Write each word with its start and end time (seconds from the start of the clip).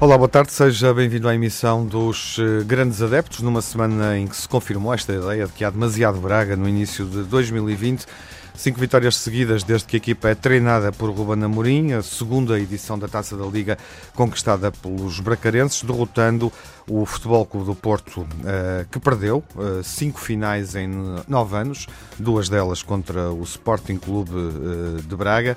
Olá, 0.00 0.16
boa 0.16 0.30
tarde, 0.30 0.50
seja 0.50 0.94
bem-vindo 0.94 1.28
à 1.28 1.34
emissão 1.34 1.84
dos 1.84 2.38
eh, 2.38 2.64
Grandes 2.64 3.02
Adeptos, 3.02 3.40
numa 3.40 3.60
semana 3.60 4.16
em 4.16 4.26
que 4.26 4.34
se 4.34 4.48
confirmou 4.48 4.94
esta 4.94 5.12
ideia 5.12 5.44
de 5.44 5.52
que 5.52 5.62
há 5.62 5.68
demasiado 5.68 6.18
Braga 6.18 6.56
no 6.56 6.66
início 6.66 7.04
de 7.04 7.22
2020. 7.24 8.06
Cinco 8.60 8.78
vitórias 8.78 9.16
seguidas 9.16 9.64
desde 9.64 9.86
que 9.86 9.96
a 9.96 10.00
equipa 10.00 10.28
é 10.28 10.34
treinada 10.34 10.92
por 10.92 11.08
Ruben 11.08 11.42
Amorim, 11.42 11.94
a 11.94 12.02
segunda 12.02 12.60
edição 12.60 12.98
da 12.98 13.08
Taça 13.08 13.34
da 13.34 13.46
Liga 13.46 13.78
conquistada 14.14 14.70
pelos 14.70 15.18
bracarenses, 15.18 15.82
derrotando 15.82 16.52
o 16.90 17.06
Futebol 17.06 17.46
Clube 17.46 17.66
do 17.66 17.74
Porto, 17.74 18.26
eh, 18.44 18.84
que 18.90 18.98
perdeu 18.98 19.44
eh, 19.56 19.80
cinco 19.84 20.18
finais 20.18 20.74
em 20.74 20.90
nove 21.28 21.56
anos, 21.56 21.86
duas 22.18 22.48
delas 22.48 22.82
contra 22.82 23.30
o 23.30 23.42
Sporting 23.44 23.96
Clube 23.96 24.32
eh, 24.32 25.02
de 25.06 25.16
Braga. 25.16 25.56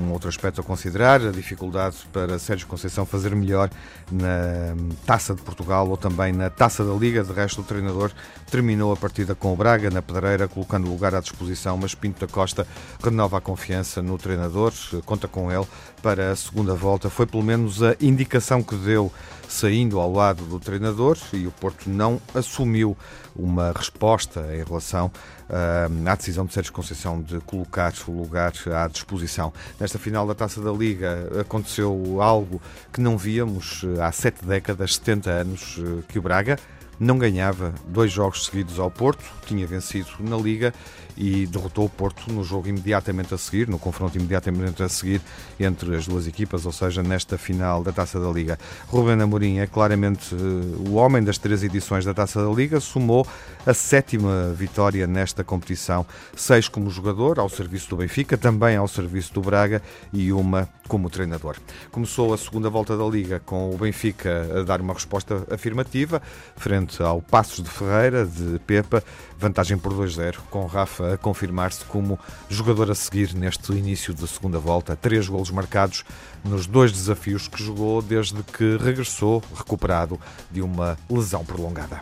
Um 0.00 0.12
outro 0.12 0.28
aspecto 0.28 0.60
a 0.60 0.64
considerar, 0.64 1.20
a 1.20 1.32
dificuldade 1.32 1.96
para 2.12 2.38
Sérgio 2.38 2.68
Conceição 2.68 3.04
fazer 3.04 3.34
melhor 3.34 3.68
na 4.10 4.76
Taça 5.04 5.34
de 5.34 5.42
Portugal 5.42 5.88
ou 5.88 5.96
também 5.96 6.32
na 6.32 6.48
Taça 6.48 6.84
da 6.84 6.94
Liga. 6.94 7.24
De 7.24 7.32
resto, 7.32 7.60
o 7.60 7.64
treinador 7.64 8.12
terminou 8.48 8.92
a 8.92 8.96
partida 8.96 9.34
com 9.34 9.52
o 9.52 9.56
Braga 9.56 9.90
na 9.90 10.00
pedreira, 10.00 10.46
colocando 10.46 10.86
o 10.86 10.90
lugar 10.90 11.16
à 11.16 11.20
disposição, 11.20 11.76
mas 11.76 11.96
Pinto 12.00 12.26
da 12.26 12.32
Costa 12.32 12.66
renova 13.02 13.38
a 13.38 13.40
confiança 13.40 14.00
no 14.00 14.16
treinador, 14.16 14.72
conta 15.04 15.28
com 15.28 15.52
ele 15.52 15.66
para 16.02 16.32
a 16.32 16.36
segunda 16.36 16.74
volta. 16.74 17.10
Foi 17.10 17.26
pelo 17.26 17.42
menos 17.42 17.82
a 17.82 17.94
indicação 18.00 18.62
que 18.62 18.74
deu 18.76 19.12
saindo 19.48 19.98
ao 19.98 20.12
lado 20.12 20.44
do 20.44 20.58
treinador 20.58 21.18
e 21.32 21.46
o 21.46 21.50
Porto 21.50 21.90
não 21.90 22.20
assumiu 22.34 22.96
uma 23.34 23.72
resposta 23.72 24.46
em 24.54 24.64
relação 24.64 25.06
uh, 25.48 26.08
à 26.08 26.14
decisão 26.14 26.46
de 26.46 26.54
Sérgio 26.54 26.72
Conceição 26.72 27.20
de 27.20 27.40
colocar 27.40 27.92
o 28.06 28.12
lugar 28.12 28.52
à 28.72 28.86
disposição. 28.86 29.52
Nesta 29.78 29.98
final 29.98 30.26
da 30.26 30.34
Taça 30.34 30.60
da 30.60 30.70
Liga 30.70 31.28
aconteceu 31.40 32.20
algo 32.20 32.60
que 32.92 33.00
não 33.00 33.18
víamos 33.18 33.84
eh, 33.84 34.00
há 34.00 34.12
sete 34.12 34.44
décadas, 34.44 34.96
70 34.96 35.30
anos, 35.30 35.78
eh, 35.78 36.02
que 36.08 36.18
o 36.18 36.22
Braga 36.22 36.58
não 36.98 37.18
ganhava 37.18 37.72
dois 37.86 38.12
jogos 38.12 38.44
seguidos 38.44 38.78
ao 38.78 38.90
Porto, 38.90 39.24
tinha 39.46 39.66
vencido 39.66 40.10
na 40.20 40.36
Liga 40.36 40.74
e 41.20 41.46
derrotou 41.46 41.84
o 41.84 41.88
Porto 41.88 42.32
no 42.32 42.42
jogo 42.42 42.66
imediatamente 42.66 43.34
a 43.34 43.38
seguir, 43.38 43.68
no 43.68 43.78
confronto 43.78 44.16
imediatamente 44.16 44.82
a 44.82 44.88
seguir 44.88 45.20
entre 45.60 45.94
as 45.94 46.06
duas 46.06 46.26
equipas, 46.26 46.64
ou 46.64 46.72
seja, 46.72 47.02
nesta 47.02 47.36
final 47.36 47.82
da 47.82 47.92
Taça 47.92 48.18
da 48.18 48.30
Liga. 48.30 48.58
Ruben 48.88 49.20
Amorim 49.20 49.58
é 49.58 49.66
claramente 49.66 50.34
uh, 50.34 50.88
o 50.88 50.94
homem 50.94 51.22
das 51.22 51.36
três 51.36 51.62
edições 51.62 52.06
da 52.06 52.14
Taça 52.14 52.42
da 52.42 52.50
Liga, 52.50 52.80
somou 52.80 53.26
a 53.66 53.74
sétima 53.74 54.54
vitória 54.56 55.06
nesta 55.06 55.44
competição, 55.44 56.06
seis 56.34 56.68
como 56.68 56.88
jogador, 56.88 57.38
ao 57.38 57.50
serviço 57.50 57.90
do 57.90 57.96
Benfica, 57.98 58.38
também 58.38 58.76
ao 58.76 58.88
serviço 58.88 59.34
do 59.34 59.42
Braga 59.42 59.82
e 60.10 60.32
uma 60.32 60.70
como 60.88 61.10
treinador. 61.10 61.56
Começou 61.92 62.32
a 62.32 62.38
segunda 62.38 62.70
volta 62.70 62.96
da 62.96 63.04
Liga 63.04 63.40
com 63.44 63.70
o 63.70 63.76
Benfica 63.76 64.48
a 64.58 64.62
dar 64.62 64.80
uma 64.80 64.94
resposta 64.94 65.46
afirmativa 65.50 66.20
frente 66.56 67.02
ao 67.02 67.20
Passos 67.20 67.62
de 67.62 67.70
Ferreira, 67.70 68.24
de 68.24 68.58
Pepa, 68.60 69.04
vantagem 69.38 69.78
por 69.78 69.92
2-0, 69.92 70.38
com 70.50 70.66
Rafa 70.66 71.09
a 71.12 71.18
confirmar-se 71.18 71.84
como 71.84 72.18
jogador 72.48 72.90
a 72.90 72.94
seguir 72.94 73.34
neste 73.34 73.72
início 73.72 74.14
da 74.14 74.26
segunda 74.26 74.58
volta. 74.58 74.96
Três 74.96 75.28
golos 75.28 75.50
marcados 75.50 76.04
nos 76.44 76.66
dois 76.66 76.92
desafios 76.92 77.48
que 77.48 77.62
jogou 77.62 78.00
desde 78.02 78.42
que 78.42 78.76
regressou 78.76 79.42
recuperado 79.54 80.18
de 80.50 80.62
uma 80.62 80.98
lesão 81.08 81.44
prolongada. 81.44 82.00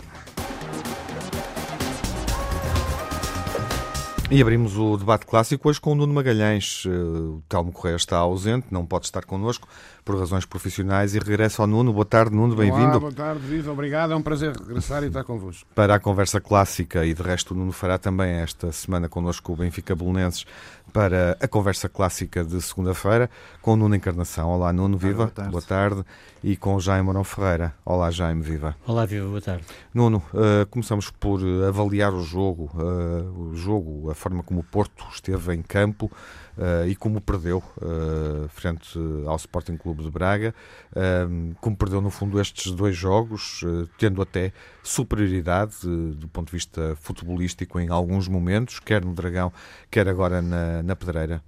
E 4.31 4.43
abrimos 4.43 4.77
o 4.77 4.99
debate 4.99 5.25
clássico 5.25 5.71
hoje 5.71 5.81
com 5.81 5.93
o 5.93 5.95
Nuno 5.95 6.13
Magalhães. 6.13 6.85
Eh, 6.87 6.91
o 6.91 7.43
Telmo 7.49 7.73
Correia 7.73 7.97
está 7.97 8.19
ausente, 8.19 8.67
não 8.71 8.85
pode 8.85 9.07
estar 9.07 9.25
connosco 9.25 9.67
por 10.05 10.19
razões 10.19 10.45
profissionais 10.45 11.15
e 11.15 11.19
regressa 11.19 11.63
ao 11.63 11.67
Nuno. 11.67 11.95
Boa 11.95 12.05
tarde, 12.05 12.37
Nuno, 12.37 12.55
bem-vindo. 12.55 13.01
Boa 13.01 13.11
tarde, 13.11 13.41
viva, 13.41 13.73
obrigado. 13.73 14.13
É 14.13 14.17
um 14.17 14.21
prazer 14.21 14.55
regressar 14.55 15.03
e 15.03 15.07
estar 15.07 15.25
convosco. 15.25 15.67
Para 15.75 15.95
a 15.95 15.99
conversa 15.99 16.43
clássica 16.43 17.07
e 17.07 17.15
de 17.15 17.23
resto 17.23 17.55
o 17.55 17.57
Nuno 17.57 17.73
fará 17.73 17.97
também 17.97 18.33
esta 18.33 18.71
semana 18.71 19.09
connosco 19.09 19.51
o 19.55 19.57
Benfica 19.57 19.97
Bolonenses 19.97 20.45
para 20.93 21.37
a 21.41 21.49
conversa 21.49 21.89
clássica 21.89 22.45
de 22.45 22.61
segunda-feira 22.61 23.31
com 23.63 23.73
o 23.73 23.77
Nuno 23.77 23.95
Encarnação. 23.95 24.49
Olá, 24.49 24.73
Nuno, 24.73 24.97
viva. 24.97 25.25
Boa 25.25 25.31
tarde. 25.31 25.51
Boa 25.51 25.63
tarde. 25.63 26.05
E 26.43 26.57
com 26.57 26.75
o 26.75 26.81
Jaime 26.81 27.05
Morão 27.05 27.25
Ferreira. 27.25 27.75
Olá, 27.85 28.11
Jaime, 28.11 28.43
viva. 28.43 28.77
Olá, 28.87 29.05
viva, 29.05 29.27
boa 29.27 29.41
tarde. 29.41 29.65
Nuno, 29.93 30.23
uh, 30.33 30.67
começamos 30.71 31.11
por 31.11 31.41
avaliar 31.67 32.13
o 32.13 32.23
jogo, 32.23 32.71
uh, 32.75 33.51
o 33.51 33.57
jogo, 33.57 34.11
a 34.11 34.15
forma 34.15 34.43
como 34.43 34.61
o 34.61 34.65
Porto 34.65 35.05
esteve 35.13 35.55
em 35.55 35.63
campo. 35.63 36.11
Uh, 36.59 36.89
e 36.89 36.97
como 36.97 37.21
perdeu 37.21 37.63
uh, 37.77 38.49
frente 38.49 38.99
ao 39.27 39.37
Sporting 39.37 39.77
Clube 39.77 40.03
de 40.03 40.11
Braga, 40.11 40.53
uh, 40.91 41.55
como 41.61 41.77
perdeu 41.77 42.01
no 42.01 42.11
fundo 42.11 42.41
estes 42.41 42.73
dois 42.73 42.97
jogos, 42.97 43.61
tendo 43.97 44.21
até 44.21 44.53
superioridade 44.83 45.77
do 46.17 46.27
ponto 46.27 46.47
de 46.47 46.53
vista 46.53 46.97
futebolístico 47.01 47.79
em 47.79 47.89
alguns 47.89 48.27
momentos, 48.27 48.81
quer 48.81 49.05
no 49.05 49.15
Dragão, 49.15 49.53
quer 49.89 50.09
agora 50.09 50.43
na, 50.43 50.83
na 50.83 50.97
Pedreira. 50.97 51.43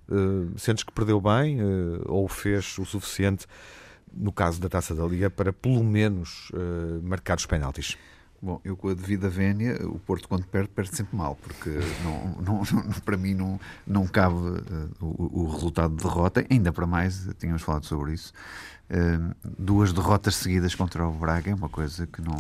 sentes 0.56 0.84
que 0.84 0.93
perdeu 0.93 1.21
bem 1.21 1.59
ou 2.06 2.28
fez 2.28 2.78
o 2.78 2.84
suficiente, 2.84 3.47
no 4.12 4.32
caso 4.32 4.60
da 4.60 4.69
Taça 4.69 4.94
da 4.94 5.04
Liga, 5.04 5.31
para 5.31 5.53
pelo 5.53 5.82
menos 5.82 6.50
marcar 7.03 7.38
os 7.38 7.47
penaltis? 7.47 7.97
Bom, 8.43 8.59
eu 8.65 8.75
com 8.75 8.89
a 8.89 8.95
devida 8.95 9.28
vénia, 9.28 9.78
o 9.87 9.99
Porto 9.99 10.27
quando 10.27 10.47
perde, 10.47 10.71
perde 10.71 10.97
sempre 10.97 11.15
mal, 11.15 11.37
porque 11.43 11.69
não, 12.03 12.43
não, 12.43 12.62
não, 12.73 12.93
para 13.05 13.17
mim 13.19 13.34
não, 13.34 13.61
não 13.87 14.06
cabe 14.06 14.34
uh, 14.34 14.91
o, 14.99 15.43
o, 15.43 15.51
resultado 15.51 15.95
de 15.95 16.03
derrota, 16.03 16.47
ainda 16.51 16.73
para 16.73 16.87
mais, 16.87 17.28
tínhamos 17.39 17.61
falado 17.61 17.84
sobre 17.84 18.15
isso, 18.15 18.33
uh, 18.91 19.34
duas 19.59 19.93
derrotas 19.93 20.37
seguidas 20.37 20.75
contra 20.75 21.06
o 21.06 21.12
Braga 21.12 21.51
é 21.51 21.55
uma 21.55 21.69
coisa 21.69 22.06
que 22.06 22.23
não, 22.23 22.39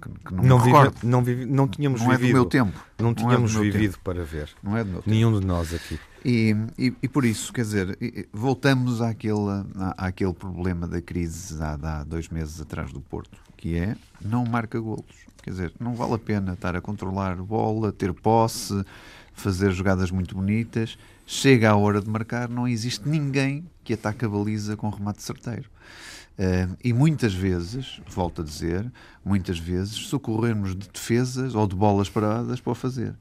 que, 0.00 0.08
que 0.24 0.34
não, 0.34 0.44
não 0.44 0.58
vive, 0.60 0.92
não, 1.02 1.24
vive, 1.24 1.44
não 1.46 1.66
tínhamos 1.66 2.00
não 2.00 2.10
vivido. 2.10 2.26
é 2.26 2.28
do 2.28 2.34
meu 2.34 2.44
tempo. 2.46 2.84
Não 3.00 3.12
tínhamos 3.12 3.56
é 3.56 3.60
vivido 3.60 3.92
tempo. 3.94 4.04
para 4.04 4.22
ver. 4.22 4.50
Não 4.62 4.76
é 4.76 4.84
do 4.84 4.90
meu 4.90 5.02
tempo. 5.02 5.10
Nenhum 5.10 5.40
de 5.40 5.44
nós 5.44 5.74
aqui. 5.74 5.98
E, 6.24 6.56
e, 6.78 6.94
e, 7.02 7.08
por 7.08 7.24
isso, 7.24 7.52
quer 7.52 7.62
dizer, 7.62 7.98
voltamos 8.32 9.02
àquele, 9.02 9.50
à, 9.76 10.06
àquele 10.06 10.32
problema 10.32 10.86
da 10.86 11.02
crise 11.02 11.60
há, 11.60 11.74
há 11.74 12.04
dois 12.04 12.28
meses 12.28 12.60
atrás 12.60 12.92
do 12.92 13.00
Porto, 13.00 13.36
que 13.56 13.76
é 13.76 13.96
não 14.24 14.44
marca 14.44 14.78
golos. 14.78 15.23
Quer 15.44 15.50
dizer, 15.50 15.72
não 15.78 15.94
vale 15.94 16.14
a 16.14 16.18
pena 16.18 16.54
estar 16.54 16.74
a 16.74 16.80
controlar 16.80 17.36
bola, 17.36 17.92
ter 17.92 18.14
posse, 18.14 18.82
fazer 19.34 19.72
jogadas 19.72 20.10
muito 20.10 20.34
bonitas. 20.34 20.96
Chega 21.26 21.70
a 21.70 21.76
hora 21.76 22.00
de 22.00 22.08
marcar, 22.08 22.48
não 22.48 22.66
existe 22.66 23.06
ninguém 23.06 23.62
que 23.84 23.92
ataque 23.92 24.24
a 24.24 24.28
baliza 24.28 24.74
com 24.74 24.88
remate 24.88 25.22
certeiro. 25.22 25.68
Uh, 26.38 26.74
e 26.82 26.94
muitas 26.94 27.34
vezes, 27.34 28.00
volto 28.08 28.40
a 28.40 28.44
dizer, 28.44 28.90
muitas 29.22 29.58
vezes 29.58 29.92
socorremos 29.92 30.70
de 30.70 30.88
defesas 30.88 31.54
ou 31.54 31.66
de 31.66 31.76
bolas 31.76 32.08
paradas 32.08 32.58
para 32.58 32.72
o 32.72 32.74
fazer. 32.74 33.14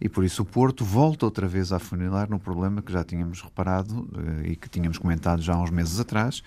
E 0.00 0.08
por 0.08 0.22
isso 0.22 0.42
o 0.42 0.46
Porto 0.46 0.84
volta 0.84 1.24
outra 1.24 1.48
vez 1.48 1.72
a 1.72 1.80
funilar 1.80 2.30
no 2.30 2.38
problema 2.38 2.82
que 2.82 2.92
já 2.92 3.02
tínhamos 3.02 3.42
reparado 3.42 4.08
uh, 4.12 4.46
e 4.46 4.54
que 4.54 4.68
tínhamos 4.68 4.96
comentado 4.96 5.42
já 5.42 5.54
há 5.54 5.60
uns 5.60 5.70
meses 5.70 5.98
atrás, 5.98 6.40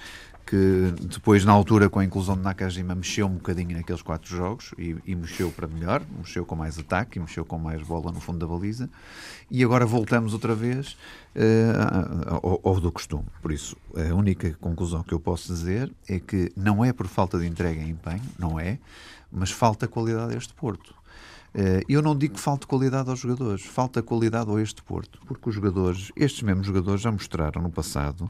que 0.48 0.94
depois, 1.02 1.44
na 1.44 1.52
altura, 1.52 1.90
com 1.90 2.00
a 2.00 2.06
inclusão 2.06 2.38
de 2.38 2.42
Nakajima, 2.42 2.96
mexeu 2.96 3.28
um 3.28 3.34
bocadinho 3.34 3.76
naqueles 3.76 4.02
quatro 4.02 4.34
jogos 4.34 4.74
e, 4.78 4.96
e, 5.06 5.14
mexeu 5.14 5.52
para 5.52 5.68
melhor, 5.68 6.02
mexeu 6.18 6.46
com 6.46 6.56
mais 6.56 6.80
ataque, 6.80 7.20
mexeu 7.20 7.44
com 7.44 7.60
mais 7.60 7.84
bola 7.84 8.14
no 8.14 8.22
fundo 8.22 8.40
da 8.40 8.48
baliza, 8.48 8.90
e 9.52 9.62
agora 9.62 9.86
voltamos 9.86 10.32
outra 10.34 10.56
vez 10.56 10.98
uh, 11.36 12.40
ao, 12.42 12.62
ao, 12.64 12.80
do 12.80 12.90
costume. 12.94 13.26
Por 13.42 13.52
isso, 13.52 13.76
a 13.94 14.16
única 14.16 14.54
conclusão 14.62 15.04
que 15.04 15.14
eu 15.14 15.20
posso 15.20 15.54
dizer 15.54 15.92
é 16.08 16.18
que 16.18 16.50
não 16.56 16.84
é 16.84 16.94
por 16.94 17.08
falta 17.08 17.38
de 17.38 17.46
entrega 17.46 17.82
e 17.82 17.90
empenho, 17.90 18.24
não 18.40 18.58
é, 18.58 18.80
mas 19.30 19.52
falta 19.52 19.86
qualidade 19.86 20.34
a 20.34 20.38
este 20.38 20.54
Porto. 20.54 20.96
Uh, 21.56 21.82
eu 21.90 22.02
não 22.02 22.16
digo 22.16 22.36
que 22.36 22.40
falte 22.40 22.68
qualidade 22.68 23.10
aos 23.10 23.20
jogadores, 23.20 23.64
falta 23.64 24.02
qualidade 24.04 24.52
a 24.52 24.62
este 24.62 24.84
Porto, 24.84 25.20
porque 25.26 25.50
os 25.50 25.56
jogadores, 25.56 26.12
estes 26.16 26.44
mesmos 26.44 26.68
jogadores 26.68 27.02
já 27.02 27.12
mostraram 27.12 27.62
no 27.62 27.72
passado 27.72 28.30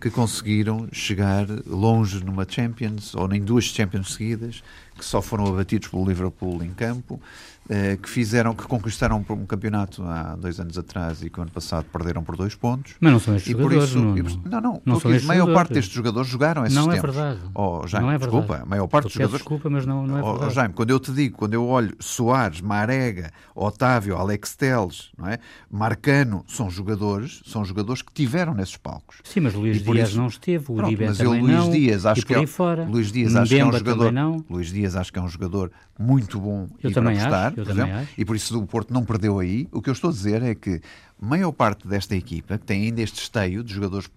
que 0.00 0.10
conseguiram 0.10 0.88
chegar 0.92 1.46
longe 1.66 2.24
numa 2.24 2.46
Champions 2.48 3.14
ou 3.14 3.26
nem 3.26 3.42
duas 3.42 3.64
Champions 3.64 4.14
seguidas, 4.14 4.62
que 4.96 5.04
só 5.04 5.20
foram 5.20 5.46
abatidos 5.46 5.88
pelo 5.88 6.06
Liverpool 6.06 6.62
em 6.62 6.72
campo, 6.72 7.20
eh, 7.57 7.57
que 8.02 8.08
fizeram, 8.08 8.54
que 8.54 8.64
conquistaram 8.64 9.24
um 9.28 9.44
campeonato 9.44 10.02
há 10.02 10.36
dois 10.36 10.58
anos 10.58 10.78
atrás 10.78 11.22
e 11.22 11.28
que 11.28 11.38
o 11.38 11.42
ano 11.42 11.50
passado 11.50 11.84
perderam 11.92 12.22
por 12.22 12.36
dois 12.36 12.54
pontos. 12.54 12.94
Mas 13.00 13.12
não 13.12 13.20
são 13.20 13.36
estes 13.36 13.52
e 13.52 13.52
jogadores, 13.52 13.90
isso, 13.90 13.98
não, 13.98 14.14
não, 14.14 14.60
não, 14.60 14.82
não 14.84 15.00
são 15.00 15.10
a 15.10 15.20
maior 15.22 15.52
parte 15.52 15.74
destes 15.74 15.94
jogadores 15.94 16.28
jogaram 16.28 16.64
esses 16.64 16.74
não 16.74 16.88
tempos. 16.88 17.10
É 17.10 17.12
verdade. 17.12 17.40
Oh, 17.54 17.86
Jaime, 17.86 18.06
não 18.06 18.12
é 18.12 18.18
verdade. 18.18 18.40
desculpa, 18.40 18.62
a 18.62 18.66
maior 18.66 18.86
parte 18.86 19.04
dos 19.04 19.12
jogadores... 19.12 19.40
Desculpa, 19.40 19.70
mas 19.70 19.84
não, 19.84 20.06
não 20.06 20.18
é 20.18 20.22
verdade. 20.22 20.44
Oh, 20.46 20.50
Jaime, 20.50 20.74
quando 20.74 20.90
eu 20.90 20.98
te 20.98 21.12
digo, 21.12 21.36
quando 21.36 21.54
eu 21.54 21.66
olho 21.66 21.94
Soares, 22.00 22.60
Marega, 22.60 23.30
Otávio, 23.54 24.16
Alex 24.16 24.56
Teles, 24.56 25.10
não 25.18 25.28
é? 25.28 25.38
Marcano, 25.70 26.44
são 26.48 26.70
jogadores, 26.70 27.42
são 27.44 27.64
jogadores 27.64 28.00
que 28.02 28.12
tiveram 28.12 28.54
nesses 28.54 28.76
palcos. 28.76 29.18
Sim, 29.24 29.40
mas 29.40 29.54
Luís 29.54 29.82
Dias 29.82 30.08
isso... 30.10 30.18
não 30.18 30.26
esteve, 30.26 30.64
o 30.68 30.74
Uribe 30.74 31.06
mas 31.06 31.20
eu, 31.20 31.30
Luís 31.30 31.42
não, 31.42 31.70
Dias, 31.70 32.06
acho 32.06 32.24
que 32.24 32.34
é, 32.34 32.46
fora. 32.46 32.84
Luís 32.84 33.12
Dias 33.12 33.36
acho 33.36 33.50
que 33.50 33.60
é 33.60 33.64
um 33.64 33.72
jogador, 33.72 34.14
Luís 34.48 34.72
Dias 34.72 34.96
acho 34.96 35.12
que 35.12 35.18
é 35.18 35.22
um 35.22 35.28
jogador 35.28 35.70
muito 35.98 36.38
bom 36.38 36.68
eu 36.82 36.90
e 36.90 36.94
também 36.94 37.18
para 37.18 37.48
acho, 37.48 37.57
por 37.64 37.72
exemplo, 37.72 37.94
acho. 37.94 38.12
e 38.16 38.24
por 38.24 38.36
isso 38.36 38.58
o 38.58 38.66
Porto 38.66 38.92
não 38.92 39.04
perdeu 39.04 39.38
aí. 39.38 39.68
O 39.72 39.82
que 39.82 39.90
eu 39.90 39.92
estou 39.92 40.10
a 40.10 40.12
dizer 40.12 40.42
é 40.42 40.54
que 40.54 40.80
maior 41.20 41.52
parte 41.52 41.86
desta 41.86 42.14
equipa, 42.14 42.58
que 42.58 42.64
tem 42.64 42.84
ainda 42.84 43.02
este 43.02 43.20
esteio 43.20 43.64
de 43.64 43.74
jogadores 43.74 44.08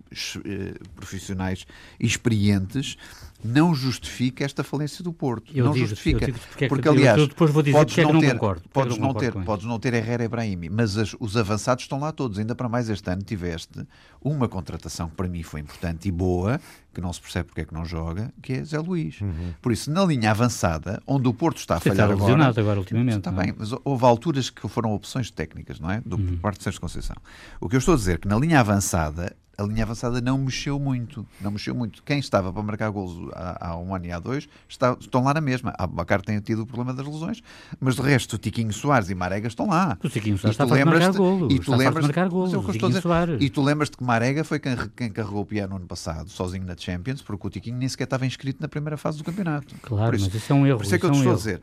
eh, 0.46 0.76
profissionais 0.96 1.66
experientes, 2.00 2.98
não 3.44 3.74
justifica 3.74 4.44
esta 4.44 4.64
falência 4.64 5.04
do 5.04 5.12
Porto. 5.12 5.52
Eu 5.56 5.66
não 5.66 5.74
digo, 5.74 5.88
justifica. 5.88 6.32
Porque, 6.32 6.66
é 6.66 6.68
porque 6.68 6.88
aliás, 6.88 7.28
depois 7.28 7.52
vou 7.52 7.64
dizer 7.64 7.78
podes 7.78 7.98
é 7.98 8.04
não, 8.04 8.14
não 8.14 8.20
ter, 8.20 8.34
concordo. 8.34 8.64
Podes 8.72 8.98
não, 8.98 9.08
não 9.08 9.14
ter, 9.14 9.34
podes 9.34 9.66
não 9.66 9.80
ter 9.80 9.94
Herrera 9.94 10.24
e 10.24 10.28
Brahimi, 10.28 10.70
mas 10.70 10.98
as, 10.98 11.16
os 11.20 11.36
avançados 11.38 11.84
estão 11.84 12.00
lá 12.00 12.12
todos. 12.12 12.40
Ainda 12.40 12.56
para 12.56 12.70
mais 12.70 12.90
este 12.90 13.10
ano 13.10 13.22
tiveste 13.24 13.86
uma 14.22 14.48
contratação 14.48 15.10
que 15.10 15.16
para 15.16 15.28
mim 15.28 15.44
foi 15.44 15.60
importante 15.62 16.08
e 16.08 16.12
boa, 16.12 16.60
que 16.94 17.02
não 17.02 17.12
se 17.12 17.22
percebe 17.22 17.48
porque 17.48 17.62
é 17.62 17.66
que 17.66 17.74
não 17.74 17.86
joga, 17.86 18.32
que 18.42 18.54
é 18.54 18.64
Zé 18.64 18.80
Luís. 18.80 19.20
Uhum. 19.22 19.54
Por 19.62 19.72
isso, 19.72 19.92
na 19.92 20.06
linha 20.06 20.32
avançada, 20.32 21.02
onde 21.08 21.28
o 21.28 21.34
Porto 21.34 21.58
está 21.58 21.78
a 21.78 21.80
falhar 21.80 22.12
está 22.12 22.26
agora... 22.26 22.60
agora 22.60 22.80
ultimamente. 22.80 23.18
Está 23.18 23.32
bem, 23.32 23.54
mas 23.58 23.72
houve 23.84 24.06
alturas 24.06 24.50
que 24.50 24.68
foram 24.68 24.94
opções 24.94 25.32
técnicas, 25.32 25.80
não 25.80 25.90
é? 25.90 26.02
Do 26.06 26.18
uhum. 26.18 26.38
parte 26.38 26.58
de 26.58 26.64
Sérgio 26.64 26.82
Conceição. 26.82 27.16
O 27.60 27.68
que 27.68 27.76
eu 27.76 27.80
estou 27.80 27.94
a 27.94 27.98
dizer 27.98 28.16
é 28.16 28.18
que 28.18 28.28
na 28.28 28.38
linha 28.38 28.60
avançada 28.60 29.36
a 29.62 29.68
linha 29.68 29.84
avançada 29.84 30.20
não 30.20 30.38
mexeu 30.38 30.80
muito. 30.80 31.26
Não 31.40 31.52
mexeu 31.52 31.76
muito. 31.76 32.02
Quem 32.04 32.20
estava 32.20 32.52
para 32.52 32.64
marcar 32.64 32.90
golos 32.90 33.30
há, 33.34 33.70
há 33.70 33.78
um 33.78 33.94
ano 33.94 34.06
e 34.06 34.12
há 34.12 34.20
dois 34.20 34.48
está, 34.68 34.96
estão 35.00 35.24
lá 35.24 35.34
na 35.34 35.42
mesma. 35.42 35.74
A 35.78 35.86
Bacar 35.86 36.22
tem 36.22 36.40
tido 36.40 36.64
o 36.64 36.66
problema 36.66 36.94
das 36.94 37.06
lesões, 37.06 37.42
mas 37.80 37.96
de 37.96 38.02
resto, 38.02 38.38
Tiquinho 38.38 38.74
Soares 38.74 39.10
e 39.10 39.16
Marega 39.16 39.48
estão 39.48 39.68
lá. 39.68 39.98
O 40.04 40.10
Tiquinho 40.10 40.38
Soares 40.38 40.60
está 40.60 40.64
a 40.64 40.86
marcar 40.86 41.14
golos. 41.14 41.54
E 41.54 41.60
tu 41.60 41.76
lembras, 41.76 42.06
marcar 42.06 42.30
golos. 42.30 42.54
E 43.40 43.50
tu 43.50 43.62
lembras-te 43.62 43.98
que 43.98 44.04
Marega 44.04 44.44
foi 44.44 44.60
quem, 44.60 44.76
quem 44.96 45.10
carregou 45.12 45.42
o 45.42 45.46
piano 45.46 45.76
ano 45.76 45.86
passado, 45.86 46.30
sozinho 46.30 46.66
na 46.66 46.76
Champions, 46.76 47.22
porque 47.22 47.48
o 47.48 47.50
Tiquinho 47.50 47.78
nem 47.78 47.88
sequer 47.88 48.06
estava 48.06 48.26
inscrito 48.26 48.62
na 48.62 48.68
primeira 48.68 48.98
fase 48.98 49.18
do 49.18 49.24
campeonato. 49.24 49.76
Claro, 49.82 50.16
isso, 50.16 50.26
mas 50.26 50.36
isso 50.36 50.52
é 50.52 50.56
um 50.56 50.66
erro. 50.66 50.78
Por 50.78 50.86
isso 50.86 50.96
é 50.96 51.00
que 51.00 51.06
eu 51.06 51.12
te 51.12 51.18
estou 51.18 51.34
a 51.34 51.36
dizer. 51.36 51.62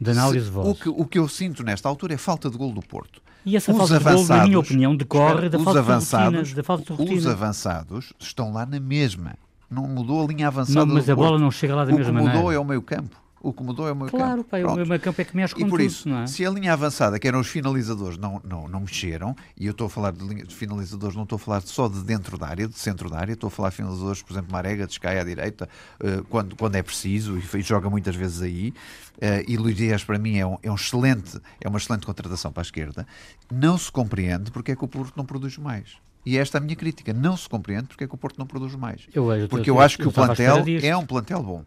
De 0.00 0.10
análise 0.10 0.50
voz. 0.50 0.68
O 0.68 0.74
que, 0.74 0.88
o 0.88 1.04
que 1.04 1.18
eu 1.18 1.28
sinto 1.28 1.62
nesta 1.62 1.88
altura 1.88 2.14
é 2.14 2.16
falta 2.16 2.50
de 2.50 2.56
golo 2.56 2.74
do 2.74 2.82
Porto. 2.82 3.22
E 3.46 3.56
essa 3.56 3.72
os 3.72 3.78
falta 3.78 3.98
de 3.98 4.04
gol, 4.04 4.26
na 4.26 4.46
minha 4.46 4.58
opinião, 4.58 4.96
decorre 4.96 5.48
da 5.48 5.58
falta, 5.58 5.78
avançados, 5.78 6.38
rotina, 6.38 6.56
da 6.56 6.62
falta 6.62 6.84
de 6.84 6.92
rotina. 6.92 7.18
Os 7.18 7.26
avançados 7.26 8.12
estão 8.18 8.52
lá 8.52 8.64
na 8.64 8.80
mesma. 8.80 9.34
Não 9.70 9.86
mudou 9.86 10.24
a 10.24 10.26
linha 10.26 10.48
avançada 10.48 10.86
Não, 10.86 10.94
mas 10.94 11.08
a 11.10 11.16
bola 11.16 11.38
não 11.38 11.50
chega 11.50 11.74
lá 11.74 11.84
da 11.84 11.92
o 11.92 11.96
mesma 11.96 12.12
maneira. 12.12 12.30
O 12.30 12.32
que 12.32 12.38
mudou 12.38 12.52
é 12.52 12.58
o 12.58 12.64
meio 12.64 12.82
campo. 12.82 13.23
O 13.44 13.52
que 13.52 13.62
mudou 13.62 13.86
é 13.86 13.92
o 13.92 13.94
meio 13.94 14.10
claro, 14.10 14.42
campo. 14.42 14.48
Claro, 14.48 14.82
o 14.82 14.88
meio 14.88 15.00
campo 15.00 15.20
é 15.20 15.24
que 15.24 15.36
mexe 15.36 15.54
com 15.54 15.60
E 15.60 15.64
por 15.64 15.78
tudo, 15.78 15.82
isso, 15.82 16.08
não 16.08 16.22
é? 16.22 16.26
se 16.26 16.46
a 16.46 16.48
linha 16.48 16.72
avançada, 16.72 17.18
que 17.18 17.28
eram 17.28 17.40
os 17.40 17.46
finalizadores, 17.46 18.16
não, 18.16 18.40
não, 18.42 18.66
não 18.66 18.80
mexeram, 18.80 19.36
e 19.54 19.66
eu 19.66 19.72
estou 19.72 19.86
a 19.86 19.90
falar 19.90 20.12
de, 20.12 20.24
linha, 20.24 20.44
de 20.44 20.54
finalizadores, 20.54 21.14
não 21.14 21.24
estou 21.24 21.36
a 21.36 21.38
falar 21.38 21.60
só 21.60 21.86
de 21.86 22.02
dentro 22.02 22.38
da 22.38 22.48
área, 22.48 22.66
de 22.66 22.78
centro 22.78 23.10
da 23.10 23.18
área, 23.18 23.34
estou 23.34 23.48
a 23.48 23.50
falar 23.50 23.68
de 23.68 23.76
finalizadores, 23.76 24.22
por 24.22 24.32
exemplo, 24.32 24.50
Marega, 24.50 24.86
de 24.86 24.92
Sky 24.92 25.08
à 25.08 25.24
direita, 25.24 25.68
uh, 26.00 26.24
quando, 26.24 26.56
quando 26.56 26.74
é 26.76 26.82
preciso, 26.82 27.36
e, 27.36 27.58
e, 27.58 27.60
joga 27.60 27.90
muitas 27.90 28.16
vezes 28.16 28.40
aí, 28.40 28.70
uh, 29.18 29.44
e 29.46 29.58
Luís 29.58 29.76
Dias 29.76 30.02
para 30.02 30.18
mim 30.18 30.38
é, 30.38 30.46
um, 30.46 30.56
é, 30.62 30.70
um 30.70 30.74
excelente, 30.74 31.38
é 31.60 31.68
uma 31.68 31.76
excelente 31.76 32.06
contratação 32.06 32.50
para 32.50 32.62
a 32.62 32.64
esquerda, 32.64 33.06
não 33.52 33.76
se 33.76 33.92
compreende 33.92 34.50
porque 34.50 34.72
é 34.72 34.76
que 34.76 34.84
o 34.86 34.88
Porto 34.88 35.12
não 35.18 35.26
produz 35.26 35.58
mais. 35.58 35.98
E 36.24 36.38
esta 36.38 36.56
é 36.56 36.58
a 36.58 36.62
minha 36.62 36.74
crítica. 36.74 37.12
Não 37.12 37.36
se 37.36 37.46
compreende 37.46 37.88
porque 37.88 38.04
é 38.04 38.06
que 38.06 38.14
o 38.14 38.16
Porto 38.16 38.38
não 38.38 38.46
produz 38.46 38.74
mais. 38.74 39.02
Eu 39.12 39.28
vejo, 39.28 39.46
porque 39.46 39.68
eu, 39.68 39.74
eu 39.74 39.80
acho 39.82 39.98
que 39.98 40.08
o 40.08 40.12
plantel 40.12 40.64
é 40.82 40.96
um 40.96 41.04
plantel 41.04 41.42
bom. 41.42 41.64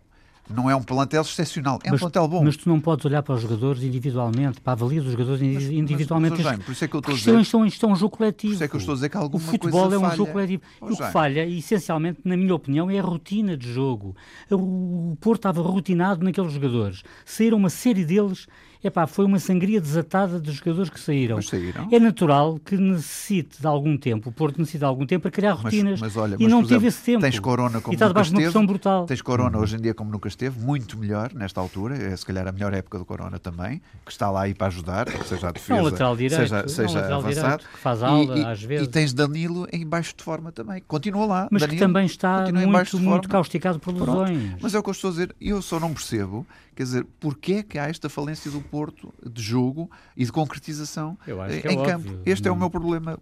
Não 0.49 0.69
é 0.69 0.75
um 0.75 0.81
plantel 0.81 1.21
excepcional, 1.21 1.79
é 1.83 1.91
mas, 1.91 1.99
um 1.99 2.05
plantel 2.05 2.27
bom. 2.27 2.43
Mas 2.43 2.55
tu 2.55 2.69
não 2.69 2.79
podes 2.79 3.05
olhar 3.05 3.21
para 3.21 3.35
os 3.35 3.41
jogadores 3.41 3.83
individualmente, 3.83 4.61
para 4.61 4.73
avaliar 4.73 5.03
os 5.03 5.11
jogadores 5.11 5.41
mas, 5.41 5.63
individualmente. 5.65 6.41
Mas, 6.41 6.57
mas, 6.57 6.65
por 6.65 6.71
isso 6.71 6.85
é 6.85 6.87
que 6.87 6.95
eu 6.95 6.99
estou 6.99 7.13
a 7.13 7.17
dizer. 7.17 7.39
Isto, 7.39 7.65
isto 7.65 7.85
é 7.85 7.89
um 7.89 7.95
jogo 7.95 8.17
coletivo. 8.17 8.51
Por 8.51 8.55
isso 8.55 8.63
é 8.63 8.67
que 8.67 8.75
eu 8.75 8.79
estou 8.79 8.93
a 8.93 8.95
dizer 8.95 9.09
que 9.09 9.17
alguma 9.17 9.43
O 9.43 9.45
futebol 9.45 9.93
é 9.93 9.97
um 9.97 10.01
falha. 10.01 10.15
jogo 10.15 10.31
coletivo. 10.31 10.61
o 10.81 10.87
que 10.87 11.03
falha, 11.11 11.45
essencialmente, 11.45 12.19
na 12.23 12.37
minha 12.37 12.55
opinião, 12.55 12.89
é 12.89 12.99
a 12.99 13.03
rotina 13.03 13.57
de 13.57 13.71
jogo. 13.71 14.15
O 14.49 15.17
Porto 15.19 15.39
estava 15.39 15.61
rotinado 15.61 16.23
naqueles 16.23 16.51
jogadores. 16.53 17.03
Saíram 17.25 17.57
uma 17.57 17.69
série 17.69 18.05
deles 18.05 18.47
epá, 18.83 19.07
foi 19.07 19.25
uma 19.25 19.39
sangria 19.39 19.79
desatada 19.81 20.39
dos 20.39 20.55
jogadores 20.55 20.89
que 20.89 20.99
saíram. 20.99 21.41
saíram. 21.41 21.87
É 21.91 21.99
natural 21.99 22.59
que 22.63 22.77
necessite 22.77 23.59
de 23.59 23.67
algum 23.67 23.97
tempo, 23.97 24.29
o 24.29 24.31
Porto 24.31 24.57
necessite 24.59 24.79
de 24.79 24.85
algum 24.85 25.05
tempo 25.05 25.23
para 25.23 25.31
criar 25.31 25.53
rotinas 25.53 25.99
mas, 25.99 26.15
mas 26.15 26.17
olha, 26.17 26.35
e 26.35 26.43
mas, 26.43 26.51
não 26.51 26.59
exemplo, 26.59 26.67
teve 26.67 26.87
esse 26.87 27.01
tempo. 27.03 27.21
Tens 27.21 27.39
Corona 27.39 27.81
como 27.81 27.93
e 27.93 27.95
está 27.95 28.07
debaixo 28.07 28.29
de 28.31 28.35
uma 28.35 28.41
pressão 28.41 28.65
brutal. 28.65 29.05
Tens 29.05 29.21
Corona 29.21 29.57
hoje 29.57 29.75
em 29.75 29.81
dia 29.81 29.93
como 29.93 30.11
nunca 30.11 30.27
esteve, 30.27 30.59
muito 30.59 30.97
melhor 30.97 31.33
nesta 31.33 31.59
altura, 31.59 31.95
é 31.95 32.15
se 32.15 32.25
calhar 32.25 32.47
a 32.47 32.51
melhor 32.51 32.73
época 32.73 32.97
do 32.97 33.05
Corona 33.05 33.39
também, 33.39 33.81
que 34.05 34.11
está 34.11 34.29
lá 34.29 34.43
aí 34.43 34.53
para 34.53 34.67
ajudar, 34.67 35.07
seja 35.25 35.49
a 35.49 35.51
defesa, 35.53 35.77
não, 35.77 35.85
lateral 35.85 36.15
direito, 36.15 36.41
seja, 36.41 36.67
seja 36.67 36.99
lateral 36.99 37.19
avançado. 37.19 37.47
Direito, 37.57 37.73
que 37.73 37.79
faz 37.79 38.03
aula, 38.03 38.37
e, 38.37 38.45
às 38.45 38.63
vezes. 38.63 38.87
E 38.87 38.89
tens 38.89 39.13
Danilo 39.13 39.67
em 39.71 39.85
baixo 39.85 40.13
de 40.15 40.23
forma 40.23 40.51
também, 40.51 40.81
continua 40.87 41.25
lá. 41.25 41.47
Mas 41.51 41.61
Danilo, 41.61 41.79
que 41.79 41.85
também 41.85 42.05
está 42.05 42.51
muito, 42.51 42.99
muito 42.99 43.29
causticado 43.29 43.79
por 43.79 43.93
lesões. 43.93 44.55
Mas 44.61 44.73
é 44.73 44.79
o 44.79 44.83
que 44.83 44.89
eu 44.89 44.93
estou 44.93 45.09
a 45.09 45.11
dizer, 45.11 45.35
eu 45.39 45.61
só 45.61 45.79
não 45.79 45.93
percebo, 45.93 46.45
quer 46.77 46.83
dizer, 46.83 47.07
porque 47.19 47.53
é 47.53 47.63
que 47.63 47.79
há 47.79 47.89
esta 47.89 48.07
falência 48.07 48.51
do 48.51 48.61
Porto 48.61 49.11
de 49.27 49.41
jogo 49.41 49.89
e 50.15 50.23
de 50.23 50.31
concretização 50.31 51.17
é 51.27 51.71
em 51.71 51.83
campo. 51.83 52.07
Óbvio. 52.07 52.21
Este 52.23 52.47
é 52.47 52.51
o 52.51 52.55
meu 52.55 52.69
problema. 52.69 53.19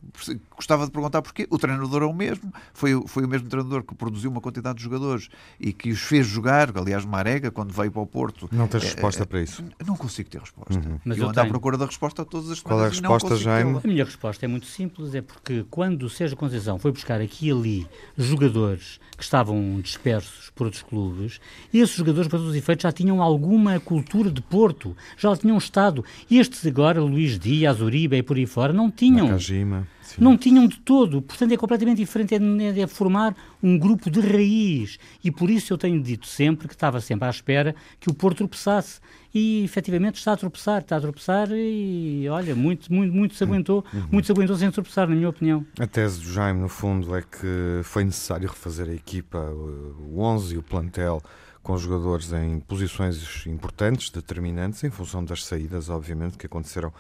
Gostava 0.53 0.85
de 0.85 0.91
perguntar 0.91 1.21
porquê. 1.21 1.47
O 1.49 1.57
treinador 1.57 2.03
é 2.03 2.05
o 2.05 2.13
mesmo, 2.13 2.53
foi, 2.73 3.01
foi 3.07 3.23
o 3.23 3.29
mesmo 3.29 3.47
treinador 3.47 3.83
que 3.83 3.95
produziu 3.95 4.29
uma 4.29 4.41
quantidade 4.41 4.77
de 4.77 4.83
jogadores 4.83 5.29
e 5.57 5.71
que 5.71 5.89
os 5.89 6.01
fez 6.01 6.27
jogar. 6.27 6.77
Aliás, 6.77 7.05
Marega, 7.05 7.49
quando 7.49 7.71
veio 7.71 7.89
para 7.89 8.01
o 8.01 8.05
Porto. 8.05 8.49
Não 8.51 8.67
tens 8.67 8.83
é, 8.83 8.87
resposta 8.87 9.23
é, 9.23 9.25
para 9.25 9.41
isso? 9.41 9.63
Não 9.87 9.95
consigo 9.95 10.29
ter 10.29 10.41
resposta. 10.41 10.77
Uhum. 10.77 10.99
Mas 11.05 11.17
eu, 11.17 11.23
eu 11.23 11.29
ando 11.29 11.35
tenho. 11.35 11.47
à 11.47 11.49
procura 11.49 11.77
da 11.77 11.85
resposta 11.85 12.23
a 12.23 12.25
todas 12.25 12.51
as 12.51 12.59
Qual 12.59 12.81
é 12.81 12.87
a 12.87 12.89
resposta, 12.89 13.37
Jaime? 13.37 13.79
A 13.81 13.87
minha 13.87 14.03
resposta 14.03 14.43
é 14.43 14.49
muito 14.49 14.65
simples: 14.65 15.15
é 15.15 15.21
porque 15.21 15.65
quando 15.71 16.03
o 16.03 16.09
Sérgio 16.09 16.35
Conceição 16.35 16.77
foi 16.77 16.91
buscar 16.91 17.21
aqui 17.21 17.47
e 17.47 17.51
ali 17.51 17.87
jogadores 18.17 18.99
que 19.15 19.23
estavam 19.23 19.79
dispersos 19.79 20.51
por 20.53 20.65
outros 20.65 20.83
clubes, 20.83 21.39
esses 21.73 21.95
jogadores, 21.95 22.27
para 22.27 22.39
todos 22.39 22.51
os 22.51 22.57
efeitos, 22.57 22.83
já 22.83 22.91
tinham 22.91 23.21
alguma 23.45 23.79
cultura 23.79 24.31
de 24.31 24.41
Porto, 24.41 24.97
já 25.15 25.35
tinham 25.37 25.57
estado. 25.57 26.03
Estes 26.29 26.65
agora, 26.65 26.99
Luís 26.99 27.37
Dias, 27.37 27.79
Uribe 27.79 28.17
e 28.17 28.23
por 28.23 28.37
aí 28.37 28.47
fora, 28.47 28.73
não 28.73 28.89
tinham. 28.89 29.27
Nakajima, 29.27 29.87
não 30.17 30.35
tinham 30.35 30.67
de 30.67 30.79
todo. 30.79 31.21
Portanto, 31.21 31.51
é 31.51 31.57
completamente 31.57 31.97
diferente. 31.97 32.33
É, 32.33 32.79
é, 32.79 32.87
formar 32.87 33.35
um 33.61 33.77
grupo 33.77 34.09
de 34.09 34.19
raiz. 34.19 34.97
E 35.23 35.29
por 35.29 35.49
isso 35.49 35.71
eu 35.71 35.77
tenho 35.77 36.01
dito 36.01 36.25
sempre 36.25 36.67
que 36.67 36.73
estava 36.73 36.99
sempre 36.99 37.27
à 37.27 37.29
espera 37.29 37.75
que 37.99 38.09
o 38.09 38.13
Porto 38.13 38.37
tropeçasse. 38.37 38.99
E 39.33 39.65
efetivamente 39.65 40.15
está 40.15 40.31
a 40.31 40.37
tropeçar, 40.37 40.81
está 40.81 40.95
a 40.95 41.01
tropeçar 41.01 41.49
e 41.51 42.25
olha, 42.29 42.55
muito, 42.55 42.91
muito, 42.91 43.13
muito 43.13 43.35
se 43.35 43.43
aguentou, 43.43 43.83
uhum. 43.93 44.07
muito 44.09 44.25
se 44.25 44.31
aguentou 44.31 44.55
sem 44.55 44.71
tropeçar, 44.71 45.09
na 45.09 45.15
minha 45.15 45.27
opinião. 45.27 45.65
A 45.77 45.85
tese 45.85 46.21
do 46.21 46.31
Jaime, 46.31 46.61
no 46.61 46.69
fundo, 46.69 47.13
é 47.13 47.21
que 47.21 47.81
foi 47.83 48.05
necessário 48.05 48.47
refazer 48.47 48.87
a 48.87 48.93
equipa, 48.93 49.37
o 49.37 50.21
11 50.21 50.55
e 50.55 50.57
o 50.57 50.63
plantel 50.63 51.21
com 51.65 51.75
jogadores 51.79 52.31
em 52.31 52.59
posições 52.59 53.43
importantes, 53.47 54.11
determinantes, 54.11 54.83
em 54.83 54.91
função 54.91 55.25
das 55.25 55.43
saídas, 55.43 55.89
obviamente, 55.89 56.37
que 56.37 56.45
aconteceram 56.45 56.93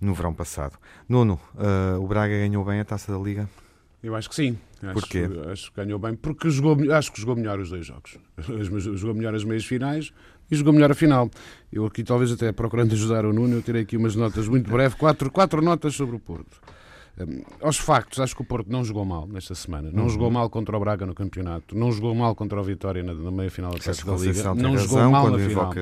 no 0.00 0.12
verão 0.12 0.34
passado. 0.34 0.76
Nuno, 1.08 1.38
uh, 1.54 2.02
o 2.02 2.06
Braga 2.08 2.36
ganhou 2.36 2.64
bem 2.64 2.80
a 2.80 2.84
taça 2.84 3.12
da 3.12 3.18
Liga? 3.18 3.48
Eu 4.02 4.16
acho 4.16 4.28
que 4.28 4.34
sim. 4.34 4.58
Porquê? 4.92 5.20
Acho, 5.20 5.50
acho 5.50 5.70
que 5.70 5.76
ganhou 5.76 6.00
bem, 6.00 6.16
porque 6.16 6.50
jogou, 6.50 6.76
acho 6.92 7.12
que 7.12 7.20
jogou 7.20 7.36
melhor 7.36 7.60
os 7.60 7.70
dois 7.70 7.86
jogos. 7.86 8.18
Jogou 8.96 9.14
melhor 9.14 9.36
as 9.36 9.44
meias 9.44 9.64
finais 9.64 10.12
e 10.50 10.56
jogou 10.56 10.72
melhor 10.72 10.90
a 10.90 10.94
final. 10.96 11.30
Eu 11.72 11.86
aqui, 11.86 12.02
talvez 12.02 12.32
até 12.32 12.50
procurando 12.50 12.92
ajudar 12.94 13.24
o 13.24 13.32
Nuno, 13.32 13.58
eu 13.58 13.62
tirei 13.62 13.82
aqui 13.82 13.96
umas 13.96 14.16
notas 14.16 14.48
muito 14.48 14.68
breves, 14.68 14.98
quatro, 14.98 15.30
quatro 15.30 15.62
notas 15.62 15.94
sobre 15.94 16.16
o 16.16 16.18
Porto. 16.18 16.60
Um, 17.20 17.42
aos 17.60 17.76
factos, 17.76 18.20
acho 18.20 18.34
que 18.34 18.42
o 18.42 18.44
Porto 18.44 18.70
não 18.70 18.84
jogou 18.84 19.04
mal 19.04 19.26
nesta 19.26 19.54
semana. 19.54 19.90
Não 19.92 20.04
uhum. 20.04 20.08
jogou 20.08 20.30
mal 20.30 20.48
contra 20.48 20.76
o 20.76 20.80
Braga 20.80 21.06
no 21.06 21.14
campeonato. 21.14 21.76
Não 21.76 21.90
jogou 21.90 22.14
mal 22.14 22.34
contra 22.34 22.60
o 22.60 22.62
Vitória 22.62 23.02
na, 23.02 23.14
na 23.14 23.30
meia 23.30 23.50
final 23.50 23.72
da 23.72 23.78
Taça 23.78 24.04
da 24.04 24.16
Liga. 24.16 24.54
Não 24.54 24.76
jogou 24.76 25.10
mal 25.10 25.30
na 25.30 25.38
final. 25.38 25.72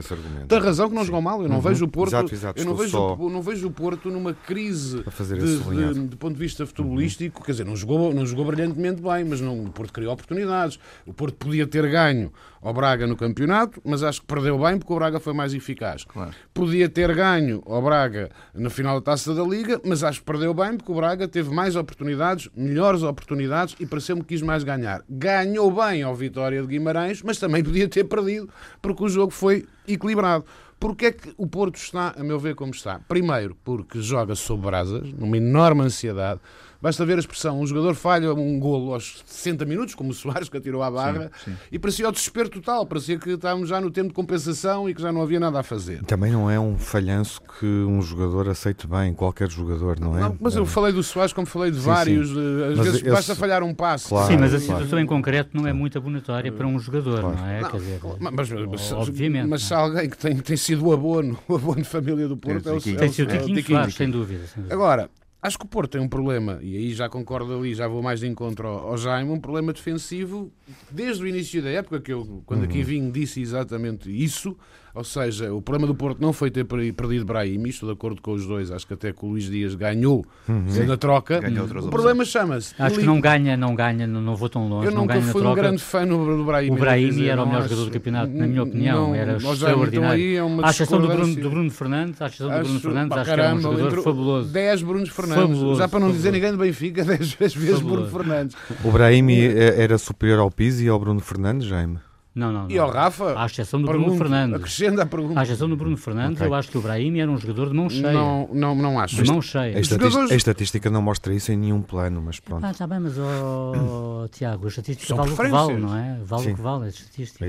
Tem 0.48 0.58
razão 0.58 0.88
que 0.88 0.94
não 0.94 1.04
jogou 1.04 1.20
mal. 1.20 1.42
Eu 1.42 1.48
não 1.48 1.56
uhum. 1.56 1.62
vejo 1.62 1.84
o 1.84 1.88
Porto. 1.88 2.12
Exato, 2.12 2.34
exato. 2.34 2.60
Eu 2.60 2.64
não 2.64 2.74
vejo, 2.74 2.90
só... 2.90 3.16
não 3.16 3.42
vejo 3.42 3.66
o 3.68 3.70
Porto 3.70 4.10
numa 4.10 4.34
crise 4.34 5.02
de, 5.02 5.94
de, 5.94 6.08
de, 6.08 6.16
ponto 6.16 6.34
de 6.34 6.40
vista 6.40 6.66
futebolístico. 6.66 7.38
Uhum. 7.38 7.44
Quer 7.44 7.52
dizer, 7.52 7.66
não 7.66 7.76
jogou, 7.76 8.14
não 8.14 8.24
jogou 8.24 8.44
brilhantemente 8.46 9.02
bem, 9.02 9.24
mas 9.24 9.40
não, 9.40 9.64
o 9.64 9.70
Porto 9.70 9.92
criou 9.92 10.12
oportunidades. 10.12 10.78
O 11.06 11.12
Porto 11.12 11.36
podia 11.36 11.66
ter 11.66 11.88
ganho 11.90 12.32
ao 12.66 12.74
Braga 12.74 13.06
no 13.06 13.16
campeonato, 13.16 13.80
mas 13.84 14.02
acho 14.02 14.20
que 14.20 14.26
perdeu 14.26 14.58
bem 14.58 14.76
porque 14.76 14.92
o 14.92 14.96
Braga 14.96 15.20
foi 15.20 15.32
mais 15.32 15.54
eficaz. 15.54 16.04
Claro. 16.04 16.32
Podia 16.52 16.88
ter 16.88 17.14
ganho 17.14 17.62
ao 17.64 17.80
Braga 17.80 18.30
na 18.52 18.68
final 18.68 18.96
da 18.96 19.12
Taça 19.12 19.34
da 19.34 19.44
Liga, 19.44 19.80
mas 19.84 20.02
acho 20.02 20.18
que 20.18 20.26
perdeu 20.26 20.52
bem 20.52 20.76
porque 20.76 20.90
o 20.90 20.94
Braga 20.96 21.25
teve 21.28 21.50
mais 21.50 21.76
oportunidades, 21.76 22.49
melhores 22.56 23.02
oportunidades 23.02 23.76
e 23.78 23.87
pareceu-me 23.87 24.23
que 24.23 24.28
quis 24.28 24.42
mais 24.42 24.64
ganhar. 24.64 25.02
Ganhou 25.09 25.71
bem 25.71 26.02
ao 26.02 26.14
Vitória 26.14 26.61
de 26.61 26.66
Guimarães, 26.66 27.23
mas 27.23 27.38
também 27.38 27.62
podia 27.62 27.88
ter 27.88 28.04
perdido 28.04 28.49
porque 28.80 29.04
o 29.04 29.09
jogo 29.09 29.33
foi 29.33 29.66
equilibrado. 29.87 30.45
Porquê 30.78 31.06
é 31.06 31.12
que 31.12 31.33
o 31.38 31.47
Porto 31.47 31.76
está, 31.76 32.14
a 32.16 32.23
meu 32.23 32.38
ver, 32.38 32.54
como 32.54 32.71
está? 32.71 33.00
Primeiro, 33.09 33.56
porque 33.64 34.00
joga 34.02 34.35
sob 34.35 34.62
brasas, 34.62 35.11
numa 35.12 35.37
enorme 35.37 35.83
ansiedade. 35.83 36.40
Basta 36.80 37.04
ver 37.04 37.16
a 37.16 37.21
expressão, 37.21 37.61
um 37.61 37.66
jogador 37.66 37.95
falha 37.95 38.33
um 38.33 38.59
golo 38.59 38.92
aos 38.92 39.23
60 39.26 39.64
minutos, 39.64 39.95
como 39.95 40.11
o 40.11 40.14
Soares 40.14 40.49
que 40.49 40.56
atirou 40.56 40.83
à 40.83 40.90
barra, 40.90 41.30
sim, 41.45 41.52
sim. 41.52 41.56
e 41.73 41.78
parecia 41.78 42.09
o 42.09 42.12
desespero 42.12 42.49
total, 42.49 42.87
parecia 42.87 43.18
que 43.18 43.30
estávamos 43.30 43.68
já 43.68 43.80
no 43.80 43.90
tempo 43.90 44.09
de 44.09 44.14
compensação 44.14 44.88
e 44.88 44.95
que 44.95 45.00
já 45.00 45.12
não 45.12 45.23
havia 45.23 45.40
nada 45.40 45.61
a 45.61 45.62
fazer. 45.62 46.02
Também 46.04 46.33
não 46.33 46.50
é 46.50 46.59
um 46.61 46.76
falhanço 46.76 47.40
que 47.59 47.66
um 47.66 48.00
jogador 48.02 48.49
aceite 48.49 48.87
bem, 48.87 49.14
qualquer 49.14 49.50
jogador, 49.50 49.99
não 49.99 50.16
é? 50.16 50.21
Não, 50.21 50.37
mas 50.40 50.56
é. 50.56 50.59
eu 50.59 50.66
falei 50.66 50.92
do 50.92 51.02
Soares 51.02 51.33
como 51.33 51.47
falei 51.47 51.71
de 51.71 51.78
sim, 51.78 51.85
vários, 51.85 52.30
às 52.30 52.76
mas 52.76 52.87
vezes 52.87 53.02
esse... 53.02 53.11
basta 53.11 53.35
falhar 53.35 53.62
um 53.62 53.75
passo. 53.75 54.09
Claro, 54.09 54.26
sim, 54.26 54.37
mas 54.37 54.54
a 54.54 54.59
situação 54.59 54.88
claro. 54.88 55.00
em 55.00 55.06
concreto 55.06 55.56
não 55.56 55.66
é 55.66 55.73
muito 55.73 55.97
abonatória 55.97 56.52
para 56.52 56.66
um 56.66 56.78
jogador, 56.78 57.21
claro. 57.21 57.37
não 57.37 57.47
é? 57.47 57.61
Não, 57.61 57.71
Quer 57.71 57.76
dizer, 57.78 58.00
mas, 58.21 58.50
mas, 58.50 58.92
obviamente. 58.92 59.47
Mas 59.49 59.62
se 59.62 59.75
alguém 59.75 60.09
que 60.09 60.18
tem, 60.18 60.37
tem 60.37 60.56
sido 60.56 60.87
o 60.87 60.92
abono, 60.92 61.38
o 61.49 61.56
abono 61.56 61.83
de 61.83 61.85
família 61.85 62.28
do 62.28 62.37
Porto 62.37 62.68
é, 62.68 62.73
é 62.73 62.76
o 62.76 62.80
Tem 62.80 63.09
sido 63.11 63.33
o 63.33 63.38
Tiquinho 63.38 63.62
Soares, 63.64 63.95
sem 63.95 64.11
dúvida. 64.11 64.45
Agora, 64.71 65.11
Acho 65.40 65.58
que 65.58 65.64
o 65.64 65.68
Porto 65.68 65.92
tem 65.92 66.00
um 66.00 66.08
problema, 66.08 66.58
e 66.62 66.76
aí 66.76 66.92
já 66.92 67.08
concordo 67.08 67.56
ali, 67.56 67.74
já 67.74 67.86
vou 67.86 68.02
mais 68.02 68.20
de 68.20 68.26
encontro 68.26 68.66
ao, 68.66 68.88
ao 68.88 68.96
Jaime, 68.96 69.30
um 69.30 69.38
problema 69.38 69.72
defensivo 69.72 70.50
desde 70.90 71.22
o 71.22 71.26
início 71.26 71.62
da 71.62 71.70
época, 71.70 72.00
que 72.00 72.12
eu, 72.12 72.42
quando 72.46 72.64
aqui 72.64 72.82
vim, 72.82 73.10
disse 73.10 73.40
exatamente 73.40 74.10
isso. 74.10 74.56
Ou 74.96 75.04
seja, 75.04 75.52
o 75.52 75.60
problema 75.60 75.86
do 75.86 75.94
Porto 75.94 76.22
não 76.22 76.32
foi 76.32 76.50
ter 76.50 76.64
perdido 76.64 77.26
Brahim, 77.26 77.62
estou 77.68 77.86
de 77.86 77.92
acordo 77.92 78.22
com 78.22 78.32
os 78.32 78.46
dois, 78.46 78.70
acho 78.70 78.86
que 78.86 78.94
até 78.94 79.12
que 79.12 79.22
o 79.26 79.28
Luís 79.28 79.44
Dias 79.44 79.74
ganhou 79.74 80.24
uhum. 80.48 80.86
na 80.86 80.96
troca. 80.96 81.38
o 81.82 81.90
problema 81.90 82.24
chama-se. 82.24 82.74
Acho 82.78 83.00
que 83.00 83.04
não 83.04 83.20
ganha, 83.20 83.58
não 83.58 83.74
ganha, 83.74 84.06
não, 84.06 84.22
não 84.22 84.34
vou 84.34 84.48
tão 84.48 84.66
longe. 84.66 84.88
Eu 84.88 84.94
nunca 84.94 85.20
fui 85.20 85.46
um 85.46 85.54
grande 85.54 85.82
fã 85.82 86.06
do 86.06 86.44
Brahim. 86.44 86.70
O 86.70 86.76
Brahim 86.76 87.26
era 87.26 87.42
o 87.42 87.46
melhor 87.46 87.58
acho, 87.60 87.68
jogador 87.68 87.90
do 87.90 87.92
campeonato, 87.92 88.32
na 88.32 88.46
minha 88.46 88.62
opinião, 88.62 89.08
não, 89.08 89.14
era 89.14 89.36
extraordinário. 89.36 90.32
Então 90.32 90.64
a 90.64 90.70
exceção 90.70 90.98
do 90.98 91.08
Bruno, 91.08 91.34
do 91.34 91.50
Bruno 91.50 91.70
Fernandes, 91.70 92.22
a 92.22 92.26
exceção 92.26 92.48
do 92.48 92.58
Bruno 92.64 92.80
Fernandes, 92.80 93.18
acho 93.18 93.24
que 93.24 93.30
era 93.30 93.54
um 93.54 93.60
jogador 93.60 94.02
fabuloso. 94.02 94.48
10 94.50 94.82
Brunos 94.82 95.08
Fernandes, 95.10 95.42
fabuloso, 95.42 95.78
já 95.78 95.88
para 95.88 96.00
não 96.00 96.06
fabuloso. 96.06 96.16
dizer 96.16 96.32
ninguém 96.32 96.52
do 96.52 96.58
Benfica, 96.58 97.04
10 97.04 97.34
vezes 97.34 97.54
fabuloso. 97.54 97.84
Bruno 97.84 98.08
Fernandes. 98.08 98.56
O 98.82 98.90
Brahim 98.90 99.30
era 99.30 99.98
superior 99.98 100.38
ao 100.38 100.50
Pizzi 100.50 100.86
e 100.86 100.88
ao 100.88 100.98
Bruno 100.98 101.20
Fernandes, 101.20 101.68
Jaime? 101.68 101.98
Não, 102.36 102.52
não, 102.52 102.62
não. 102.64 102.70
E 102.70 102.78
ao 102.78 102.90
Rafa? 102.90 103.34
À 103.40 103.46
exceção 103.46 103.80
do 103.80 103.86
pergunto, 103.86 104.10
Bruno 104.10 104.22
Fernandes. 104.22 104.56
Acrescenta 104.56 105.02
a 105.04 105.06
pergunta. 105.06 105.40
À 105.40 105.42
exceção 105.42 105.70
do 105.70 105.74
Bruno 105.74 105.96
Fernandes, 105.96 106.36
okay. 106.36 106.46
eu 106.46 106.54
acho 106.54 106.70
que 106.70 106.76
o 106.76 106.82
Brahim 106.82 107.18
era 107.18 107.30
um 107.30 107.38
jogador 107.38 107.70
de 107.70 107.74
mão 107.74 107.88
cheia. 107.88 108.12
Não, 108.12 108.46
não, 108.52 108.74
não 108.74 109.00
acho. 109.00 109.22
De 109.22 109.24
mão 109.24 109.40
cheia. 109.40 109.78
A, 109.78 109.80
jogadores... 109.80 110.30
a 110.30 110.34
estatística 110.34 110.90
não 110.90 111.00
mostra 111.00 111.32
isso 111.32 111.50
em 111.50 111.56
nenhum 111.56 111.80
plano, 111.80 112.20
mas 112.20 112.38
pronto. 112.38 112.62
Ah, 112.62 112.72
está 112.72 112.86
bem, 112.86 113.00
mas, 113.00 113.14
oh, 113.16 114.28
Tiago, 114.32 114.66
a 114.66 114.68
estatística 114.68 115.06
São 115.06 115.16
vale 115.16 115.30
o 115.30 115.36
que 115.36 115.48
vale, 115.48 115.76
não 115.78 115.96
é? 115.96 116.18
Vale 116.22 116.42
Sim. 116.42 116.52
o 116.52 116.54
que 116.56 116.60
vale 116.60 116.84
a 116.84 116.88
estatística. 116.88 117.44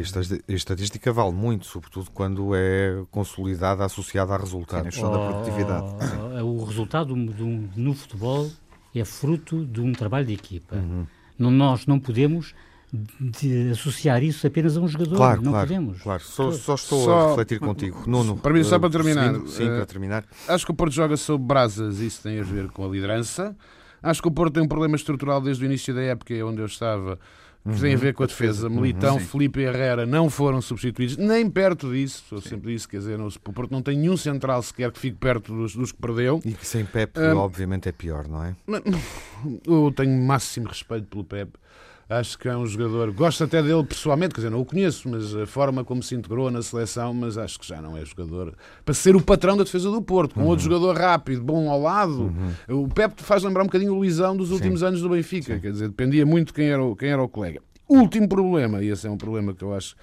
A 0.47 0.53
estatística 0.53 1.11
vale 1.11 1.33
muito, 1.33 1.65
sobretudo 1.65 2.09
quando 2.13 2.55
é 2.55 3.03
consolidada, 3.11 3.83
associada 3.83 4.35
a 4.35 4.37
resultados. 4.37 4.95
Sim, 4.95 5.01
da 5.01 5.19
produtividade. 5.19 5.87
Oh, 6.41 6.45
o 6.45 6.63
resultado 6.63 7.13
do, 7.13 7.25
do, 7.33 7.69
no 7.75 7.93
futebol 7.93 8.49
é 8.95 9.03
fruto 9.03 9.65
de 9.65 9.81
um 9.81 9.91
trabalho 9.91 10.27
de 10.27 10.33
equipa. 10.33 10.77
Uhum. 10.77 11.05
Nós 11.37 11.85
não 11.85 11.99
podemos 11.99 12.55
de 12.93 13.71
associar 13.71 14.23
isso 14.23 14.47
apenas 14.47 14.77
a 14.77 14.81
um 14.81 14.87
jogador. 14.87 15.17
Claro, 15.17 15.41
não 15.41 15.51
claro, 15.51 15.67
podemos. 15.67 16.01
Claro, 16.01 16.23
só, 16.23 16.51
só 16.51 16.75
estou 16.75 17.03
só, 17.03 17.19
a 17.19 17.29
refletir 17.29 17.59
contigo. 17.59 18.03
Nuno, 18.07 18.37
para 18.37 18.53
mim, 18.53 18.63
só 18.63 18.79
para 18.79 18.89
terminar. 18.89 19.35
Sim, 19.35 19.47
sim, 19.47 19.65
para 19.65 19.85
terminar. 19.85 20.25
Acho 20.47 20.65
que 20.65 20.71
o 20.71 20.75
Porto 20.75 20.93
joga 20.93 21.17
sob 21.17 21.43
brasas, 21.43 21.99
isso 21.99 22.21
tem 22.23 22.39
a 22.39 22.43
ver 22.43 22.69
com 22.69 22.85
a 22.85 22.87
liderança. 22.87 23.55
Acho 24.01 24.21
que 24.21 24.27
o 24.27 24.31
Porto 24.31 24.53
tem 24.53 24.63
um 24.63 24.67
problema 24.67 24.95
estrutural 24.95 25.41
desde 25.41 25.63
o 25.63 25.65
início 25.65 25.93
da 25.93 26.01
época, 26.01 26.33
onde 26.45 26.61
eu 26.61 26.65
estava, 26.65 27.19
que 27.63 27.69
uhum, 27.71 27.79
tem 27.79 27.93
a 27.93 27.97
ver 27.97 28.13
com 28.13 28.23
a 28.23 28.25
defesa. 28.25 28.67
Uhum, 28.67 28.75
Militão, 28.75 29.15
uhum, 29.15 29.19
Felipe 29.19 29.59
e 29.59 29.63
Herrera 29.63 30.05
não 30.05 30.29
foram 30.29 30.61
substituídos, 30.61 31.17
nem 31.17 31.49
perto 31.49 31.91
disso. 31.91 32.23
Eu 32.31 32.41
sempre 32.41 32.73
disse, 32.73 32.87
quer 32.87 32.99
dizer, 32.99 33.19
o 33.19 33.31
Porto 33.51 33.71
não 33.71 33.81
tem 33.81 33.97
nenhum 33.97 34.15
central 34.15 34.63
sequer 34.63 34.91
que 34.91 34.99
fique 34.99 35.17
perto 35.17 35.53
dos, 35.53 35.75
dos 35.75 35.91
que 35.91 35.99
perdeu. 35.99 36.39
E 36.45 36.53
que 36.53 36.65
sem 36.65 36.85
Pepe, 36.85 37.19
um, 37.19 37.37
obviamente, 37.37 37.89
é 37.89 37.91
pior, 37.91 38.27
não 38.29 38.43
é? 38.43 38.55
Eu 39.67 39.91
tenho 39.93 40.21
máximo 40.23 40.69
respeito 40.69 41.07
pelo 41.07 41.25
Pepe. 41.25 41.59
Acho 42.09 42.39
que 42.39 42.47
é 42.47 42.55
um 42.55 42.65
jogador, 42.65 43.11
gosto 43.11 43.43
até 43.43 43.61
dele 43.61 43.83
pessoalmente, 43.83 44.33
quer 44.33 44.39
dizer, 44.39 44.49
não 44.49 44.61
o 44.61 44.65
conheço, 44.65 45.09
mas 45.09 45.35
a 45.35 45.45
forma 45.45 45.83
como 45.83 46.01
se 46.01 46.15
integrou 46.15 46.49
na 46.49 46.61
seleção, 46.61 47.13
mas 47.13 47.37
acho 47.37 47.59
que 47.59 47.67
já 47.67 47.81
não 47.81 47.97
é 47.97 48.05
jogador 48.05 48.53
para 48.85 48.93
ser 48.93 49.13
o 49.13 49.21
patrão 49.21 49.57
da 49.57 49.65
defesa 49.65 49.91
do 49.91 50.01
Porto, 50.01 50.35
com 50.35 50.41
uhum. 50.41 50.47
outro 50.47 50.63
jogador 50.63 50.95
rápido, 50.95 51.43
bom 51.43 51.69
ao 51.69 51.81
lado. 51.81 52.33
Uhum. 52.69 52.83
O 52.83 52.87
Pepe 52.87 53.21
faz 53.21 53.43
lembrar 53.43 53.63
um 53.63 53.65
bocadinho 53.65 53.93
o 53.93 53.97
Luizão 53.97 54.37
dos 54.37 54.51
últimos 54.51 54.79
Sim. 54.79 54.85
anos 54.85 55.01
do 55.01 55.09
Benfica, 55.09 55.55
Sim. 55.55 55.59
quer 55.59 55.71
dizer, 55.71 55.89
dependia 55.89 56.25
muito 56.25 56.47
de 56.47 56.53
quem 56.53 56.69
era, 56.69 56.81
o, 56.81 56.95
quem 56.95 57.09
era 57.09 57.21
o 57.21 57.27
colega. 57.27 57.61
Último 57.89 58.29
problema, 58.29 58.81
e 58.81 58.87
esse 58.87 59.05
é 59.05 59.09
um 59.09 59.17
problema 59.17 59.53
que 59.53 59.63
eu 59.63 59.73
acho 59.73 59.93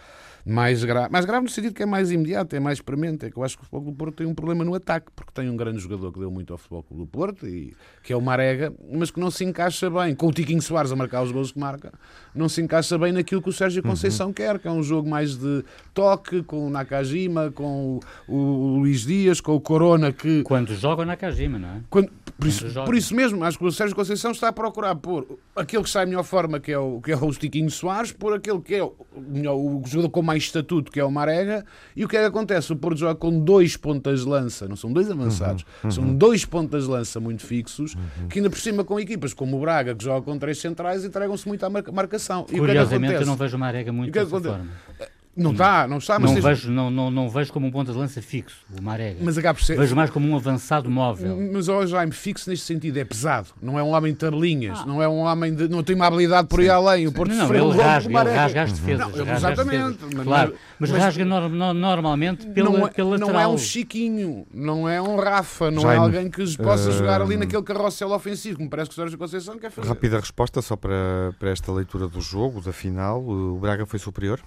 mais 0.45 0.85
grave. 0.85 1.11
Mais 1.11 1.25
grave 1.25 1.45
no 1.45 1.51
sentido 1.51 1.75
que 1.75 1.83
é 1.83 1.87
mais 1.87 2.11
imediato, 2.11 2.55
é 2.55 2.61
mais 2.61 2.81
premente. 2.81 3.27
É 3.27 3.31
que 3.31 3.37
eu 3.37 3.43
acho 3.43 3.57
que 3.57 3.63
o 3.63 3.67
Futebol 3.67 3.93
do 3.93 3.97
Porto 3.97 4.17
tem 4.17 4.27
um 4.27 4.35
problema 4.35 4.65
no 4.65 4.75
ataque, 4.75 5.07
porque 5.17 5.33
tem 5.33 5.49
um 5.49 5.57
grande 5.57 5.79
jogador 5.79 6.13
que 6.13 6.19
deu 6.19 6.31
muito 6.31 6.53
ao 6.53 6.59
Futebol 6.59 6.85
do 6.91 7.07
Porto, 7.07 7.47
e, 7.47 7.75
que 8.03 8.13
é 8.13 8.17
o 8.17 8.21
Marega, 8.21 8.73
mas 8.93 9.11
que 9.11 9.19
não 9.19 9.31
se 9.31 9.45
encaixa 9.45 9.89
bem, 9.89 10.15
com 10.15 10.27
o 10.27 10.33
Tiquinho 10.33 10.61
Soares 10.61 10.93
a 10.93 10.97
marcar 10.97 11.23
os 11.23 11.33
gols 11.33 11.53
que 11.53 11.59
marca, 11.59 11.93
não 12.35 12.49
se 12.49 12.61
encaixa 12.61 12.99
bem 12.99 13.13
naquilo 13.13 13.41
que 13.41 13.49
o 13.49 13.53
Sérgio 13.53 13.83
uhum. 13.83 13.91
Conceição 13.91 14.29
uhum. 14.29 14.33
quer, 14.33 14.59
que 14.59 14.67
é 14.67 14.71
um 14.71 14.83
jogo 14.83 15.09
mais 15.09 15.37
de 15.37 15.65
toque, 15.93 16.43
com 16.43 16.67
o 16.67 16.71
Nakajima, 16.71 17.53
com 17.53 18.01
o, 18.27 18.35
o 18.37 18.79
Luís 18.79 19.03
Dias, 19.07 19.41
com 19.41 19.55
o 19.55 19.61
Corona, 19.61 20.13
que... 20.13 20.43
Quando 20.43 20.75
joga 20.75 21.03
o 21.03 21.05
Nakajima, 21.05 21.59
não 21.59 21.69
é? 21.69 21.81
Quando, 21.89 22.11
por, 22.39 22.49
isso, 22.49 22.67
por 22.85 22.95
isso 22.97 23.15
mesmo, 23.15 23.45
acho 23.45 23.59
que 23.59 23.65
o 23.65 23.71
Sérgio 23.71 23.95
Conceição 23.95 24.33
está 24.33 24.49
a 24.49 24.53
procurar 24.53 24.97
pôr 24.97 25.39
aquele 25.55 25.85
que 25.85 25.91
sai 25.91 26.07
melhor 26.07 26.25
forma, 26.25 26.59
que 26.59 26.73
é 26.73 26.79
o, 26.79 27.01
que 27.01 27.13
é 27.13 27.17
o 27.17 27.31
Tiquinho 27.31 27.71
Soares, 27.71 28.11
por 28.11 28.35
aquele 28.35 28.61
que 28.61 28.75
é 28.75 28.83
o, 28.83 28.93
o, 29.15 29.83
o 29.83 29.87
jogador 29.87 30.11
com 30.11 30.23
mais 30.23 30.43
estatuto, 30.43 30.91
que 30.91 30.99
é 30.99 31.05
o 31.05 31.11
Marega, 31.11 31.65
e 31.95 32.05
o 32.05 32.09
que 32.09 32.17
é 32.17 32.21
que 32.21 32.27
acontece? 32.27 32.73
O 32.73 32.77
Porto 32.77 32.99
joga 32.99 33.15
com 33.15 33.39
dois 33.39 33.77
pontas 33.77 34.23
de 34.23 34.29
lança, 34.29 34.67
não 34.67 34.77
são 34.77 34.93
dois 34.93 35.11
avançados, 35.11 35.63
uhum, 35.63 35.69
uhum. 35.85 35.91
são 35.91 36.15
dois 36.17 36.45
pontas 36.45 36.85
de 36.85 36.91
lança 36.91 37.21
muito 37.21 37.45
fixos, 37.45 37.95
uhum. 37.95 38.29
que 38.29 38.41
ainda 38.41 38.51
por 38.51 38.59
cima 38.59 38.83
com 38.83 38.99
equipas 38.99 39.33
como 39.33 39.57
o 39.57 39.61
Braga, 39.61 39.95
que 39.95 40.03
joga 40.03 40.23
com 40.23 40.37
três 40.37 40.59
centrais, 40.59 41.05
entregam-se 41.05 41.47
muito 41.47 41.65
à 41.65 41.71
marcação. 41.71 42.24
Curiosamente, 42.45 43.15
é 43.15 43.17
que 43.19 43.23
eu 43.23 43.27
não 43.27 43.37
vejo 43.37 43.57
o 43.57 43.61
Marega 43.61 43.93
muito 43.93 44.13
dessa 44.13 44.41
forma. 44.41 44.69
Não 45.37 45.53
está, 45.53 45.89
não 45.89 45.99
está, 45.99 46.19
mas 46.19 46.31
não, 46.31 46.41
vejo, 46.41 46.71
não, 46.71 46.91
não, 46.91 47.11
não 47.11 47.29
vejo 47.29 47.53
como 47.53 47.67
um 47.67 47.71
ponta 47.71 47.93
de 47.93 47.99
lança 47.99 48.23
fixo, 48.23 48.57
o 48.79 48.81
Marega. 48.81 49.19
Mas 49.21 49.37
acaba 49.37 49.59
por 49.59 49.65
ser... 49.65 49.77
Vejo 49.77 49.97
mais 49.97 50.11
como 50.11 50.29
um 50.29 50.37
avançado 50.37 50.89
móvel. 50.89 51.37
Mas 51.53 51.69
o 51.69 51.87
Jaime, 51.87 52.13
fixo 52.13 52.49
neste 52.49 52.65
sentido, 52.65 52.97
é 52.99 53.05
pesado. 53.05 53.49
Não 53.61 53.79
é 53.79 53.83
um 53.83 53.89
homem 53.89 54.13
de 54.13 54.19
tarlinhas, 54.19 54.79
ah. 54.81 54.87
não 54.87 55.03
é 55.03 55.09
um 55.09 55.19
homem 55.19 55.55
de. 55.55 55.69
não 55.69 55.83
tem 55.83 55.97
uma 55.97 56.07
habilidade 56.07 56.47
por 56.49 56.61
aí 56.61 56.69
além. 56.69 57.07
O 57.07 57.13
Porto 57.13 57.33
não, 57.35 57.49
não 57.49 57.55
ele 57.55 57.83
rasga, 57.83 58.21
ele 58.21 58.31
rasga 58.31 58.63
as 58.63 58.73
defesas. 58.73 58.99
Não, 58.99 59.25
rasga 59.25 59.33
exatamente. 59.35 59.93
Defesas. 59.93 60.15
Mas, 60.15 60.25
claro, 60.25 60.55
mas, 60.79 60.91
mas 60.91 61.03
rasga 61.03 61.25
no, 61.25 61.49
no, 61.49 61.75
normalmente 61.75 62.47
pela, 62.47 62.71
não 62.71 62.87
é, 62.87 62.91
pela 62.91 63.11
lateral. 63.11 63.33
Não 63.33 63.41
é 63.41 63.49
um 63.49 63.59
Chiquinho, 63.59 64.47
não 64.53 64.89
é 64.89 65.03
um 65.03 65.17
Rafa, 65.17 65.71
não 65.71 65.83
é 65.83 65.97
Jaime, 65.97 65.97
é 65.97 65.99
alguém 65.99 66.31
que 66.31 66.57
possa 66.59 66.91
uh... 66.91 66.93
jogar 66.93 67.21
ali 67.21 67.37
naquele 67.37 67.63
carrossel 67.63 68.13
ofensivo, 68.13 68.63
me 68.63 68.69
parece 68.69 68.91
que 68.91 68.95
o 68.95 68.97
Sérgio 68.97 69.19
Conceição 69.19 69.59
quer 69.59 69.71
fazer. 69.71 69.89
Rápida 69.89 70.21
resposta 70.21 70.63
só 70.63 70.77
para, 70.77 71.35
para 71.39 71.51
esta 71.51 71.73
leitura 71.73 72.07
do 72.07 72.21
jogo, 72.21 72.61
da 72.61 72.73
final. 72.73 73.23
O 73.23 73.59
Braga 73.59 73.85
foi 73.85 73.99
superior? 73.99 74.41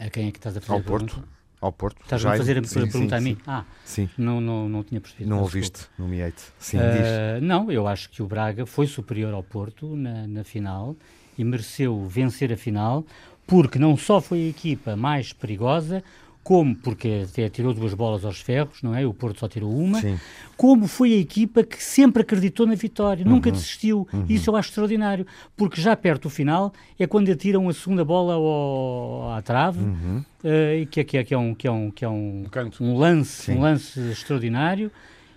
A 0.00 0.08
quem 0.08 0.28
é 0.28 0.30
que 0.32 0.38
estás 0.38 0.56
a 0.56 0.60
fazer 0.60 0.72
Ao 0.72 0.78
a 0.78 0.82
Porto. 0.82 1.24
Ao 1.60 1.72
Porto. 1.72 2.00
Estás 2.02 2.24
a 2.24 2.36
fazer 2.36 2.58
a 2.58 2.64
sim, 2.64 2.74
pergunta 2.74 3.08
sim, 3.08 3.14
a 3.14 3.20
mim? 3.20 3.34
Sim. 3.34 3.42
Ah, 3.46 3.64
sim. 3.84 4.10
Não, 4.16 4.40
não, 4.40 4.66
não 4.66 4.82
tinha 4.82 4.98
percebido. 4.98 5.28
Não 5.28 5.40
ouviste 5.40 5.86
no 5.98 6.08
Miete. 6.08 6.42
Sim, 6.58 6.78
uh, 6.78 6.80
diz. 6.80 7.46
Não, 7.46 7.70
eu 7.70 7.86
acho 7.86 8.08
que 8.08 8.22
o 8.22 8.26
Braga 8.26 8.64
foi 8.64 8.86
superior 8.86 9.34
ao 9.34 9.42
Porto 9.42 9.94
na, 9.94 10.26
na 10.26 10.42
final 10.42 10.96
e 11.36 11.44
mereceu 11.44 12.06
vencer 12.06 12.50
a 12.50 12.56
final 12.56 13.04
porque 13.46 13.78
não 13.78 13.96
só 13.96 14.20
foi 14.20 14.46
a 14.46 14.48
equipa 14.48 14.96
mais 14.96 15.32
perigosa, 15.34 16.02
como 16.42 16.74
porque 16.74 17.26
até 17.30 17.48
tirou 17.48 17.74
duas 17.74 17.94
bolas 17.94 18.24
aos 18.24 18.40
ferros, 18.40 18.82
não 18.82 18.94
é? 18.94 19.06
O 19.06 19.12
Porto 19.12 19.40
só 19.40 19.48
tirou 19.48 19.70
uma, 19.72 20.00
Sim. 20.00 20.18
como 20.56 20.86
foi 20.86 21.12
a 21.12 21.16
equipa 21.16 21.62
que 21.62 21.82
sempre 21.82 22.22
acreditou 22.22 22.66
na 22.66 22.74
vitória, 22.74 23.24
uhum. 23.24 23.32
nunca 23.32 23.50
desistiu. 23.50 24.08
Uhum. 24.12 24.24
Isso 24.28 24.50
eu 24.50 24.56
acho 24.56 24.70
extraordinário, 24.70 25.26
porque 25.56 25.80
já 25.80 25.94
perto 25.94 26.22
do 26.22 26.30
final 26.30 26.72
é 26.98 27.06
quando 27.06 27.30
atiram 27.30 27.68
a 27.68 27.72
segunda 27.72 28.04
bola 28.04 28.34
ao, 28.34 29.32
à 29.32 29.42
trave, 29.42 29.80
uhum. 29.80 30.24
uh, 30.42 30.86
que, 30.86 31.00
é, 31.00 31.04
que, 31.04 31.18
é, 31.18 31.24
que 31.24 31.34
é 31.34 31.38
um, 31.38 31.54
que 31.54 31.66
é 31.66 31.70
um, 31.70 31.90
que 31.90 32.04
é 32.04 32.08
um, 32.08 32.46
um 32.80 32.96
lance, 32.96 33.50
um 33.50 33.60
lance 33.60 34.00
extraordinário. 34.10 34.90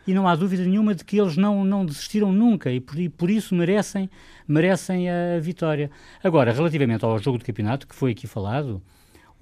E 0.05 0.13
não 0.13 0.27
há 0.27 0.35
dúvida 0.35 0.63
nenhuma 0.65 0.93
de 0.93 1.05
que 1.05 1.17
eles 1.17 1.37
não, 1.37 1.63
não 1.63 1.85
desistiram 1.85 2.29
nunca 2.33 2.69
e 2.69 2.81
por, 2.81 2.99
e 2.99 3.07
por 3.07 3.29
isso 3.29 3.55
merecem, 3.55 4.09
merecem 4.45 5.09
a 5.09 5.39
vitória. 5.39 5.89
Agora, 6.21 6.51
relativamente 6.51 7.05
ao 7.05 7.17
jogo 7.19 7.37
de 7.37 7.45
campeonato, 7.45 7.87
que 7.87 7.95
foi 7.95 8.11
aqui 8.11 8.27
falado, 8.27 8.81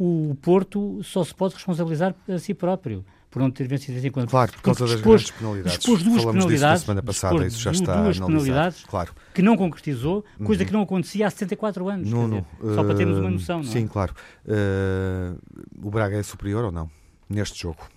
o 0.04 0.36
Porto 0.42 1.00
só 1.04 1.24
se 1.24 1.34
pode 1.36 1.54
responsabilizar 1.54 2.16
a 2.28 2.40
si 2.40 2.56
próprio 2.56 3.06
por 3.30 3.40
não 3.40 3.52
ter 3.52 3.68
vencido 3.68 4.00
assim 4.00 4.10
quando 4.10 4.30
Claro, 4.30 4.52
por 4.52 4.62
causa 4.64 4.88
das 4.88 5.00
grandes 5.00 5.30
penalidades. 5.30 5.78
Dispôs 5.78 6.04
duas 6.04 6.24
Falamos 6.24 6.44
penalidades. 6.44 6.80
Disso 6.80 6.86
semana 6.86 7.04
passada, 7.04 7.46
isso 7.46 7.60
já 7.60 7.72
está 7.72 8.02
duas 8.02 8.20
penalidades 8.20 8.84
claro. 8.84 9.14
que 9.32 9.44
não 9.44 9.56
concretizou, 9.56 10.26
coisa 10.44 10.64
uhum. 10.64 10.68
que 10.68 10.74
não 10.74 10.82
acontecia 10.82 11.28
há 11.28 11.30
74 11.30 11.88
anos. 11.88 12.10
Não. 12.10 12.28
Dizer, 12.28 12.46
só 12.74 12.84
para 12.84 12.96
termos 12.96 13.20
uma 13.20 13.30
noção, 13.30 13.62
não 13.62 13.70
é? 13.70 13.72
Sim, 13.72 13.86
claro. 13.86 14.14
Uh, 14.44 15.40
o 15.82 15.92
Braga 15.92 16.18
é 16.18 16.24
superior 16.24 16.66
ou 16.66 16.72
não 16.72 16.90
neste 17.30 17.62
jogo? 17.62 17.88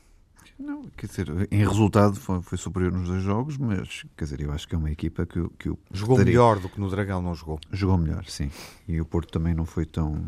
Não, 0.58 0.84
quer 0.96 1.08
dizer, 1.08 1.28
em 1.50 1.66
resultado 1.66 2.14
foi, 2.14 2.40
foi, 2.40 2.56
superior 2.56 2.92
nos 2.92 3.08
dois 3.08 3.22
jogos, 3.22 3.56
mas 3.58 4.04
quer 4.16 4.24
dizer, 4.24 4.40
eu 4.40 4.52
acho 4.52 4.68
que 4.68 4.74
é 4.74 4.78
uma 4.78 4.90
equipa 4.90 5.26
que, 5.26 5.44
que 5.58 5.68
o 5.68 5.78
jogou 5.92 6.16
melhor 6.16 6.60
do 6.60 6.68
que 6.68 6.78
no 6.80 6.88
Dragão, 6.88 7.20
não 7.20 7.34
jogou? 7.34 7.58
Jogou 7.72 7.98
melhor, 7.98 8.24
sim. 8.26 8.50
E 8.86 9.00
o 9.00 9.04
Porto 9.04 9.32
também 9.32 9.52
não 9.52 9.66
foi 9.66 9.84
tão, 9.84 10.24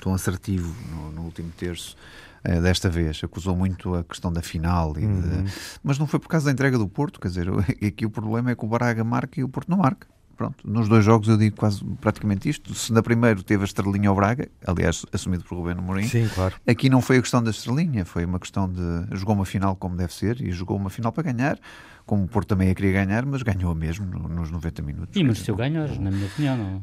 tão 0.00 0.14
assertivo 0.14 0.74
no, 0.90 1.12
no 1.12 1.22
último 1.22 1.50
terço 1.50 1.94
eh, 2.42 2.60
desta 2.60 2.88
vez. 2.88 3.20
Acusou 3.22 3.54
muito 3.54 3.94
a 3.94 4.02
questão 4.02 4.32
da 4.32 4.40
final, 4.40 4.94
uhum. 4.96 5.20
de... 5.20 5.52
mas 5.84 5.98
não 5.98 6.06
foi 6.06 6.20
por 6.20 6.28
causa 6.28 6.46
da 6.46 6.52
entrega 6.52 6.78
do 6.78 6.88
Porto. 6.88 7.20
Quer 7.20 7.28
dizer, 7.28 7.48
aqui 7.86 8.06
o 8.06 8.10
problema 8.10 8.52
é 8.52 8.54
que 8.54 8.64
o 8.64 8.68
Braga 8.68 9.04
marca 9.04 9.38
e 9.38 9.44
o 9.44 9.48
Porto 9.48 9.68
não 9.68 9.78
marca. 9.78 10.06
Pronto, 10.36 10.68
nos 10.68 10.88
dois 10.88 11.04
jogos 11.04 11.28
eu 11.28 11.36
digo 11.36 11.56
quase 11.56 11.82
praticamente 12.00 12.48
isto. 12.48 12.74
Se 12.74 12.92
na 12.92 13.02
primeira 13.02 13.42
teve 13.42 13.62
a 13.62 13.64
estrelinha 13.64 14.08
ao 14.10 14.14
Braga, 14.14 14.48
aliás, 14.66 15.04
assumido 15.12 15.44
por 15.44 15.56
Rubén 15.56 15.76
Mourinho, 15.76 16.08
Sim, 16.08 16.28
claro. 16.34 16.54
aqui 16.68 16.90
não 16.90 17.00
foi 17.00 17.16
a 17.16 17.22
questão 17.22 17.42
da 17.42 17.50
estrelinha, 17.50 18.04
foi 18.04 18.24
uma 18.24 18.38
questão 18.38 18.70
de. 18.70 19.16
jogou 19.16 19.34
uma 19.34 19.46
final 19.46 19.74
como 19.76 19.96
deve 19.96 20.12
ser 20.12 20.40
e 20.42 20.52
jogou 20.52 20.76
uma 20.76 20.90
final 20.90 21.10
para 21.10 21.32
ganhar. 21.32 21.58
como 22.04 22.22
o 22.24 22.28
Porto 22.28 22.48
também 22.48 22.70
a 22.70 22.74
queria 22.74 22.92
ganhar, 22.92 23.24
mas 23.26 23.42
ganhou 23.42 23.74
mesmo 23.74 24.06
nos 24.06 24.50
90 24.50 24.82
minutos. 24.82 25.16
E 25.16 25.24
mereceu 25.24 25.56
ganhar, 25.56 25.88
na 25.98 26.10
minha 26.10 26.26
opinião. 26.26 26.56
Não? 26.56 26.82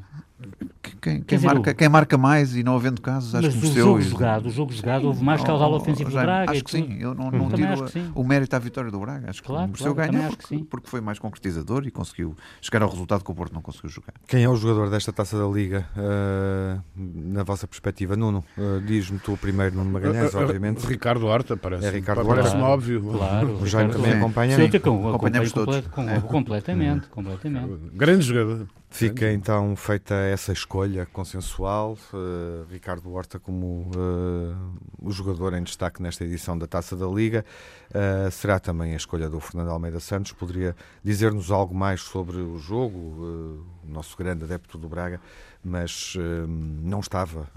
Quem, 1.02 1.22
quem, 1.22 1.38
dizer, 1.38 1.48
marca, 1.48 1.72
o... 1.72 1.76
quem, 1.76 1.90
marca, 1.90 2.18
mais 2.18 2.56
e 2.56 2.64
não 2.64 2.76
havendo 2.76 3.02
casos, 3.02 3.36
acho 3.36 3.48
mas 3.48 3.56
que 3.56 3.68
o 3.68 3.74
jogo 3.74 4.00
e... 4.00 4.04
jogado, 4.04 4.46
o 4.48 4.50
jogo 4.50 4.72
jogado, 4.72 5.08
houve 5.08 5.24
mais 5.24 5.44
causal 5.44 5.72
oh, 5.72 5.78
ofensivo 5.78 6.10
do 6.10 6.16
Braga. 6.16 6.52
Acho 6.52 6.64
que 6.64 6.72
sim, 6.72 6.98
eu 7.00 7.14
não, 7.14 7.30
não 7.32 7.50
tiro 7.50 7.86
o 8.16 8.24
mérito 8.24 8.56
à 8.56 8.60
vitória 8.60 8.92
do 8.92 9.00
Braga. 9.00 9.30
Acho 9.30 9.42
que 9.42 9.48
claro, 9.48 9.68
mereceu 9.68 9.94
claro, 9.94 10.12
ganhar 10.12 10.30
porque, 10.30 10.58
porque, 10.70 10.90
foi 10.90 11.02
mais 11.02 11.20
concretizador 11.20 11.86
e 11.86 11.92
conseguiu 11.92 12.36
chegar 12.62 12.82
ao 12.84 12.90
resultado 12.90 13.24
que 13.24 13.32
o 13.32 13.36
Porto 13.36 13.54
não 13.54 13.62
conseguiu 13.62 13.90
jogar. 13.90 14.14
Quem 14.28 14.44
é 14.44 14.50
o 14.50 14.56
jogador 14.56 14.90
desta 14.90 15.12
taça 15.12 15.38
da 15.38 15.46
Liga, 15.46 15.86
uh, 15.98 16.82
na 16.96 17.44
vossa 17.44 17.68
perspectiva? 17.68 18.16
Nuno, 18.16 18.44
uh, 18.58 18.82
diz-me 18.82 19.20
tu 19.20 19.38
primeiro, 19.38 19.76
Nuno 19.76 19.92
Magalhães, 19.92 20.34
uh, 20.34 20.40
obviamente. 20.40 20.86
Ricardo 20.86 21.26
Horta, 21.28 21.58
parece. 21.58 21.86
É 21.86 21.90
Ricardo 21.90 22.28
Horta. 22.28 22.44
Parece 22.44 22.56
óbvio. 22.58 23.02
Claro. 23.02 23.58
O 23.62 23.68
Jaime 23.68 23.92
também 23.92 24.14
acompanha. 24.14 24.58
Acompanhamos 24.58 25.52
todos. 25.52 25.88
Completamente, 26.28 27.08
completamente. 27.08 27.74
Grande 27.94 28.24
jogador. 28.24 28.68
Fica 28.94 29.32
então 29.32 29.76
feita 29.76 30.14
essa 30.14 30.54
escolha 30.54 31.08
consensual. 31.08 31.98
Uh, 32.14 32.64
Ricardo 32.72 33.12
Horta 33.12 33.40
como 33.40 33.90
uh, 33.96 34.56
o 35.02 35.10
jogador 35.10 35.56
em 35.56 35.64
destaque 35.64 36.00
nesta 36.00 36.24
edição 36.24 36.56
da 36.56 36.68
Taça 36.68 36.96
da 36.96 37.08
Liga. 37.08 37.44
Uh, 37.90 38.30
será 38.30 38.60
também 38.60 38.94
a 38.94 38.96
escolha 38.96 39.28
do 39.28 39.40
Fernando 39.40 39.72
Almeida 39.72 40.00
Santos. 40.00 40.32
Poderia 40.32 40.76
dizer-nos 41.04 41.50
algo 41.50 41.74
mais 41.74 42.02
sobre 42.02 42.38
o 42.38 42.60
jogo, 42.60 43.66
o 43.84 43.92
nosso 43.92 44.16
grande 44.16 44.44
adepto 44.44 44.78
do 44.78 44.88
Braga, 44.88 45.20
mas 45.64 46.16
não 46.48 47.00
estava 47.00 47.48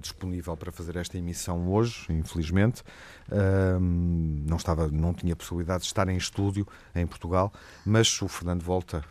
disponível 0.00 0.56
para 0.56 0.70
fazer 0.70 0.96
esta 0.96 1.16
emissão 1.16 1.66
hoje, 1.70 2.06
infelizmente. 2.10 2.82
Não, 3.30 4.56
estava, 4.56 4.88
não 4.88 5.12
tinha 5.12 5.36
possibilidade 5.36 5.82
de 5.82 5.86
estar 5.86 6.08
em 6.08 6.16
estúdio 6.16 6.66
em 6.94 7.06
Portugal, 7.06 7.52
mas 7.84 8.20
o 8.22 8.28
Fernando 8.28 8.62
volta 8.62 9.04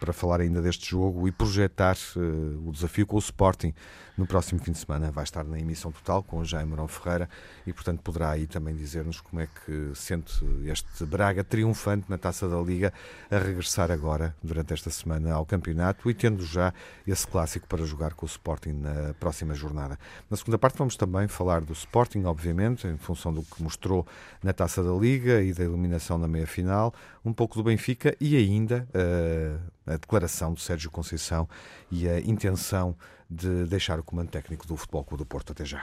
para 0.00 0.12
falar 0.12 0.40
ainda 0.40 0.62
deste 0.62 0.90
jogo 0.90 1.26
e 1.28 1.32
projetar 1.32 1.96
uh, 2.16 2.68
o 2.68 2.72
desafio 2.72 3.06
com 3.06 3.16
o 3.16 3.18
Sporting 3.18 3.74
no 4.16 4.26
próximo 4.26 4.60
fim 4.60 4.72
de 4.72 4.78
semana. 4.78 5.10
Vai 5.10 5.24
estar 5.24 5.44
na 5.44 5.58
emissão 5.58 5.90
total 5.90 6.22
com 6.22 6.38
o 6.38 6.44
Jaime 6.44 6.70
Morão 6.70 6.86
Ferreira 6.86 7.28
e, 7.66 7.72
portanto, 7.72 8.00
poderá 8.00 8.30
aí 8.30 8.46
também 8.46 8.74
dizer-nos 8.74 9.20
como 9.20 9.42
é 9.42 9.46
que 9.46 9.90
sente 9.94 10.44
este 10.64 11.04
Braga 11.04 11.42
triunfante 11.42 12.08
na 12.08 12.16
taça 12.16 12.48
da 12.48 12.60
Liga 12.60 12.92
a 13.30 13.38
regressar 13.38 13.90
agora, 13.90 14.34
durante 14.42 14.72
esta 14.72 14.90
semana, 14.90 15.32
ao 15.32 15.44
campeonato 15.44 16.08
e 16.08 16.14
tendo 16.14 16.44
já 16.44 16.72
esse 17.06 17.26
clássico 17.26 17.66
para 17.66 17.84
jogar 17.84 18.14
com 18.14 18.24
o 18.24 18.28
Sporting 18.28 18.72
na 18.72 19.14
próxima 19.14 19.54
jornada. 19.54 19.98
Na 20.30 20.36
segunda 20.36 20.58
parte, 20.58 20.78
vamos 20.78 20.96
também 20.96 21.26
falar 21.28 21.60
do 21.60 21.72
Sporting, 21.72 22.24
obviamente, 22.24 22.86
em 22.86 22.96
função 22.96 23.32
do 23.32 23.42
que 23.42 23.62
mostrou 23.64 24.06
na 24.42 24.52
taça 24.52 24.82
da 24.82 24.92
Liga 24.92 25.42
e 25.42 25.52
da 25.52 25.64
eliminação 25.64 26.18
na 26.18 26.28
meia 26.28 26.46
final, 26.46 26.94
um 27.24 27.32
pouco 27.32 27.56
do 27.56 27.64
Benfica 27.64 28.14
e 28.20 28.36
ainda 28.36 28.86
uh, 28.94 29.58
a 29.86 29.96
declaração 29.96 30.52
do 30.52 30.60
Sérgio 30.60 30.90
Conceição 30.90 31.48
e 31.90 32.08
a 32.08 32.20
intenção 32.20 32.94
de 33.28 33.64
deixar 33.64 33.98
o 33.98 34.02
comando 34.02 34.28
técnico 34.28 34.66
do 34.66 34.76
Futebol 34.76 35.04
Clube 35.04 35.24
do 35.24 35.26
Porto. 35.26 35.52
Até 35.52 35.64
já. 35.64 35.82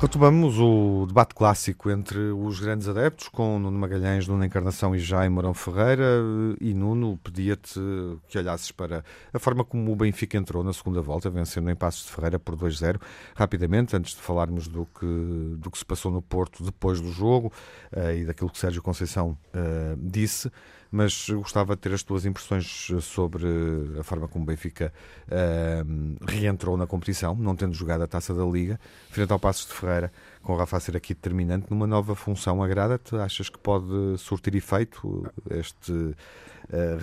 Retomamos 0.00 0.60
o 0.60 1.06
debate 1.08 1.34
clássico 1.34 1.90
entre 1.90 2.30
os 2.30 2.60
grandes 2.60 2.86
adeptos, 2.86 3.26
com 3.26 3.58
Nuno 3.58 3.76
Magalhães, 3.76 4.28
Nuno 4.28 4.44
Encarnação 4.44 4.94
e 4.94 4.98
Jaime 5.00 5.34
Mourão 5.34 5.52
Ferreira. 5.52 6.22
E 6.60 6.72
Nuno, 6.72 7.18
pedia-te 7.18 7.80
que 8.28 8.38
olhasses 8.38 8.70
para 8.70 9.04
a 9.34 9.38
forma 9.40 9.64
como 9.64 9.90
o 9.90 9.96
Benfica 9.96 10.38
entrou 10.38 10.62
na 10.62 10.72
segunda 10.72 11.02
volta, 11.02 11.28
vencendo 11.28 11.68
em 11.68 11.74
Passos 11.74 12.06
de 12.06 12.12
Ferreira 12.12 12.38
por 12.38 12.54
2-0. 12.54 13.00
Rapidamente, 13.34 13.96
antes 13.96 14.14
de 14.14 14.22
falarmos 14.22 14.68
do 14.68 14.86
que, 14.86 15.56
do 15.58 15.68
que 15.68 15.78
se 15.78 15.84
passou 15.84 16.12
no 16.12 16.22
Porto 16.22 16.62
depois 16.62 17.00
do 17.00 17.10
jogo 17.10 17.52
uh, 17.92 18.12
e 18.12 18.24
daquilo 18.24 18.50
que 18.50 18.58
Sérgio 18.58 18.80
Conceição 18.80 19.36
uh, 19.48 19.98
disse, 20.00 20.48
mas 20.90 21.28
gostava 21.28 21.74
de 21.74 21.82
ter 21.82 21.92
as 21.92 22.02
tuas 22.02 22.24
impressões 22.24 22.90
sobre 23.02 23.44
a 23.98 24.02
forma 24.02 24.26
como 24.26 24.44
o 24.44 24.46
Benfica 24.46 24.92
uh, 25.26 26.26
reentrou 26.26 26.76
na 26.76 26.86
competição, 26.86 27.34
não 27.34 27.54
tendo 27.54 27.74
jogado 27.74 28.02
a 28.02 28.06
taça 28.06 28.32
da 28.32 28.44
Liga, 28.44 28.80
frente 29.10 29.32
ao 29.32 29.38
Passos 29.38 29.66
de 29.66 29.74
Ferreira, 29.74 30.12
com 30.42 30.54
o 30.54 30.56
Rafa 30.56 30.78
a 30.78 30.80
ser 30.80 30.96
aqui 30.96 31.14
determinante 31.14 31.66
numa 31.70 31.86
nova 31.86 32.14
função. 32.14 32.62
Agrada-te? 32.62 33.16
Achas 33.16 33.48
que 33.48 33.58
pode 33.58 34.16
surtir 34.18 34.54
efeito 34.54 35.30
este 35.50 35.92
uh, 35.92 36.14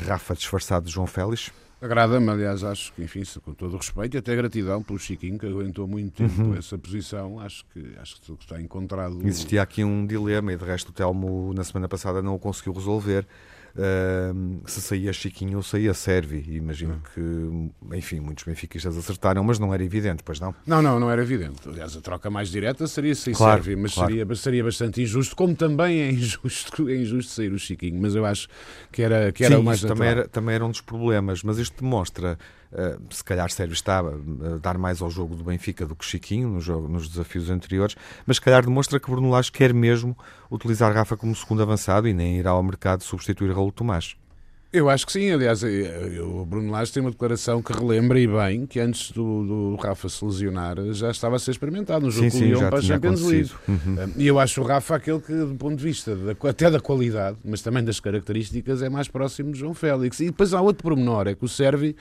Rafa 0.07 0.33
disfarçado 0.33 0.87
de 0.87 0.91
João 0.91 1.07
Félix? 1.07 1.51
Agrada-me, 1.81 2.29
aliás, 2.29 2.63
acho 2.63 2.91
que, 2.93 3.03
enfim, 3.03 3.21
com 3.43 3.53
todo 3.53 3.73
o 3.73 3.77
respeito 3.77 4.15
e 4.15 4.17
até 4.17 4.35
gratidão 4.35 4.81
pelo 4.81 4.97
Chiquinho, 4.97 5.37
que 5.37 5.45
aguentou 5.45 5.87
muito 5.87 6.13
tempo 6.13 6.41
uhum. 6.41 6.55
essa 6.55 6.77
posição, 6.77 7.39
acho 7.39 7.65
que, 7.65 7.95
acho 7.99 8.19
que 8.19 8.31
está 8.31 8.59
encontrado. 8.59 9.19
Existia 9.27 9.61
aqui 9.61 9.83
um 9.83 10.07
dilema 10.07 10.53
e 10.53 10.57
de 10.57 10.65
resto 10.65 10.89
o 10.89 10.91
Telmo 10.93 11.53
na 11.53 11.63
semana 11.63 11.87
passada 11.87 12.23
não 12.23 12.33
o 12.33 12.39
conseguiu 12.39 12.73
resolver 12.73 13.27
Uh, 13.75 14.61
se 14.65 14.79
saía 14.79 15.11
Chiquinho 15.11 15.57
ou 15.57 15.63
saía 15.63 15.93
Servi. 15.93 16.55
Imagino 16.55 16.93
hum. 16.93 17.71
que, 17.91 17.97
enfim, 17.97 18.21
muitos 18.21 18.45
benfiquistas 18.45 18.97
acertaram, 18.97 19.43
mas 19.43 19.59
não 19.59 19.73
era 19.73 19.83
evidente, 19.83 20.23
pois 20.23 20.39
não? 20.39 20.55
Não, 20.65 20.81
não, 20.81 20.97
não 20.97 21.11
era 21.11 21.21
evidente. 21.21 21.67
Aliás, 21.67 21.95
a 21.97 21.99
troca 21.99 22.29
mais 22.29 22.49
direta 22.49 22.87
seria 22.87 23.13
sair 23.13 23.33
claro, 23.33 23.61
Servi, 23.61 23.81
mas 23.81 23.93
claro. 23.93 24.11
seria, 24.11 24.35
seria 24.35 24.63
bastante 24.63 25.01
injusto, 25.01 25.35
como 25.35 25.53
também 25.53 25.99
é 25.99 26.09
injusto, 26.09 26.87
é 26.89 26.95
injusto 26.95 27.33
sair 27.33 27.51
o 27.51 27.59
Chiquinho, 27.59 28.01
mas 28.01 28.15
eu 28.15 28.25
acho 28.25 28.47
que 28.93 29.01
era, 29.01 29.31
que 29.33 29.43
era 29.43 29.55
Sim, 29.55 29.61
o 29.61 29.63
mais 29.63 29.81
também 29.81 30.07
era, 30.07 30.27
também 30.27 30.55
era 30.55 30.65
um 30.65 30.71
dos 30.71 30.81
problemas, 30.81 31.43
mas 31.43 31.57
isto 31.57 31.83
demonstra 31.83 32.37
se 33.09 33.23
calhar 33.23 33.49
Sérgio 33.51 33.73
está 33.73 33.99
a 33.99 34.57
dar 34.61 34.77
mais 34.77 35.01
ao 35.01 35.09
jogo 35.09 35.35
do 35.35 35.43
Benfica 35.43 35.85
do 35.85 35.95
que 35.95 36.05
Chiquinho 36.05 36.49
no 36.49 36.59
jogo, 36.59 36.87
nos 36.87 37.07
desafios 37.07 37.49
anteriores, 37.49 37.95
mas 38.25 38.37
se 38.37 38.41
calhar 38.41 38.63
demonstra 38.63 38.99
que 38.99 39.09
Bruno 39.09 39.29
Lage 39.29 39.51
quer 39.51 39.73
mesmo 39.73 40.17
utilizar 40.49 40.93
Rafa 40.93 41.15
como 41.15 41.35
segundo 41.35 41.61
avançado 41.61 42.07
e 42.07 42.13
nem 42.13 42.37
ir 42.37 42.47
ao 42.47 42.61
mercado 42.61 43.03
substituir 43.03 43.53
Raul 43.53 43.71
Tomás. 43.71 44.15
Eu 44.71 44.89
acho 44.89 45.05
que 45.05 45.11
sim, 45.13 45.31
aliás, 45.31 45.63
o 45.63 46.45
Bruno 46.45 46.69
Lage 46.69 46.91
tem 46.91 47.01
uma 47.01 47.11
declaração 47.11 47.61
que 47.61 47.71
relembra 47.71 48.19
e 48.19 48.27
bem 48.27 48.65
que 48.65 48.79
antes 48.79 49.11
do, 49.11 49.45
do 49.45 49.75
Rafa 49.75 50.09
se 50.09 50.23
lesionar 50.25 50.75
já 50.91 51.09
estava 51.11 51.37
a 51.37 51.39
ser 51.39 51.51
experimentado 51.51 52.05
no 52.05 52.11
jogo 52.11 52.29
sim, 52.29 52.39
com 52.39 52.45
o 52.45 52.47
Lyon 52.47 52.69
para 52.69 52.79
a 52.79 52.81
Champions 52.81 53.21
League. 53.21 53.51
Uhum. 53.67 54.11
E 54.17 54.27
eu 54.27 54.37
acho 54.37 54.61
o 54.61 54.65
Rafa 54.65 54.95
aquele 54.95 55.19
que, 55.19 55.33
do 55.33 55.55
ponto 55.55 55.77
de 55.77 55.83
vista 55.83 56.15
da, 56.15 56.35
até 56.49 56.69
da 56.69 56.79
qualidade, 56.79 57.37
mas 57.43 57.61
também 57.61 57.83
das 57.83 58.01
características, 58.01 58.81
é 58.81 58.89
mais 58.89 59.07
próximo 59.07 59.51
de 59.53 59.59
João 59.59 59.73
Félix. 59.73 60.19
E 60.19 60.25
depois 60.25 60.53
há 60.53 60.59
outro 60.59 60.83
pormenor, 60.83 61.27
é 61.27 61.35
que 61.35 61.45
o 61.45 61.47
Servi 61.47 61.95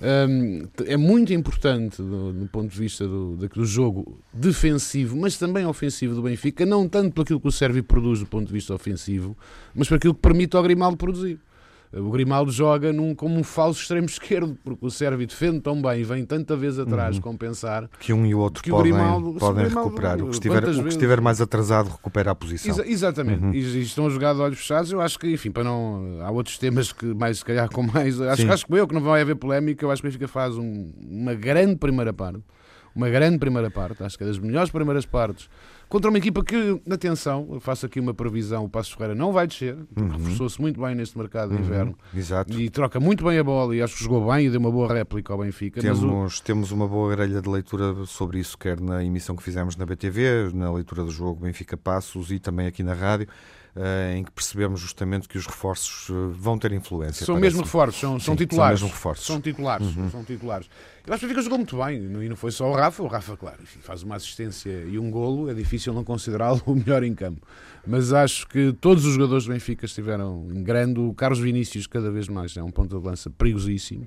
um, 0.00 0.68
é 0.86 0.96
muito 0.96 1.32
importante 1.32 2.00
do, 2.00 2.32
do 2.32 2.46
ponto 2.46 2.70
de 2.70 2.78
vista 2.78 3.06
do, 3.06 3.36
do, 3.36 3.64
jogo 3.66 4.20
defensivo, 4.32 5.16
mas 5.16 5.36
também 5.36 5.66
ofensivo 5.66 6.14
do 6.14 6.22
Benfica, 6.22 6.64
não 6.64 6.88
tanto 6.88 7.24
pelo 7.24 7.40
que 7.40 7.48
o 7.48 7.52
Servi 7.52 7.82
produz 7.82 8.20
do 8.20 8.26
ponto 8.26 8.46
de 8.46 8.52
vista 8.52 8.72
ofensivo, 8.72 9.36
mas 9.74 9.88
para 9.88 9.96
aquilo 9.96 10.14
que 10.14 10.20
permite 10.20 10.56
ao 10.56 10.62
Grimaldo 10.62 10.96
produzir. 10.96 11.38
O 11.92 12.10
Grimaldo 12.10 12.52
joga 12.52 12.92
num, 12.92 13.16
como 13.16 13.36
um 13.36 13.42
falso 13.42 13.80
extremo 13.80 14.06
esquerdo, 14.06 14.56
porque 14.62 14.86
o 14.86 14.90
Sérvio 14.90 15.26
defende 15.26 15.60
tão 15.60 15.82
bem 15.82 16.00
e 16.00 16.04
vem 16.04 16.24
tanta 16.24 16.56
vez 16.56 16.78
atrás 16.78 17.16
uhum. 17.16 17.22
compensar. 17.22 17.90
Que 17.98 18.12
um 18.12 18.24
e 18.24 18.32
o 18.32 18.38
outro 18.38 18.62
que 18.62 18.70
podem, 18.70 18.92
o 18.92 18.94
Grimaldo, 18.94 19.32
podem 19.40 19.64
Grimaldo, 19.64 19.88
recuperar. 19.88 20.22
O 20.22 20.26
que, 20.26 20.34
estiver, 20.34 20.68
o 20.68 20.82
que 20.84 20.88
estiver 20.88 21.20
mais 21.20 21.40
atrasado 21.40 21.90
recupera 21.90 22.30
a 22.30 22.34
posição. 22.34 22.70
Exa 22.70 22.86
exatamente. 22.86 23.42
Uhum. 23.42 23.52
E, 23.52 23.58
e, 23.58 23.82
estão 23.82 24.06
a 24.06 24.10
jogar 24.10 24.34
de 24.34 24.40
olhos 24.40 24.58
fechados. 24.58 24.92
Eu 24.92 25.00
acho 25.00 25.18
que, 25.18 25.32
enfim, 25.32 25.50
para 25.50 25.64
não. 25.64 26.20
Há 26.22 26.30
outros 26.30 26.58
temas 26.58 26.92
que, 26.92 27.06
mais 27.06 27.38
se 27.38 27.44
calhar, 27.44 27.68
com 27.68 27.82
mais. 27.82 28.20
Acho, 28.20 28.52
acho 28.52 28.66
que 28.66 28.72
eu 28.72 28.86
que 28.86 28.94
não 28.94 29.00
vai 29.00 29.20
haver 29.20 29.34
polémica. 29.34 29.84
Eu 29.84 29.90
acho 29.90 30.00
que 30.00 30.06
o 30.06 30.10
Benfica 30.10 30.28
faz 30.28 30.56
um, 30.56 30.92
uma 30.96 31.34
grande 31.34 31.74
primeira 31.74 32.12
parte. 32.12 32.40
Uma 32.94 33.08
grande 33.08 33.38
primeira 33.38 33.70
parte. 33.70 34.02
Acho 34.02 34.16
que 34.18 34.24
é 34.24 34.26
das 34.26 34.38
melhores 34.38 34.70
primeiras 34.70 35.06
partes 35.06 35.48
contra 35.90 36.08
uma 36.08 36.18
equipa 36.18 36.42
que, 36.44 36.80
atenção, 36.88 37.48
eu 37.50 37.60
faço 37.60 37.84
aqui 37.84 37.98
uma 37.98 38.14
previsão, 38.14 38.64
o 38.64 38.68
Passos 38.68 38.92
Ferreira 38.92 39.12
não 39.12 39.32
vai 39.32 39.44
descer, 39.48 39.76
uhum. 39.96 40.08
reforçou-se 40.08 40.60
muito 40.60 40.80
bem 40.80 40.94
neste 40.94 41.18
mercado 41.18 41.50
de 41.50 41.56
uhum. 41.56 41.62
inverno 41.62 41.98
Exato. 42.16 42.58
e 42.58 42.70
troca 42.70 43.00
muito 43.00 43.24
bem 43.24 43.36
a 43.36 43.42
bola 43.42 43.74
e 43.74 43.82
acho 43.82 43.96
que 43.96 44.04
jogou 44.04 44.32
bem 44.32 44.46
e 44.46 44.50
deu 44.50 44.60
uma 44.60 44.70
boa 44.70 44.86
réplica 44.86 45.32
ao 45.32 45.40
Benfica. 45.40 45.80
Temos, 45.80 46.04
o... 46.04 46.42
temos 46.44 46.70
uma 46.70 46.86
boa 46.86 47.14
grelha 47.16 47.42
de 47.42 47.48
leitura 47.48 48.06
sobre 48.06 48.38
isso, 48.38 48.56
quer 48.56 48.80
na 48.80 49.04
emissão 49.04 49.34
que 49.34 49.42
fizemos 49.42 49.76
na 49.76 49.84
BTV, 49.84 50.52
na 50.54 50.72
leitura 50.72 51.02
do 51.02 51.10
jogo 51.10 51.40
Benfica 51.40 51.76
Passos 51.76 52.30
e 52.30 52.38
também 52.38 52.68
aqui 52.68 52.84
na 52.84 52.94
rádio. 52.94 53.26
Uh, 53.76 54.16
em 54.16 54.24
que 54.24 54.32
percebemos 54.32 54.80
justamente 54.80 55.28
que 55.28 55.38
os 55.38 55.46
reforços 55.46 56.08
uh, 56.08 56.30
vão 56.30 56.58
ter 56.58 56.72
influência. 56.72 57.24
São 57.24 57.36
mesmo 57.36 57.62
reforços, 57.62 58.00
são, 58.00 58.18
Sim, 58.18 58.24
são 58.24 58.36
titulares. 58.36 58.80
São 58.80 58.88
mesmo 58.88 58.96
reforços. 58.96 59.26
São 59.26 59.40
titulares, 59.40 59.96
uhum. 59.96 60.10
são 60.10 60.24
titulares. 60.24 60.68
Eu 61.06 61.14
acho 61.14 61.20
que 61.20 61.26
o 61.26 61.28
Benfica 61.28 61.42
jogou 61.42 61.58
muito 61.58 61.76
bem, 61.76 61.96
e 61.98 62.28
não 62.28 62.36
foi 62.36 62.50
só 62.50 62.68
o 62.68 62.74
Rafa. 62.74 63.02
O 63.02 63.06
Rafa, 63.06 63.36
claro, 63.36 63.58
faz 63.82 64.02
uma 64.02 64.16
assistência 64.16 64.70
e 64.88 64.98
um 64.98 65.10
golo, 65.10 65.48
é 65.48 65.54
difícil 65.54 65.94
não 65.94 66.04
considerá-lo 66.04 66.60
o 66.66 66.74
melhor 66.74 67.04
em 67.04 67.14
campo. 67.14 67.46
Mas 67.86 68.12
acho 68.12 68.46
que 68.48 68.72
todos 68.72 69.06
os 69.06 69.14
jogadores 69.14 69.44
do 69.44 69.52
Benfica 69.52 69.86
estiveram 69.86 70.46
em 70.52 70.62
grande. 70.62 71.00
O 71.00 71.14
Carlos 71.14 71.38
Vinícius, 71.38 71.86
cada 71.86 72.10
vez 72.10 72.28
mais, 72.28 72.56
é 72.56 72.62
um 72.62 72.70
ponto 72.70 72.98
de 72.98 73.06
lança 73.06 73.30
perigosíssimo. 73.30 74.06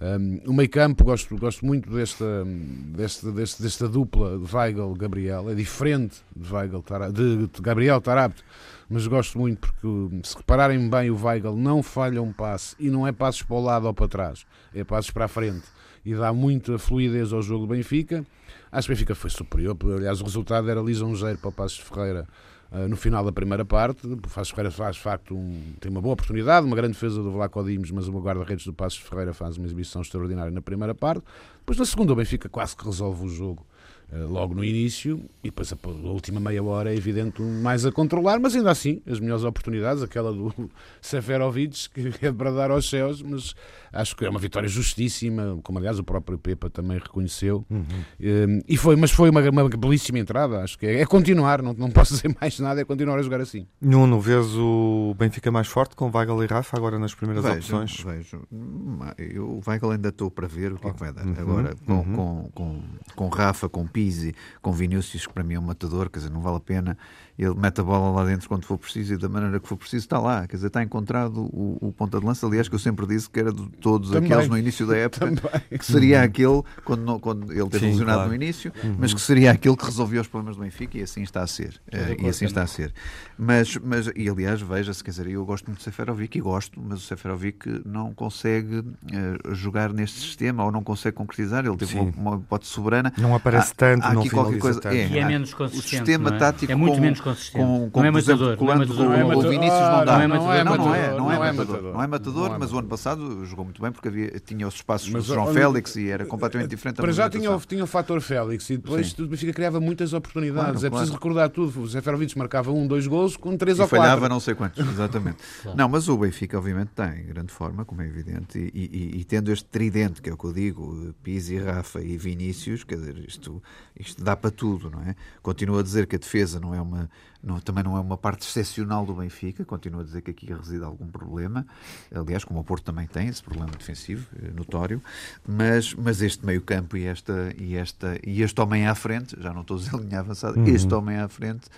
Um, 0.00 0.40
o 0.50 0.54
meio 0.54 0.70
campo, 0.70 1.04
gosto, 1.04 1.36
gosto 1.36 1.66
muito 1.66 1.90
desta, 1.90 2.44
desta, 2.86 3.30
desta, 3.30 3.62
desta 3.62 3.88
dupla 3.88 4.38
de 4.38 4.54
Weigl-Gabriel. 4.54 5.50
É 5.50 5.54
diferente 5.54 6.16
de, 6.34 6.52
Weigl, 6.52 6.82
de, 7.12 7.60
Gabriel 7.60 8.00
Tarapte 8.00 8.42
mas 8.90 9.06
gosto 9.06 9.38
muito 9.38 9.60
porque 9.60 10.26
se 10.26 10.36
repararem 10.36 10.90
bem 10.90 11.10
o 11.10 11.24
Weigl 11.24 11.54
não 11.56 11.80
falha 11.80 12.20
um 12.20 12.32
passe 12.32 12.74
e 12.78 12.90
não 12.90 13.06
é 13.06 13.12
passos 13.12 13.42
para 13.42 13.56
o 13.56 13.62
lado 13.62 13.86
ou 13.86 13.94
para 13.94 14.08
trás, 14.08 14.44
é 14.74 14.82
passos 14.82 15.12
para 15.12 15.26
a 15.26 15.28
frente 15.28 15.62
e 16.04 16.12
dá 16.14 16.32
muita 16.32 16.76
fluidez 16.76 17.32
ao 17.32 17.40
jogo 17.40 17.66
do 17.66 17.74
Benfica. 17.74 18.26
Acho 18.72 18.86
que 18.86 18.92
o 18.92 18.96
Benfica 18.96 19.14
foi 19.14 19.30
superior, 19.30 19.76
aliás 19.96 20.20
o 20.20 20.24
resultado 20.24 20.68
era 20.68 20.80
lisonjeiro 20.80 21.38
para 21.38 21.50
o 21.50 21.52
Passos 21.52 21.78
Ferreira 21.78 22.26
uh, 22.72 22.88
no 22.88 22.96
final 22.96 23.24
da 23.24 23.30
primeira 23.30 23.64
parte. 23.64 24.06
O 24.06 24.16
Passos 24.16 24.50
Ferreira 24.50 24.70
faz, 24.72 24.96
de 24.96 25.02
facto, 25.02 25.36
um, 25.36 25.72
tem 25.78 25.90
uma 25.90 26.00
boa 26.00 26.14
oportunidade, 26.14 26.66
uma 26.66 26.74
grande 26.74 26.94
defesa 26.94 27.22
do 27.22 27.30
Vlaco 27.30 27.62
Dimos, 27.62 27.90
mas 27.92 28.08
o 28.08 28.12
guarda-redes 28.20 28.64
do 28.64 28.72
Passos 28.72 28.98
Ferreira 28.98 29.32
faz 29.32 29.56
uma 29.56 29.66
exibição 29.66 30.02
extraordinária 30.02 30.50
na 30.50 30.62
primeira 30.62 30.94
parte. 30.94 31.22
Depois, 31.58 31.78
na 31.78 31.84
segunda, 31.84 32.12
o 32.12 32.16
Benfica 32.16 32.48
quase 32.48 32.76
que 32.76 32.84
resolve 32.84 33.24
o 33.24 33.28
jogo 33.28 33.64
logo 34.12 34.54
no 34.54 34.64
início 34.64 35.20
e 35.42 35.48
depois 35.50 35.72
a, 35.72 35.88
última 35.88 36.40
meia 36.40 36.62
hora 36.62 36.92
é 36.92 36.96
evidente 36.96 37.40
mais 37.40 37.86
a 37.86 37.92
controlar, 37.92 38.40
mas 38.40 38.56
ainda 38.56 38.70
assim 38.70 39.00
as 39.06 39.20
melhores 39.20 39.44
oportunidades, 39.44 40.02
aquela 40.02 40.32
do 40.32 40.52
Seferovic 41.00 41.88
que 41.90 42.12
é 42.26 42.32
para 42.32 42.50
dar 42.50 42.70
aos 42.70 42.88
céus, 42.88 43.22
mas 43.22 43.54
acho 43.92 44.16
que 44.16 44.24
é 44.24 44.28
uma 44.28 44.40
vitória 44.40 44.68
justíssima, 44.68 45.58
como 45.62 45.78
aliás 45.78 45.98
o 45.98 46.04
próprio 46.04 46.38
Pepa 46.38 46.68
também 46.68 46.98
reconheceu 46.98 47.64
uhum. 47.70 47.84
Eh, 48.20 48.62
e 48.68 48.76
foi, 48.76 48.96
mas 48.96 49.10
foi 49.10 49.30
uma, 49.30 49.40
uma 49.48 49.68
belíssima 49.68 50.18
entrada, 50.18 50.62
acho 50.62 50.78
que 50.78 50.86
é, 50.86 51.00
é, 51.00 51.06
continuar, 51.06 51.62
não, 51.62 51.72
não 51.72 51.90
posso 51.90 52.14
dizer 52.14 52.34
mais 52.40 52.58
nada, 52.58 52.80
é 52.80 52.84
continuar 52.84 53.18
a 53.18 53.22
jogar 53.22 53.40
assim. 53.40 53.66
Nuno, 53.80 54.20
vês 54.20 54.46
o 54.56 55.14
Benfica 55.18 55.50
mais 55.50 55.68
forte 55.68 55.94
com 55.94 56.10
Weigl 56.12 56.42
e 56.44 56.46
Rafa 56.46 56.76
agora 56.76 56.98
nas 56.98 57.14
primeiras 57.14 57.44
vejo, 57.44 57.56
opções? 57.56 58.00
Vejo, 58.00 58.42
o 58.50 59.60
Weigl 59.66 59.90
ainda 59.92 60.08
estou 60.08 60.30
para 60.30 60.46
ver 60.46 60.72
o 60.72 60.78
que 60.78 60.88
é 60.88 60.92
que 60.92 61.00
vai 61.00 61.12
dar, 61.12 61.24
uhum. 61.24 61.34
agora 61.38 61.74
com, 61.86 61.92
uhum. 61.94 62.14
com, 62.14 62.50
com, 62.54 62.82
com 63.14 63.28
Rafa, 63.28 63.68
com 63.68 63.86
Pires 63.86 63.99
Pizzi, 64.00 64.34
com 64.62 64.72
Vinícius, 64.72 65.26
que 65.26 65.32
para 65.34 65.44
mim 65.44 65.54
é 65.54 65.58
um 65.58 65.62
matador, 65.62 66.08
quer 66.08 66.20
dizer, 66.20 66.30
não 66.30 66.40
vale 66.40 66.56
a 66.56 66.60
pena. 66.60 66.96
Ele 67.40 67.54
mete 67.54 67.80
a 67.80 67.84
bola 67.84 68.10
lá 68.10 68.26
dentro 68.26 68.46
quando 68.46 68.66
for 68.66 68.76
preciso 68.76 69.14
e 69.14 69.16
da 69.16 69.26
maneira 69.26 69.58
que 69.58 69.66
for 69.66 69.76
preciso 69.78 70.04
está 70.04 70.18
lá, 70.18 70.46
quer 70.46 70.56
dizer, 70.56 70.66
está 70.66 70.82
encontrado 70.82 71.40
o, 71.40 71.78
o 71.80 71.90
ponta 71.90 72.20
de 72.20 72.26
lança. 72.26 72.46
Aliás, 72.46 72.68
que 72.68 72.74
eu 72.74 72.78
sempre 72.78 73.06
disse 73.06 73.30
que 73.30 73.40
era 73.40 73.50
de 73.50 73.66
todos 73.80 74.10
Também. 74.10 74.30
aqueles 74.30 74.48
no 74.50 74.58
início 74.58 74.86
da 74.86 74.94
época, 74.94 75.26
Também. 75.26 75.62
que 75.78 75.86
seria 75.86 76.18
uhum. 76.18 76.24
aquele, 76.24 76.62
quando, 76.84 77.02
não, 77.02 77.18
quando 77.18 77.50
ele 77.50 77.68
teve 77.70 77.86
lesionado 77.86 78.18
claro. 78.18 78.28
no 78.28 78.34
início, 78.34 78.70
uhum. 78.84 78.96
mas 78.98 79.14
que 79.14 79.20
seria 79.22 79.52
aquele 79.52 79.74
que 79.74 79.86
resolvia 79.86 80.20
os 80.20 80.28
problemas 80.28 80.56
do 80.56 80.62
Benfica 80.62 80.98
e 80.98 81.02
assim 81.02 81.22
está 81.22 81.42
a 81.42 81.46
ser. 81.46 81.80
Uh, 81.88 82.26
e 82.26 82.28
assim 82.28 82.44
está 82.44 82.62
a 82.62 82.66
ser. 82.66 82.92
Mas, 83.38 83.74
mas 83.78 84.10
e 84.14 84.28
aliás, 84.28 84.60
veja-se, 84.60 85.02
quer 85.02 85.10
dizer, 85.10 85.26
eu 85.28 85.42
gosto 85.46 85.64
muito 85.66 85.78
do 85.78 85.82
Seferovic 85.82 86.36
e 86.36 86.42
gosto, 86.42 86.78
mas 86.78 86.98
o 86.98 87.02
Seferovic 87.02 87.82
não 87.86 88.12
consegue 88.12 88.80
uh, 88.80 89.54
jogar 89.54 89.94
neste 89.94 90.20
sistema 90.20 90.62
ou 90.62 90.70
não 90.70 90.82
consegue 90.82 91.16
concretizar. 91.16 91.64
Ele 91.64 91.76
teve 91.78 91.98
uma, 91.98 92.12
uma 92.16 92.36
hipótese 92.36 92.70
soberana. 92.70 93.10
Não 93.16 93.34
aparece 93.34 93.74
tanto, 93.74 94.04
há, 94.04 94.10
há 94.10 94.14
não 94.14 94.28
qualquer 94.28 94.58
coisa. 94.58 94.80
É, 94.84 95.08
e 95.08 95.18
é 95.18 95.24
menos 95.24 95.54
consistente. 95.54 95.86
O 95.86 95.88
sistema 95.88 96.34
é? 96.34 96.38
tático 96.38 96.70
é 96.70 96.74
muito 96.74 96.96
com, 96.96 97.00
menos 97.00 97.20
consistente. 97.20 97.29
Com, 97.52 97.90
com, 97.90 98.00
não 98.00 98.06
é 98.06 98.10
matador. 98.10 98.48
Exemplo, 98.48 98.66
não 98.66 98.72
é 98.72 98.76
matador. 98.76 99.04
Não 99.04 99.14
é. 99.14 99.36
O 99.36 99.40
Vinícius 99.42 99.80
não 99.80 100.04
dá. 100.04 100.04
Não 100.04 100.22
é 100.22 100.26
matador. 100.26 100.64
Não, 100.64 100.94
é, 100.94 101.14
não, 101.16 101.32
é, 101.32 101.52
matador. 101.52 101.82
Não 101.82 102.02
é 102.02 102.06
matador, 102.06 102.58
mas 102.58 102.72
o 102.72 102.78
ano 102.78 102.88
passado 102.88 103.44
jogou 103.44 103.64
muito 103.64 103.80
bem 103.80 103.92
porque 103.92 104.08
havia, 104.08 104.40
tinha 104.40 104.66
os 104.66 104.74
espaços 104.74 105.10
do 105.10 105.20
João 105.20 105.52
Félix 105.52 105.96
e 105.96 106.08
era 106.08 106.24
completamente 106.24 106.70
diferente. 106.70 106.96
Para 106.96 107.12
já 107.12 107.28
tinha, 107.28 107.58
tinha 107.66 107.84
o 107.84 107.86
fator 107.86 108.20
Félix 108.20 108.70
e 108.70 108.76
depois 108.76 109.16
o 109.18 109.26
Benfica 109.26 109.52
criava 109.52 109.80
muitas 109.80 110.12
oportunidades. 110.12 110.84
é 110.84 110.90
preciso 110.90 111.12
recordar 111.12 111.48
tudo. 111.50 111.80
O 111.80 111.86
Zé 111.86 112.00
Ferrovic 112.00 112.36
marcava 112.36 112.70
um, 112.70 112.86
dois 112.86 113.06
gols 113.06 113.36
com 113.36 113.56
três 113.56 113.78
ou 113.78 113.86
quatro. 113.86 113.98
falhava 113.98 114.28
não 114.28 114.40
sei 114.40 114.54
quantos, 114.54 114.86
exatamente. 114.88 115.38
Não, 115.74 115.88
mas 115.88 116.08
o 116.08 116.16
Benfica 116.16 116.58
obviamente 116.58 116.90
está 116.90 117.16
em 117.16 117.24
grande 117.26 117.52
forma, 117.52 117.84
como 117.84 118.02
é 118.02 118.06
evidente, 118.06 118.58
e, 118.58 119.24
tendo 119.24 119.52
este 119.52 119.66
tridente, 119.66 120.22
que 120.22 120.30
é 120.30 120.32
o 120.32 120.36
que 120.36 120.44
eu 120.44 120.52
digo, 120.52 121.14
Pizzi, 121.22 121.58
Rafa 121.58 122.00
e 122.00 122.16
Vinícius, 122.16 122.84
quer 122.84 122.96
dizer, 122.96 123.18
isto, 123.26 123.62
isto 123.98 124.22
dá 124.22 124.36
para 124.36 124.50
tudo, 124.50 124.90
não 124.90 125.00
é? 125.02 125.14
Continuo 125.42 125.78
a 125.78 125.82
dizer 125.82 126.06
que 126.06 126.16
a 126.16 126.18
defesa 126.18 126.60
não 126.60 126.74
é 126.74 126.80
uma 126.80 127.09
não, 127.42 127.58
também 127.60 127.82
não 127.82 127.96
é 127.96 128.00
uma 128.00 128.16
parte 128.16 128.46
excepcional 128.46 129.06
do 129.06 129.14
Benfica, 129.14 129.64
continuo 129.64 130.00
a 130.00 130.04
dizer 130.04 130.20
que 130.20 130.30
aqui 130.30 130.52
reside 130.52 130.84
algum 130.84 131.06
problema, 131.06 131.66
aliás, 132.14 132.44
como 132.44 132.60
o 132.60 132.64
Porto 132.64 132.84
também 132.84 133.06
tem 133.06 133.28
esse 133.28 133.42
problema 133.42 133.72
defensivo, 133.72 134.26
eh, 134.42 134.50
notório, 134.54 135.02
mas, 135.46 135.94
mas 135.94 136.20
este 136.20 136.44
meio 136.44 136.60
campo 136.60 136.96
e, 136.96 137.06
esta, 137.06 137.54
e, 137.56 137.76
esta, 137.76 138.18
e 138.26 138.42
este 138.42 138.60
homem 138.60 138.86
à 138.86 138.94
frente, 138.94 139.36
já 139.40 139.52
não 139.52 139.62
estou 139.62 139.76
a 139.76 139.80
dizer 139.80 139.96
linha 139.96 140.20
avançada, 140.20 140.58
uhum. 140.58 140.66
este 140.66 140.92
homem 140.92 141.16
à 141.16 141.28
frente 141.28 141.68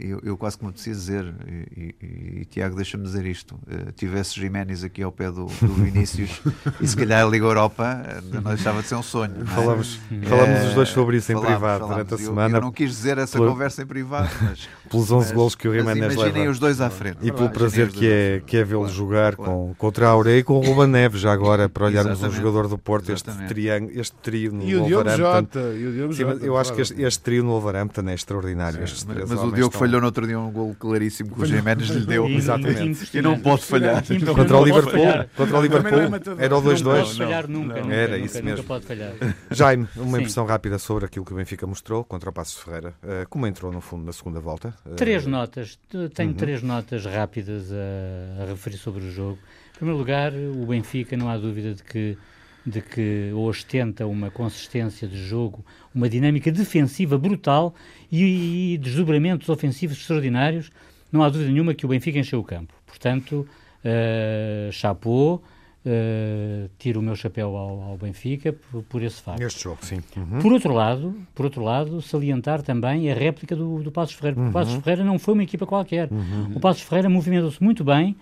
eu, 0.00 0.20
eu, 0.22 0.36
quase 0.36 0.56
que 0.56 0.64
me 0.64 0.72
preciso 0.72 1.00
dizer, 1.00 1.34
e, 1.76 1.94
e, 2.00 2.40
e 2.40 2.44
Tiago, 2.44 2.76
deixa-me 2.76 3.02
dizer 3.02 3.26
isto: 3.26 3.54
uh, 3.54 3.90
tivesse 3.96 4.38
Jiménez 4.38 4.84
aqui 4.84 5.02
ao 5.02 5.10
pé 5.10 5.26
do, 5.26 5.46
do 5.46 5.74
Vinícius 5.74 6.40
e 6.80 6.86
se 6.86 6.96
calhar 6.96 7.26
a 7.26 7.28
Liga 7.28 7.46
Europa, 7.46 8.00
uh, 8.00 8.40
não 8.40 8.54
deixava 8.54 8.80
de 8.80 8.88
ser 8.88 8.94
um 8.94 9.02
sonho. 9.02 9.42
É? 9.42 9.44
Falamos, 9.46 9.98
falamos 10.24 10.68
os 10.68 10.74
dois 10.74 10.88
sobre 10.90 11.16
isso 11.16 11.32
em 11.32 11.34
falamos, 11.34 11.52
privado 11.52 11.80
falamos. 11.80 12.06
durante 12.06 12.14
a 12.14 12.24
eu, 12.24 12.28
semana. 12.28 12.56
Eu 12.58 12.60
não 12.60 12.72
quis 12.72 12.90
dizer 12.90 13.18
essa 13.18 13.38
pelo, 13.38 13.50
conversa 13.50 13.82
em 13.82 13.86
privado, 13.86 14.30
mas. 14.42 14.68
Pelos 14.90 15.10
11 15.12 15.34
gols 15.34 15.54
que 15.54 15.68
o 15.68 15.72
Jiménez 15.72 16.00
leva. 16.00 16.14
Imaginem 16.14 16.48
os 16.48 16.58
dois 16.58 16.80
à 16.80 16.90
frente. 16.90 17.18
E 17.22 17.30
pelo 17.30 17.48
prazer 17.50 17.90
que 17.90 18.10
é, 18.10 18.42
que 18.44 18.56
é 18.56 18.64
vê-lo 18.64 18.80
claro, 18.80 18.94
jogar 18.94 19.36
claro. 19.36 19.52
com, 19.52 19.74
contra 19.78 20.08
a 20.08 20.10
Aureia 20.10 20.40
e 20.40 20.42
com 20.42 20.58
o 20.58 20.60
Ruben 20.60 20.88
Neves, 20.88 21.20
já 21.20 21.32
agora, 21.32 21.68
para 21.68 21.84
olharmos 21.84 22.20
um 22.22 22.30
jogador 22.30 22.66
do 22.66 22.76
Porto, 22.76 23.12
este, 23.12 23.30
triângulo, 23.46 24.00
este 24.00 24.16
trio 24.16 24.52
no 24.52 24.64
e 24.64 24.74
o 24.74 24.88
Jota, 24.88 25.60
e 25.76 25.86
o 25.86 25.92
Diogo 25.92 26.12
Jota. 26.12 26.44
Eu 26.44 26.58
acho 26.58 26.72
que 26.72 26.80
este, 26.80 27.00
este 27.00 27.22
trio 27.22 27.44
no 27.44 27.50
Wolverhampton 27.50 28.08
é 28.08 28.14
extraordinário. 28.14 28.80
Mas 28.80 29.39
o 29.44 29.52
Diogo 29.52 29.76
falhou 29.76 30.00
no 30.00 30.06
outro 30.06 30.26
dia 30.26 30.38
um 30.38 30.50
gol 30.50 30.74
claríssimo 30.78 31.34
que 31.34 31.42
o 31.42 31.46
Jiménez 31.46 31.88
lhe 31.88 32.06
deu. 32.06 32.26
Exatamente. 32.30 33.16
E 33.16 33.22
não 33.22 33.38
pode 33.38 33.62
falhar. 33.62 34.02
Contra 34.34 34.58
o 34.58 34.64
Liverpool. 34.64 35.06
Contra 35.36 35.58
o 35.58 35.62
Liverpool. 35.62 36.36
Era 36.38 36.56
o 36.56 36.62
2-2. 36.62 36.82
Não 36.82 36.92
pode 36.92 37.18
falhar 37.18 37.48
nunca. 37.48 37.78
Era 37.78 38.18
isso 38.18 38.42
mesmo. 38.42 38.64
pode 38.64 38.86
falhar. 38.86 39.12
Jaime, 39.50 39.88
uma 39.96 40.18
impressão 40.18 40.44
rápida 40.46 40.78
sobre 40.78 41.06
aquilo 41.06 41.24
que 41.24 41.32
o 41.32 41.36
Benfica 41.36 41.66
mostrou 41.66 42.04
contra 42.04 42.30
o 42.30 42.32
Passos 42.32 42.62
Ferreira. 42.62 42.94
Eh, 43.02 43.26
como 43.28 43.46
entrou, 43.46 43.72
no 43.72 43.80
fundo, 43.80 44.04
na 44.04 44.12
segunda 44.12 44.40
volta? 44.40 44.74
Eh, 44.86 44.94
três 44.94 45.26
notas. 45.26 45.78
Tenho 46.14 46.30
uhum. 46.30 46.36
três 46.36 46.62
notas 46.62 47.04
rápidas 47.04 47.70
a, 47.72 48.42
a 48.42 48.46
referir 48.46 48.76
sobre 48.76 49.04
o 49.04 49.10
jogo. 49.10 49.38
Em 49.74 49.78
primeiro 49.78 49.98
lugar, 49.98 50.32
o 50.32 50.66
Benfica, 50.66 51.16
não 51.16 51.28
há 51.28 51.38
dúvida 51.38 51.74
de 51.74 51.82
que 51.82 52.16
de 52.64 52.80
que 52.80 53.32
ostenta 53.34 54.06
uma 54.06 54.30
consistência 54.30 55.08
de 55.08 55.16
jogo, 55.16 55.64
uma 55.94 56.08
dinâmica 56.08 56.52
defensiva 56.52 57.16
brutal 57.18 57.74
e, 58.10 58.74
e 58.74 58.78
desdobramentos 58.78 59.48
ofensivos 59.48 59.98
extraordinários, 59.98 60.70
não 61.10 61.22
há 61.22 61.28
dúvida 61.28 61.50
nenhuma 61.50 61.74
que 61.74 61.84
o 61.84 61.88
Benfica 61.88 62.18
encheu 62.18 62.38
o 62.38 62.44
campo. 62.44 62.74
Portanto, 62.86 63.46
uh, 63.84 64.72
chapou, 64.72 65.42
Uh, 65.82 66.68
tiro 66.78 67.00
o 67.00 67.02
meu 67.02 67.16
chapéu 67.16 67.56
ao, 67.56 67.80
ao 67.80 67.96
Benfica 67.96 68.52
por, 68.52 68.82
por, 68.82 69.02
esse 69.02 69.22
facto. 69.22 69.40
Este 69.40 69.62
jogo, 69.62 69.78
sim. 69.80 70.02
Uhum. 70.14 70.38
Por 70.38 70.52
outro 70.52 70.74
lado, 70.74 71.14
por 71.34 71.46
outro 71.46 71.64
lado, 71.64 72.02
salientar 72.02 72.60
também 72.60 73.10
a 73.10 73.14
réplica 73.14 73.56
do, 73.56 73.82
do 73.82 73.90
Passos 73.90 74.14
Ferreira, 74.14 74.34
porque 74.34 74.44
uhum. 74.44 74.50
o 74.50 74.52
Passos 74.52 74.74
Ferreira 74.74 75.02
não 75.02 75.18
foi 75.18 75.32
uma 75.32 75.42
equipa 75.42 75.64
qualquer. 75.64 76.12
Uhum. 76.12 76.52
O 76.54 76.60
Passos 76.60 76.82
Ferreira 76.82 77.08
movimentou-se 77.08 77.62
muito 77.64 77.82
bem, 77.82 78.14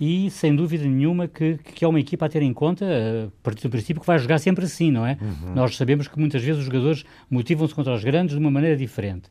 e 0.00 0.30
sem 0.30 0.56
dúvida 0.56 0.84
nenhuma 0.86 1.28
que, 1.28 1.58
que 1.58 1.84
é 1.84 1.88
uma 1.88 2.00
equipa 2.00 2.24
a 2.24 2.28
ter 2.28 2.40
em 2.40 2.54
conta, 2.54 2.86
a 2.86 3.42
partir 3.42 3.64
do 3.64 3.70
princípio 3.70 4.00
que 4.00 4.06
vai 4.06 4.18
jogar 4.18 4.38
sempre 4.38 4.64
assim, 4.64 4.90
não 4.90 5.06
é? 5.06 5.18
Uhum. 5.20 5.54
Nós 5.54 5.76
sabemos 5.76 6.08
que 6.08 6.18
muitas 6.18 6.42
vezes 6.42 6.60
os 6.60 6.64
jogadores 6.64 7.04
motivam-se 7.30 7.74
contra 7.74 7.94
os 7.94 8.02
grandes 8.02 8.34
de 8.34 8.40
uma 8.40 8.50
maneira 8.50 8.76
diferente. 8.76 9.28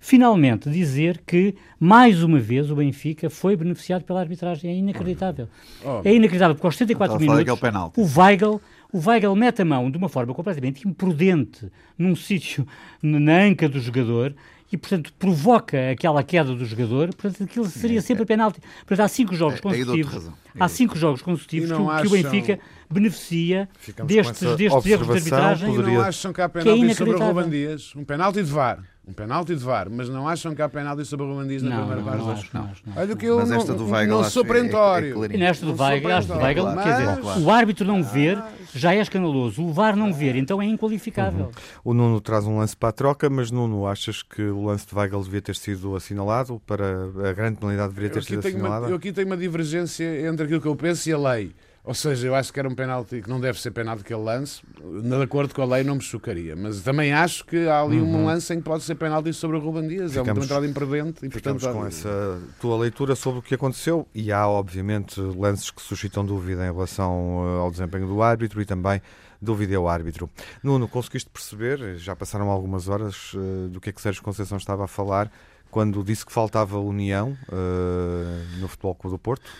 Finalmente, 0.00 0.70
dizer 0.70 1.22
que, 1.26 1.54
mais 1.78 2.22
uma 2.22 2.38
vez, 2.38 2.70
o 2.70 2.76
Benfica 2.76 3.30
foi 3.30 3.56
beneficiado 3.56 4.04
pela 4.04 4.20
arbitragem. 4.20 4.70
É 4.70 4.74
inacreditável. 4.74 5.48
Oh. 5.84 6.00
É 6.04 6.14
inacreditável, 6.14 6.54
porque 6.54 6.66
aos 6.66 6.76
74 6.76 7.18
minutos, 7.18 7.60
o 7.96 8.20
Weigl, 8.20 8.60
o 8.92 8.98
Weigl 8.98 9.34
mete 9.34 9.62
a 9.62 9.64
mão 9.64 9.90
de 9.90 9.98
uma 9.98 10.08
forma 10.08 10.34
completamente 10.34 10.86
imprudente 10.86 11.70
num 11.96 12.14
sítio 12.16 12.66
na 13.02 13.38
anca 13.42 13.68
do 13.68 13.80
jogador 13.80 14.34
e, 14.70 14.76
portanto, 14.76 15.12
provoca 15.18 15.90
aquela 15.90 16.22
queda 16.22 16.54
do 16.54 16.64
jogador, 16.64 17.14
portanto, 17.14 17.42
aquilo 17.44 17.66
seria 17.66 18.02
sempre 18.02 18.26
penalti. 18.26 18.60
Portanto, 18.86 19.00
há 19.00 19.08
cinco 19.08 19.34
jogos 19.34 19.58
é, 19.58 19.62
consecutivos, 19.62 20.30
há 20.60 20.68
cinco 20.68 20.98
jogos 20.98 21.22
consecutivos 21.22 21.68
que, 21.68 21.74
acham... 21.74 22.00
que, 22.02 22.06
o 22.06 22.10
Benfica 22.10 22.60
beneficia 22.90 23.68
destes, 24.04 24.56
destes 24.56 24.60
erros 24.60 24.84
de 24.84 24.94
arbitragem. 24.94 25.74
E 25.74 25.78
não 25.78 26.00
acham 26.00 26.32
que 26.32 26.42
há 26.42 26.48
penalti 26.48 26.90
é 26.90 26.94
sobre 26.94 27.14
o 27.14 27.18
Ruben 27.18 27.48
Dias? 27.48 27.94
Um 27.96 28.04
penalti 28.04 28.42
de 28.42 28.50
VAR. 28.50 28.82
Um 29.08 29.12
penalti 29.14 29.56
de 29.56 29.64
VAR, 29.64 29.88
mas 29.90 30.10
não 30.10 30.28
acham 30.28 30.54
que 30.54 30.60
há 30.60 30.68
penalti 30.68 31.02
sobre 31.06 31.24
o 31.24 31.44
Dias 31.44 31.62
na 31.62 31.78
primeira 31.78 32.02
parte? 32.02 32.18
Não, 32.18 32.30
acho, 32.30 32.50
não, 32.52 32.70
não. 32.94 33.02
Olha 33.02 33.16
que 33.16 33.24
eu 33.24 33.38
mas 33.38 33.50
esta 33.50 33.72
do 33.72 33.90
Weigl 33.90 34.10
não 34.10 34.24
sou 34.24 34.44
perentório. 34.44 35.24
É, 35.24 35.28
é 35.28 35.34
e 35.34 35.38
nesta 35.38 35.64
do 35.64 35.82
Weigl, 35.82 36.12
acho 36.12 36.28
do 36.28 36.36
Weigl, 36.36 36.66
quer 36.82 36.92
dizer, 36.92 37.42
o 37.42 37.50
árbitro 37.50 37.86
não 37.86 38.02
ver 38.02 38.38
já 38.74 38.94
é 38.94 39.00
escandaloso, 39.00 39.64
o 39.64 39.72
VAR 39.72 39.96
não 39.96 40.12
ver, 40.12 40.36
então 40.36 40.60
é 40.60 40.66
inqualificável. 40.66 41.46
Uhum. 41.46 41.52
O 41.84 41.94
Nuno 41.94 42.20
traz 42.20 42.44
um 42.44 42.58
lance 42.58 42.76
para 42.76 42.90
a 42.90 42.92
troca, 42.92 43.30
mas 43.30 43.50
Nuno, 43.50 43.86
achas 43.86 44.22
que 44.22 44.42
o 44.42 44.66
lance 44.66 44.86
de 44.86 44.94
Weigl 44.94 45.22
devia 45.22 45.40
ter 45.40 45.56
sido 45.56 45.96
assinalado? 45.96 46.60
Para 46.66 47.04
a 47.30 47.32
grande 47.32 47.58
penalidade 47.58 47.94
deveria 47.94 48.10
ter 48.10 48.22
sido 48.22 48.46
assinalada? 48.46 48.86
Uma, 48.86 48.90
eu 48.90 48.96
aqui 48.96 49.10
tenho 49.10 49.26
uma 49.26 49.38
divergência 49.38 50.28
entre 50.28 50.44
aquilo 50.44 50.60
que 50.60 50.68
eu 50.68 50.76
penso 50.76 51.08
e 51.08 51.14
a 51.14 51.18
lei. 51.18 51.54
Ou 51.88 51.94
seja, 51.94 52.26
eu 52.26 52.34
acho 52.34 52.52
que 52.52 52.60
era 52.60 52.68
um 52.68 52.74
penalti 52.74 53.22
que 53.22 53.30
não 53.30 53.40
deve 53.40 53.58
ser 53.58 53.70
penalti 53.70 54.04
que 54.04 54.12
ele 54.12 54.22
lance. 54.22 54.60
De 55.02 55.22
acordo 55.22 55.54
com 55.54 55.62
a 55.62 55.64
lei, 55.64 55.82
não 55.82 55.94
me 55.94 56.02
chocaria. 56.02 56.54
Mas 56.54 56.82
também 56.82 57.14
acho 57.14 57.46
que 57.46 57.66
há 57.66 57.80
ali 57.80 57.98
uhum. 57.98 58.24
um 58.24 58.26
lance 58.26 58.52
em 58.52 58.58
que 58.58 58.62
pode 58.62 58.82
ser 58.82 58.94
penalti 58.94 59.32
sobre 59.32 59.56
o 59.56 59.60
Ruben 59.60 59.88
Dias. 59.88 60.12
Ficamos, 60.12 60.28
é 60.28 60.32
uma 60.34 60.44
entrada 60.44 60.66
imprudente. 60.66 61.24
E, 61.24 61.30
portanto, 61.30 61.66
com 61.72 61.86
essa 61.86 62.42
tua 62.60 62.76
leitura 62.76 63.16
sobre 63.16 63.38
o 63.38 63.42
que 63.42 63.54
aconteceu. 63.54 64.06
E 64.14 64.30
há, 64.30 64.46
obviamente, 64.46 65.18
lances 65.18 65.70
que 65.70 65.80
suscitam 65.80 66.26
dúvida 66.26 66.60
em 66.66 66.70
relação 66.70 67.42
eh, 67.42 67.60
ao 67.62 67.70
desempenho 67.70 68.06
do 68.06 68.20
árbitro 68.20 68.60
e 68.60 68.66
também 68.66 69.00
dúvida 69.40 69.74
ao 69.74 69.88
árbitro. 69.88 70.28
Nuno, 70.62 70.88
conseguiste 70.88 71.30
perceber, 71.30 71.96
já 71.96 72.14
passaram 72.14 72.50
algumas 72.50 72.90
horas, 72.90 73.32
uh, 73.32 73.66
do 73.70 73.80
que 73.80 73.88
é 73.88 73.92
que 73.94 74.02
Sérgio 74.02 74.22
Conceição 74.22 74.58
estava 74.58 74.84
a 74.84 74.88
falar 74.88 75.32
quando 75.70 76.04
disse 76.04 76.26
que 76.26 76.32
faltava 76.34 76.78
união 76.78 77.34
uh, 77.48 78.60
no 78.60 78.68
Futebol 78.68 78.94
Clube 78.94 79.14
do 79.14 79.18
Porto? 79.18 79.50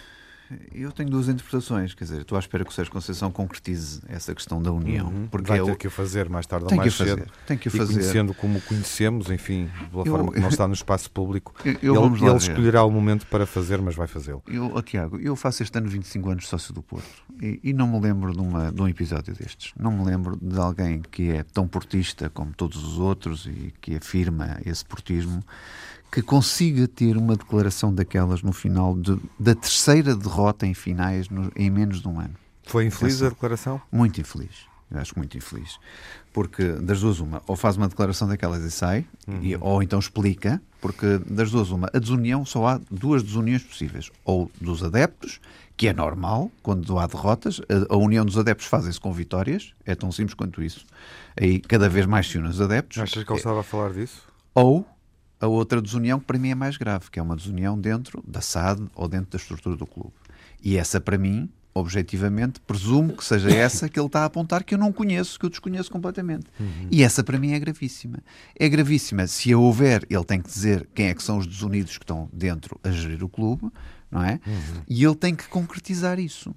Eu 0.75 0.91
tenho 0.93 1.11
duas 1.11 1.29
interpretações. 1.29 1.95
Quer 1.95 2.05
dizer, 2.05 2.21
estou 2.23 2.37
à 2.37 2.39
espera 2.39 2.65
que 2.65 2.71
o 2.71 2.73
Sérgio 2.73 2.93
Conceição 2.93 3.31
concretize 3.31 4.01
essa 4.09 4.35
questão 4.35 4.63
da 4.63 4.73
união. 4.73 5.09
Uhum. 5.09 5.27
Porque 5.29 5.47
Vai 5.49 5.59
é 5.61 5.65
ter 5.65 5.73
o- 5.73 5.77
que 5.77 5.87
o 5.87 5.91
fazer 5.91 6.29
mais 6.29 6.47
tarde 6.47 6.67
ou 6.71 6.75
mais 6.77 6.95
fazer. 6.95 7.17
cedo. 7.19 7.33
Tem 7.47 7.59
que 7.59 7.69
o 7.69 7.71
E 7.75 7.79
fazer. 7.79 7.93
conhecendo 7.95 8.33
como 8.35 8.61
conhecemos, 8.63 9.31
enfim, 9.31 9.69
pela 9.91 10.03
Eu- 10.07 10.13
forma 10.13 10.33
que 10.33 10.41
não 10.41 10.49
está 10.63 10.67
no 10.67 10.75
espaço 10.75 11.11
público, 11.11 11.55
Eu, 11.65 11.77
eu 11.83 12.07
ele, 12.07 12.25
ele 12.27 12.37
escolherá 12.37 12.85
o 12.85 12.91
momento 12.91 13.27
para 13.27 13.47
fazer, 13.47 13.81
mas 13.83 13.95
vai 13.95 14.07
fazê-lo. 14.07 14.43
Eu, 14.47 14.73
oh, 14.75 14.83
Tiago, 14.83 15.19
eu 15.19 15.35
faço 15.37 15.63
este 15.63 15.77
ano 15.77 15.89
25 15.89 16.31
anos 16.31 16.45
de 16.45 16.49
sócio 16.51 16.73
do 16.73 16.83
Porto 16.83 17.07
e, 17.43 17.61
e 17.63 17.73
não 17.73 17.87
me 17.89 18.01
lembro 18.01 18.33
de, 18.33 18.41
uma, 18.41 18.73
de 18.73 18.81
um 18.81 18.89
episódio 18.89 19.35
destes. 19.35 19.73
Não 19.79 19.91
me 19.93 20.05
lembro 20.05 20.37
de 20.41 20.59
alguém 20.59 21.03
que 21.11 21.31
é 21.31 21.43
tão 21.43 21.69
portista 21.69 22.31
como 22.31 22.53
todos 22.55 22.83
os 22.83 22.99
outros 22.99 23.47
e 23.47 23.73
que 23.81 23.97
afirma 23.97 24.59
esse 24.65 24.85
portismo 24.85 25.43
que 26.11 26.23
consiga 26.23 26.89
ter 26.89 27.17
uma 27.17 27.37
declaração 27.37 27.93
daquelas 27.95 28.43
no 28.43 28.53
final 28.53 28.97
de- 28.97 29.19
da 29.39 29.55
terceira 29.55 30.15
derrota 30.17 30.67
em 30.67 30.75
finais 30.75 31.29
no- 31.29 31.53
em 31.55 31.71
menos 31.71 32.01
de 32.01 32.09
um 32.09 32.19
ano. 32.19 32.35
Foi 32.67 32.87
infeliz 32.87 33.15
Atenção. 33.15 33.27
a 33.27 33.31
declaração? 33.31 33.81
Muito 33.93 34.21
infeliz. 34.21 34.69
Eu 34.91 34.99
acho 35.01 35.13
muito 35.19 35.37
infeliz. 35.37 35.79
Porque 36.33 36.65
das 36.73 37.01
duas, 37.01 37.21
uma, 37.21 37.43
ou 37.47 37.57
faz 37.57 37.77
uma 37.77 37.89
declaração 37.89 38.27
daquelas 38.27 38.63
e 38.63 38.71
sai, 38.71 39.05
e- 39.43 39.55
ou 39.61 39.83
então 39.83 39.99
explica, 39.99 40.63
porque 40.81 41.19
das 41.27 41.51
duas, 41.51 41.71
uma, 41.71 41.91
a 41.93 41.99
desunião 41.99 42.45
só 42.47 42.67
há 42.67 42.81
duas 42.91 43.23
desuniões 43.23 43.63
possíveis. 43.63 44.11
Ou 44.25 44.51
dos 44.61 44.83
adeptos, 44.83 45.41
que 45.77 45.89
é 45.89 45.93
normal, 45.93 46.51
quando 46.63 46.99
há 46.99 47.07
derrotas, 47.07 47.61
a, 47.91 47.93
a 47.95 47.97
união 47.99 48.25
dos 48.25 48.39
adeptos 48.39 48.67
fazem-se 48.67 48.99
com 48.99 49.13
vitórias, 49.13 49.75
é 49.85 49.95
tão 49.95 50.11
simples 50.11 50.35
quanto 50.35 50.63
isso. 50.63 50.87
Aí 51.39 51.61
cada 51.61 51.89
vez 51.89 52.07
mais 52.07 52.27
se 52.27 52.39
unem 52.39 52.51
os 52.51 52.61
adeptos. 52.61 52.99
Achas 52.99 53.23
que 53.25 53.31
ele 53.31 53.39
estava 53.39 53.61
a 53.61 53.65
falar 53.65 53.93
disso? 53.93 54.23
Ou 54.55 54.87
a 55.41 55.47
outra 55.47 55.81
desunião 55.81 56.19
que 56.19 56.27
para 56.27 56.39
mim 56.39 56.51
é 56.51 56.55
mais 56.55 56.77
grave, 56.77 57.11
que 57.11 57.19
é 57.19 57.23
uma 57.23 57.37
desunião 57.37 57.79
dentro 57.79 58.23
da 58.27 58.41
SAD 58.41 58.87
ou 58.95 59.09
dentro 59.09 59.31
da 59.31 59.37
estrutura 59.37 59.77
do 59.77 59.87
clube. 59.87 60.13
E 60.63 60.77
essa 60.77 61.01
para 61.01 61.17
mim, 61.17 61.49
objetivamente, 61.73 62.61
presumo 62.61 63.17
que 63.17 63.25
seja 63.25 63.49
essa 63.51 63.89
que 63.89 63.99
ele 63.99 64.07
está 64.07 64.23
a 64.23 64.25
apontar 64.25 64.65
que 64.65 64.75
eu 64.75 64.79
não 64.79 64.93
conheço, 64.93 65.39
que 65.39 65.47
eu 65.47 65.51
desconheço 65.51 65.91
completamente. 65.91 66.47
E 66.91 67.03
essa 67.05 67.23
para 67.23 67.39
mim 67.39 67.53
é 67.53 67.59
gravíssima. 67.61 68.19
É 68.59 68.69
gravíssima. 68.69 69.27
Se 69.29 69.53
a 69.53 69.59
houver, 69.59 70.05
ele 70.11 70.25
tem 70.25 70.41
que 70.41 70.49
dizer 70.49 70.89
quem 70.95 71.07
é 71.07 71.15
que 71.15 71.23
são 71.23 71.39
os 71.39 71.47
desunidos 71.47 71.97
que 71.97 72.05
estão 72.05 72.29
dentro 72.33 72.81
a 72.83 72.91
gerir 72.91 73.23
o 73.23 73.29
clube, 73.29 73.71
não 74.11 74.23
é? 74.23 74.41
E 74.89 75.05
ele 75.05 75.15
tem 75.15 75.35
que 75.35 75.47
concretizar 75.47 76.19
isso. 76.19 76.55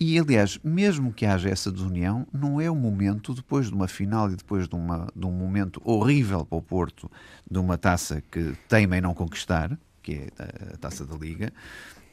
E, 0.00 0.16
aliás, 0.16 0.58
mesmo 0.62 1.12
que 1.12 1.26
haja 1.26 1.48
essa 1.48 1.72
desunião, 1.72 2.26
não 2.32 2.60
é 2.60 2.70
o 2.70 2.74
momento, 2.74 3.34
depois 3.34 3.66
de 3.66 3.74
uma 3.74 3.88
final 3.88 4.30
e 4.30 4.36
depois 4.36 4.68
de, 4.68 4.76
uma, 4.76 5.08
de 5.14 5.26
um 5.26 5.32
momento 5.32 5.80
horrível 5.84 6.46
para 6.46 6.58
o 6.58 6.62
Porto, 6.62 7.10
de 7.50 7.58
uma 7.58 7.76
taça 7.76 8.22
que 8.30 8.54
teima 8.68 8.96
em 8.96 9.00
não 9.00 9.12
conquistar, 9.12 9.76
que 10.00 10.12
é 10.12 10.74
a, 10.74 10.76
taça 10.76 11.04
da 11.04 11.16
Liga, 11.16 11.52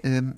hum, 0.04 0.34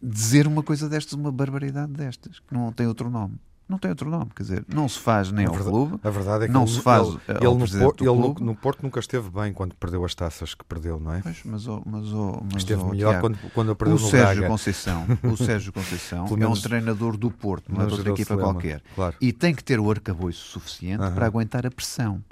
dizer 0.00 0.46
uma 0.46 0.62
coisa 0.62 0.88
destas, 0.88 1.14
uma 1.14 1.32
barbaridade 1.32 1.92
destas, 1.92 2.38
que 2.38 2.54
não 2.54 2.72
tem 2.72 2.86
outro 2.86 3.10
nome. 3.10 3.34
Não 3.68 3.78
tem 3.78 3.90
outro 3.90 4.10
nome, 4.10 4.26
quer 4.36 4.42
dizer, 4.42 4.64
não 4.68 4.86
se 4.88 4.98
faz 4.98 5.32
nem 5.32 5.46
A 5.46 5.48
ao 5.48 5.54
verdade- 5.54 5.74
clube, 5.76 6.00
A 6.02 6.10
verdade 6.10 6.44
é 6.44 6.46
que 6.48 6.52
não 6.52 6.64
ele, 6.64 6.70
se 6.72 6.80
faz 6.80 7.08
ele, 7.08 7.16
ao 7.46 7.54
ele 7.54 7.64
no, 7.74 7.78
Porto, 7.80 8.04
ele 8.04 8.44
no- 8.44 8.54
Porto 8.56 8.82
nunca 8.82 9.00
esteve 9.00 9.30
bem 9.30 9.52
quando 9.52 9.74
perdeu 9.76 10.04
as 10.04 10.14
taças 10.14 10.52
que 10.54 10.62
perdeu, 10.64 11.00
não 11.00 11.14
é? 11.14 11.20
Pois, 11.22 11.40
mas, 11.44 11.66
oh, 11.68 11.82
mas, 11.86 12.12
oh, 12.12 12.42
mas, 12.52 12.56
Esteve 12.62 12.82
oh, 12.82 12.88
melhor 12.90 13.10
Tiago, 13.12 13.20
quando, 13.28 13.52
quando 13.54 13.76
perdeu 13.76 13.96
o 13.96 14.00
no 14.00 14.06
Sérgio 14.10 14.34
Braga. 14.34 14.48
Conceição, 14.48 15.06
o 15.22 15.36
Sérgio 15.36 15.72
Conceição 15.74 16.26
é 16.38 16.46
um 16.46 16.52
treinador 16.54 17.16
do 17.16 17.30
Porto, 17.30 17.72
não 17.72 17.82
é 17.82 17.86
de 17.86 17.92
outra 17.94 18.10
equipa 18.10 18.36
qualquer. 18.36 18.82
Claro. 18.94 19.16
E 19.20 19.32
tem 19.32 19.54
que 19.54 19.64
ter 19.64 19.80
o 19.80 19.90
arcabouço 19.90 20.44
suficiente 20.48 21.02
Aham. 21.02 21.14
para 21.14 21.24
aguentar 21.26 21.64
a 21.66 21.70
pressão. 21.70 22.22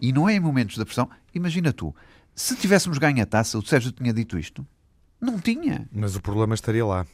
E 0.00 0.12
não 0.12 0.28
é 0.28 0.34
em 0.34 0.40
momentos 0.40 0.76
da 0.78 0.84
pressão. 0.84 1.08
Imagina 1.32 1.72
tu, 1.72 1.94
se 2.34 2.56
tivéssemos 2.56 2.98
ganho 2.98 3.22
a 3.22 3.26
taça, 3.26 3.56
o 3.56 3.62
Sérgio 3.64 3.92
tinha 3.92 4.12
dito 4.12 4.36
isto? 4.38 4.66
Não 5.20 5.38
tinha. 5.38 5.88
Mas 5.92 6.16
o 6.16 6.20
problema 6.20 6.54
estaria 6.54 6.84
lá. 6.84 7.06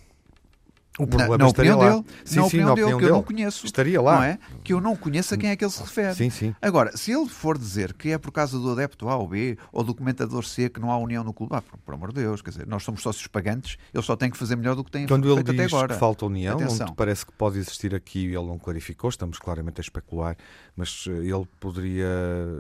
O 0.97 1.03
Na, 1.03 1.09
problema 1.09 1.39
na 1.39 1.47
estaria 1.49 1.75
opinião 1.75 1.79
lá. 1.97 2.03
dele, 2.03 2.15
Sim, 2.25 2.37
na 2.37 2.43
sim, 2.43 2.47
opinião 2.47 2.69
na 2.69 2.75
dele, 2.75 2.85
opinião 2.85 2.99
que 2.99 3.05
eu 3.05 3.09
não 3.09 3.17
dele. 3.23 3.27
conheço. 3.27 3.67
Estaria 3.67 4.01
lá. 4.01 4.15
Não 4.17 4.23
é? 4.23 4.39
Que 4.63 4.73
eu 4.73 4.81
não 4.81 4.95
conheço 4.95 5.35
a 5.35 5.37
quem 5.37 5.51
é 5.51 5.57
que 5.57 5.65
ele 5.65 5.73
se 5.73 5.81
refere. 5.83 6.15
Sim, 6.15 6.31
sim. 6.31 6.55
Agora, 6.63 6.97
se 6.97 7.11
ele 7.11 7.29
for 7.29 7.59
dizer 7.59 7.93
que 7.95 8.11
é 8.11 8.19
por 8.19 8.31
causa 8.31 8.57
do 8.61 8.71
adepto 8.71 9.09
A 9.09 9.17
ou 9.17 9.27
B, 9.27 9.59
ou 9.73 9.83
do 9.83 9.93
comentador 9.93 10.45
C, 10.45 10.69
que 10.69 10.79
não 10.79 10.93
há 10.93 10.97
união 10.99 11.25
no 11.25 11.33
clube, 11.35 11.57
ah, 11.57 11.63
por, 11.63 11.79
por 11.79 11.95
amor 11.95 12.13
de 12.13 12.21
Deus, 12.21 12.41
quer 12.43 12.51
dizer, 12.51 12.67
nós 12.69 12.85
somos 12.85 13.03
sócios 13.03 13.27
pagantes, 13.27 13.77
eles 13.93 14.07
só 14.07 14.15
têm 14.15 14.31
que 14.31 14.37
fazer 14.37 14.55
melhor 14.55 14.77
do 14.77 14.85
que 14.85 14.91
têm 14.93 15.09
Quando 15.09 15.27
ele 15.27 15.35
feito 15.35 15.51
até 15.51 15.65
diz 15.65 15.73
agora. 15.75 15.95
que 15.95 15.99
falta 15.99 16.27
união, 16.27 16.57
onde 16.59 16.93
parece 16.95 17.27
que 17.27 17.33
pode 17.33 17.59
existir 17.59 17.93
aqui, 17.93 18.27
ele 18.27 18.47
não 18.47 18.57
clarificou, 18.59 19.11
estamos 19.11 19.39
claramente 19.41 19.81
a 19.81 19.83
especular, 19.83 20.37
mas 20.77 21.07
eh, 21.09 21.11
ele 21.11 21.45
poderia 21.59 22.07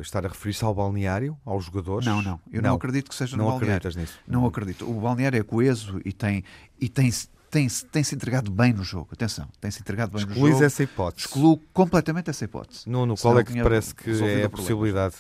estar 0.01 0.25
a 0.27 0.29
referir-se 0.29 0.64
ao 0.64 0.75
balneário, 0.75 1.37
aos 1.44 1.66
jogadores? 1.66 2.05
Não, 2.07 2.20
não. 2.20 2.40
Eu 2.53 2.61
não, 2.61 2.75
acredito 2.75 3.09
que 3.11 3.14
seja 3.14 3.37
Não 3.37 3.44
no 3.44 3.51
balneário. 3.53 3.77
acreditas 3.77 3.97
nisso? 3.97 4.18
Não 4.27 4.44
acredito. 4.44 4.90
O 4.90 5.01
balneário 5.01 5.38
é 5.38 5.42
coeso 5.44 6.01
e 6.05 6.12
tem 6.12 6.42
e 6.81 6.88
tem 6.88 7.11
tem 7.55 7.69
tem 7.69 8.03
se 8.03 8.14
entregado 8.14 8.51
bem 8.51 8.73
no 8.73 8.83
jogo. 8.83 9.09
Atenção, 9.12 9.49
tem 9.61 9.71
se 9.71 9.81
entregado 9.81 10.11
bem 10.11 10.25
no 10.25 10.33
Excluís 10.33 10.53
jogo. 10.55 10.64
essa 10.64 10.83
hipótese. 10.83 11.27
Excluo 11.27 11.59
completamente 11.73 12.29
essa 12.31 12.45
hipótese. 12.45 12.88
Nuno, 12.88 13.14
qual 13.17 13.38
é 13.38 13.45
que 13.45 13.62
parece 13.62 13.95
que 13.95 14.11
é 14.23 14.45
a 14.45 14.51
possibilidade? 14.51 15.14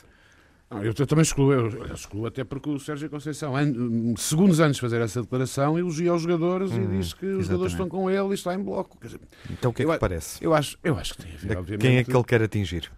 Não, 0.70 0.82
eu, 0.82 0.92
eu 0.98 1.06
também 1.06 1.22
excluo, 1.22 1.52
eu, 1.52 1.70
eu 1.70 1.94
excluo 1.94 2.26
até 2.26 2.42
porque 2.42 2.68
o 2.68 2.80
Sérgio 2.80 3.08
Conceição, 3.08 3.54
an- 3.54 4.14
segundos 4.16 4.58
antes 4.58 4.76
de 4.76 4.80
fazer 4.80 5.00
essa 5.00 5.20
declaração, 5.22 5.78
elogia 5.78 6.12
os 6.12 6.22
jogadores 6.22 6.72
e 6.72 6.86
diz 6.86 7.12
que 7.12 7.26
os 7.26 7.46
jogadores 7.46 7.72
estão 7.74 7.88
com 7.88 8.10
ele 8.10 8.30
e 8.30 8.34
está 8.34 8.52
em 8.54 8.58
bloco. 8.58 8.98
Quer 8.98 9.06
dizer, 9.08 9.20
Então 9.50 9.70
o 9.70 9.74
que 9.74 9.82
é 9.82 9.84
Eu 9.84 9.90
que 9.90 9.96
te 9.96 10.00
parece? 10.00 10.42
eu, 10.44 10.52
acho, 10.54 10.76
eu 10.82 10.98
acho 10.98 11.14
que 11.14 11.22
tem 11.22 11.32
a 11.32 11.36
ver, 11.36 11.48
De 11.48 11.56
obviamente. 11.56 11.80
Quem 11.82 11.96
é 11.98 12.02
que 12.04 12.10
ele 12.16 12.24
quer 12.24 12.42
atingir? 12.42 12.90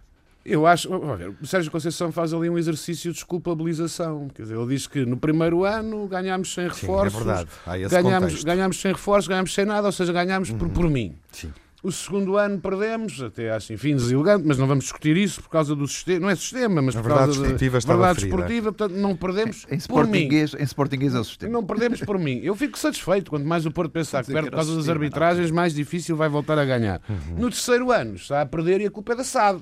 Eu 0.49 0.65
acho, 0.65 0.87
vamos 0.89 1.17
ver, 1.17 1.35
o 1.41 1.45
Sérgio 1.45 1.69
Conceição 1.69 2.09
faz 2.09 2.33
ali 2.33 2.49
um 2.49 2.57
exercício 2.57 3.11
de 3.11 3.15
desculpabilização. 3.15 4.29
Quer 4.33 4.43
dizer, 4.43 4.55
ele 4.55 4.67
diz 4.67 4.87
que 4.87 5.05
no 5.05 5.17
primeiro 5.17 5.65
ano 5.65 6.07
ganhámos 6.07 6.53
sem 6.53 6.63
Sim, 6.63 6.69
é 6.69 6.81
reforços, 6.81 7.23
verdade. 7.23 7.49
Há 7.65 7.77
esse 7.77 7.89
ganhámos, 7.89 8.43
ganhámos 8.45 8.79
sem 8.79 8.93
reforços, 8.93 9.27
ganhámos 9.27 9.53
sem 9.53 9.65
nada, 9.65 9.87
ou 9.87 9.91
seja, 9.91 10.13
ganhámos 10.13 10.49
por, 10.51 10.69
por 10.69 10.89
mim. 10.89 11.17
Sim. 11.33 11.51
O 11.83 11.91
segundo 11.91 12.37
ano 12.37 12.59
perdemos, 12.59 13.21
até 13.21 13.51
acho, 13.51 13.73
enfim, 13.73 13.95
deselegante, 13.95 14.45
mas 14.47 14.57
não 14.57 14.67
vamos 14.67 14.85
discutir 14.85 15.15
isso 15.17 15.43
por 15.43 15.49
causa 15.49 15.75
do 15.75 15.85
sistema, 15.85 16.21
não 16.21 16.29
é 16.29 16.35
sistema, 16.35 16.81
mas 16.81 16.95
por 16.95 17.03
verdade 17.03 17.25
causa 17.25 17.41
da 17.41 17.47
verdade 17.47 17.79
ferida. 17.87 18.13
desportiva, 18.13 18.71
portanto 18.71 18.97
não 18.97 19.15
perdemos 19.15 19.65
Em 19.69 19.79
por 19.81 20.07
mim. 20.07 20.27
Em 20.27 20.63
Sportinguês 20.63 21.13
é 21.13 21.19
o 21.19 21.23
sistema. 21.25 21.51
Não 21.51 21.63
perdemos 21.63 21.99
por 22.01 22.17
mim. 22.17 22.39
Eu 22.41 22.55
fico 22.55 22.79
satisfeito. 22.79 23.29
Quanto 23.29 23.45
mais 23.45 23.65
o 23.65 23.71
Porto 23.71 23.91
pensar 23.91 24.23
que 24.23 24.31
perde 24.31 24.49
por 24.49 24.55
causa 24.55 24.71
das 24.71 24.79
sistema, 24.79 24.97
arbitragens, 24.97 25.51
mais 25.51 25.73
difícil 25.73 26.15
vai 26.15 26.29
voltar 26.29 26.57
a 26.57 26.65
ganhar. 26.65 27.01
Uhum. 27.07 27.35
No 27.37 27.49
terceiro 27.49 27.91
ano, 27.91 28.15
está 28.15 28.41
a 28.41 28.45
perder 28.45 28.81
e 28.81 28.85
a 28.85 28.91
culpa 28.91 29.11
é 29.11 29.15
da 29.17 29.23
SAD. 29.23 29.61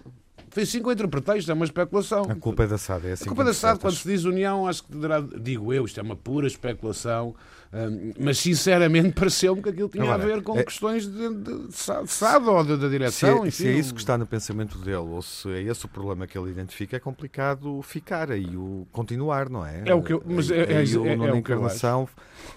Foi 0.55 0.65
que 0.65 0.77
eu 0.87 0.91
interpretei, 0.93 1.37
isto 1.39 1.51
é 1.51 1.53
uma 1.53 1.65
especulação. 1.65 2.23
A 2.29 2.35
culpa 2.35 2.63
é 2.63 2.67
da 2.67 2.77
SAD, 2.77 3.07
é 3.07 3.11
assim 3.11 3.25
A 3.25 3.27
culpa 3.27 3.43
que 3.43 3.47
da 3.49 3.53
SAD, 3.53 3.79
quando 3.81 3.93
se 3.95 4.07
diz 4.07 4.23
união, 4.23 4.65
acho 4.65 4.83
que 4.85 4.91
deverá, 4.93 5.19
digo 5.19 5.73
eu, 5.73 5.83
isto 5.83 5.99
é 5.99 6.03
uma 6.03 6.15
pura 6.15 6.47
especulação, 6.47 7.35
hum, 7.73 8.13
mas 8.17 8.37
sinceramente 8.37 9.11
pareceu-me 9.19 9.61
que 9.61 9.67
aquilo 9.67 9.89
tinha 9.89 10.05
Agora, 10.05 10.23
a 10.23 10.25
ver 10.25 10.41
com 10.41 10.57
é- 10.57 10.63
questões 10.63 11.05
de, 11.05 11.29
de, 11.29 11.67
de 11.67 11.73
SAD 11.75 12.47
ou 12.47 12.63
da 12.63 12.77
Se 12.77 12.89
direção. 12.89 13.43
é, 13.43 13.47
enfim, 13.49 13.51
se 13.51 13.67
é 13.67 13.71
isso 13.73 13.93
que 13.93 13.99
está 13.99 14.17
no 14.17 14.25
pensamento 14.25 14.77
dele, 14.77 14.95
ou 14.95 15.21
se 15.21 15.49
é 15.49 15.61
esse 15.61 15.83
o 15.85 15.89
problema 15.89 16.25
que 16.25 16.37
ele 16.37 16.49
identifica, 16.51 16.95
é 16.95 16.99
complicado 17.01 17.81
ficar 17.81 18.31
aí, 18.31 18.55
o 18.55 18.87
continuar, 18.93 19.49
não 19.49 19.65
é? 19.65 19.83
É 19.85 19.93
o 19.93 20.01
que 20.01 20.13
eu- 20.13 20.23
mas 20.25 20.49
é- 20.49 20.55
é- 20.59 20.71
é- 20.71 20.83
é 20.83 20.85
Nuno 20.85 21.01
o 21.01 21.03
que 21.03 21.11
eu 21.11 21.35
Encarnação 21.37 22.07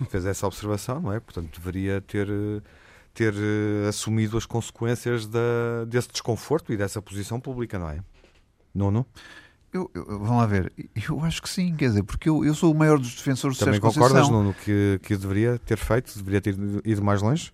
fez 0.09 0.25
essa 0.25 0.47
observação, 0.47 1.01
não 1.01 1.13
é? 1.13 1.19
Portanto, 1.19 1.49
deveria 1.59 2.01
ter, 2.01 2.29
eh, 2.29 2.61
ter 3.19 3.35
eh, 3.35 3.89
assumido 3.89 4.37
as 4.39 4.47
consequências 4.47 5.27
da, 5.27 5.85
desse 5.89 6.09
desconforto 6.09 6.73
e 6.73 6.77
dessa 6.77 7.03
posição 7.03 7.41
pública, 7.41 7.77
não 7.79 7.91
é? 7.91 7.99
Nuno? 8.73 9.05
Eu, 9.73 9.91
eu- 9.95 10.05
vamos 10.07 10.31
lá 10.31 10.47
ver. 10.47 10.73
Eu 11.09 11.21
acho 11.25 11.43
que 11.43 11.49
sim, 11.49 11.75
quer 11.75 11.89
dizer, 11.89 12.05
porque 12.05 12.29
eu, 12.29 12.45
eu 12.45 12.55
sou 12.55 12.73
o 12.73 12.75
maior 12.79 12.99
dos 12.99 13.15
defensores 13.17 13.59
Também 13.59 13.75
Sérgio 13.75 13.93
concordas, 13.93 14.23
Conceição. 14.23 14.43
Nuno, 14.43 14.55
que, 14.55 15.01
que 15.03 15.17
deveria 15.17 15.59
ter 15.59 15.77
feito, 15.77 16.17
deveria 16.17 16.41
ter 16.41 16.55
ido 16.85 17.03
mais 17.03 17.21
longe? 17.21 17.51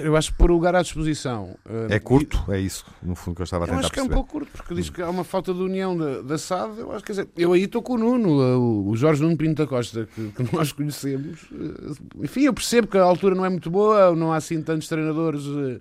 Eu 0.00 0.16
acho 0.16 0.30
que 0.30 0.38
pôr 0.38 0.50
o 0.52 0.54
lugar 0.54 0.76
à 0.76 0.82
disposição. 0.82 1.56
hum, 1.68 1.86
É 1.90 1.98
curto? 1.98 2.40
É 2.52 2.60
isso, 2.60 2.84
no 3.02 3.16
fundo, 3.16 3.34
que 3.34 3.42
eu 3.42 3.44
estava 3.44 3.64
a 3.64 3.66
Eu 3.66 3.70
tentar 3.70 3.80
acho 3.80 3.92
que 3.92 3.98
é 3.98 4.02
um 4.02 4.06
perceber. 4.06 4.14
pouco 4.14 4.30
curto, 4.38 4.52
porque 4.56 4.74
diz 4.74 4.90
que 4.90 5.02
há 5.02 5.10
uma 5.10 5.24
falta 5.24 5.52
de 5.52 5.60
união 5.60 5.96
da, 5.96 6.22
da 6.22 6.38
SAD. 6.38 6.78
Eu 6.78 6.92
acho 6.92 7.00
que, 7.00 7.06
quer 7.06 7.12
dizer, 7.24 7.28
eu 7.36 7.52
aí 7.52 7.64
estou 7.64 7.82
com 7.82 7.94
o 7.94 7.98
Nuno, 7.98 8.28
o, 8.60 8.90
o 8.90 8.96
Jorge 8.96 9.22
Nuno 9.22 9.36
Pinto 9.36 9.54
da 9.62 9.66
Costa, 9.66 10.06
que, 10.14 10.28
que 10.30 10.42
nós 10.56 10.70
conhecemos. 10.70 11.40
Eh, 11.52 12.24
Enfim, 12.24 12.42
eu 12.42 12.54
percebo 12.54 12.86
que 12.86 12.96
a 12.96 13.02
altura 13.02 13.34
não 13.34 13.44
é 13.44 13.48
muito 13.48 13.68
boa, 13.68 14.14
não 14.14 14.32
há 14.32 14.36
assim 14.36 14.62
tantos 14.62 14.86
treinadores, 14.86 15.42
eh, 15.44 15.80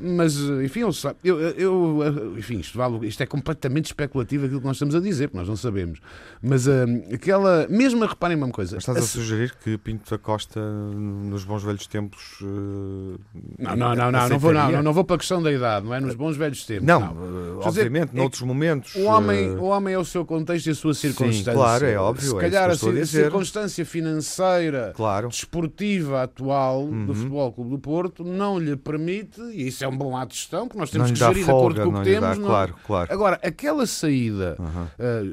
mas, 0.00 0.36
eh, 0.36 0.64
enfim, 0.64 0.80
eu, 0.80 0.92
eu, 1.22 1.50
eu, 1.56 1.98
eh, 2.02 2.38
enfim, 2.40 2.58
isto, 2.58 2.76
vale, 2.76 3.06
isto 3.06 3.22
é 3.22 3.26
completamente 3.26 3.86
especulativo 3.86 4.46
aquilo 4.46 4.60
que 4.60 4.66
nós 4.66 4.76
estamos 4.76 4.96
a 4.96 5.00
dizer, 5.00 5.28
porque 5.28 5.38
nós 5.38 5.48
não 5.48 5.56
sabemos. 5.56 6.00
Mas 6.42 6.66
eh, 6.66 6.84
aquela, 7.14 7.68
mesmo 7.68 8.02
a 8.02 8.08
reparem 8.08 8.36
uma 8.36 8.48
coisa. 8.48 8.74
Mas 8.76 8.82
estás 8.82 8.96
a- 8.98 9.00
a 9.00 9.04
sugerir 9.04 9.54
que 9.62 9.78
Pinto 9.78 10.10
da 10.10 10.18
Costa, 10.18 10.60
nos 10.60 11.44
bons 11.44 11.62
velhos 11.62 11.86
tempos, 11.86 12.38
eh, 12.42 13.11
Não, 13.58 13.76
não, 13.76 13.94
não, 13.94 14.10
não, 14.12 14.28
não, 14.28 14.38
vou, 14.38 14.52
não, 14.52 14.82
não, 14.82 14.92
vou 14.92 15.04
para 15.04 15.16
a 15.16 15.18
questão 15.18 15.42
da 15.42 15.50
idade, 15.52 15.86
não 15.86 15.94
é? 15.94 16.00
Nos 16.00 16.14
bons 16.14 16.36
velhos 16.36 16.64
tempos. 16.64 16.86
Não, 16.86 17.00
não. 17.00 17.12
uh, 17.12 17.60
Quer 17.62 17.68
dizer, 17.68 17.80
obviamente, 17.86 18.10
é 18.14 18.16
noutros 18.16 18.42
momentos. 18.42 18.94
O 18.94 19.04
homem, 19.04 19.50
uh, 19.50 19.60
o 19.62 19.64
homem 19.66 19.94
é 19.94 19.98
o 19.98 20.04
seu 20.04 20.24
contexto 20.24 20.66
e 20.66 20.70
a 20.70 20.74
sua 20.74 20.94
circunstância. 20.94 21.52
claro, 21.52 21.86
é 21.86 21.96
óbvio, 21.96 22.30
Se 22.30 22.36
é 22.36 22.40
calhar 22.40 22.70
estou 22.70 22.90
a, 22.90 23.00
a 23.00 23.06
circunstância 23.06 23.84
financeira, 23.86 24.92
Claro. 24.94 25.28
desportiva 25.28 26.22
atual 26.22 26.82
Uhum. 26.84 27.06
do 27.06 27.14
Futebol 27.14 27.52
Clube 27.52 27.70
do 27.70 27.78
Porto 27.78 28.24
não 28.24 28.58
lhe 28.58 28.76
permite, 28.76 29.40
e 29.52 29.66
isso 29.68 29.84
é 29.84 29.88
um 29.88 29.96
bom 29.96 30.16
ato 30.16 30.32
de 30.32 30.38
gestão, 30.38 30.68
que 30.68 30.76
nós 30.76 30.90
temos 30.90 31.10
que 31.10 31.18
gerir 31.18 31.44
de 31.44 31.50
acordo 31.50 31.76
folga, 31.80 31.84
com 31.84 31.98
o 31.98 32.02
que 32.02 32.08
lhe 32.10 32.14
dá, 32.20 32.20
temos. 32.20 32.38
não- 32.38 32.46
claro, 32.48 32.74
claro. 32.86 33.12
Agora, 33.12 33.40
aquela 33.42 33.86
saída 33.86 34.56
Uhum. 34.58 34.84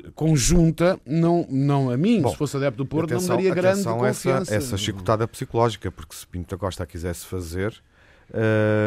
uh, 0.07 0.11
conjunta, 0.13 0.99
não, 1.05 1.45
não 1.49 1.89
a 1.89 1.97
mim, 1.97 2.21
Bom, 2.21 2.29
se 2.31 2.37
fosse 2.37 2.57
adepto 2.57 2.77
do 2.83 2.85
Porto, 2.85 3.13
atenção, 3.13 3.35
não 3.35 3.43
me 3.43 3.49
daria 3.49 3.61
grande 3.61 3.83
confiança. 3.83 4.53
Essa, 4.53 4.55
essa 4.55 4.77
chicotada 4.77 5.27
psicológica, 5.27 5.91
porque 5.91 6.15
se 6.15 6.25
Pinto 6.27 6.55
da 6.55 6.59
Costa 6.59 6.83
a 6.83 6.85
quisesse 6.85 7.25
fazer, 7.25 7.68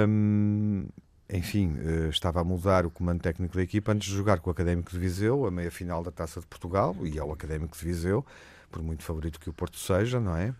hum, 0.09 0.87
enfim, 1.33 1.76
eh, 1.78 2.09
estava 2.09 2.40
a 2.40 2.44
mudar 2.44 2.85
o 2.85 2.90
comando 2.90 3.20
técnico 3.20 3.57
da 3.57 3.62
equipa 3.62 3.92
antes 3.92 4.09
de 4.09 4.14
jogar 4.14 4.40
com 4.40 4.50
o 4.50 4.52
Académico 4.52 4.90
de 4.90 4.98
Viseu, 4.98 5.46
a 5.46 5.50
meia 5.50 5.70
final 5.70 6.02
da 6.02 6.11
Taça 6.11 6.40
de 6.40 6.46
Portugal, 6.46 6.94
e 7.02 7.18
é 7.18 7.24
o 7.24 7.33
Académico 7.33 7.76
de 7.76 7.85
Viseu, 7.85 8.24
por 8.72 8.82
muito 8.82 9.04
favorito 9.04 9.38
que 9.38 9.50
o 9.50 9.52
Porto 9.52 9.78
seja, 9.78 10.18
não 10.18 10.35
é? 10.35 10.54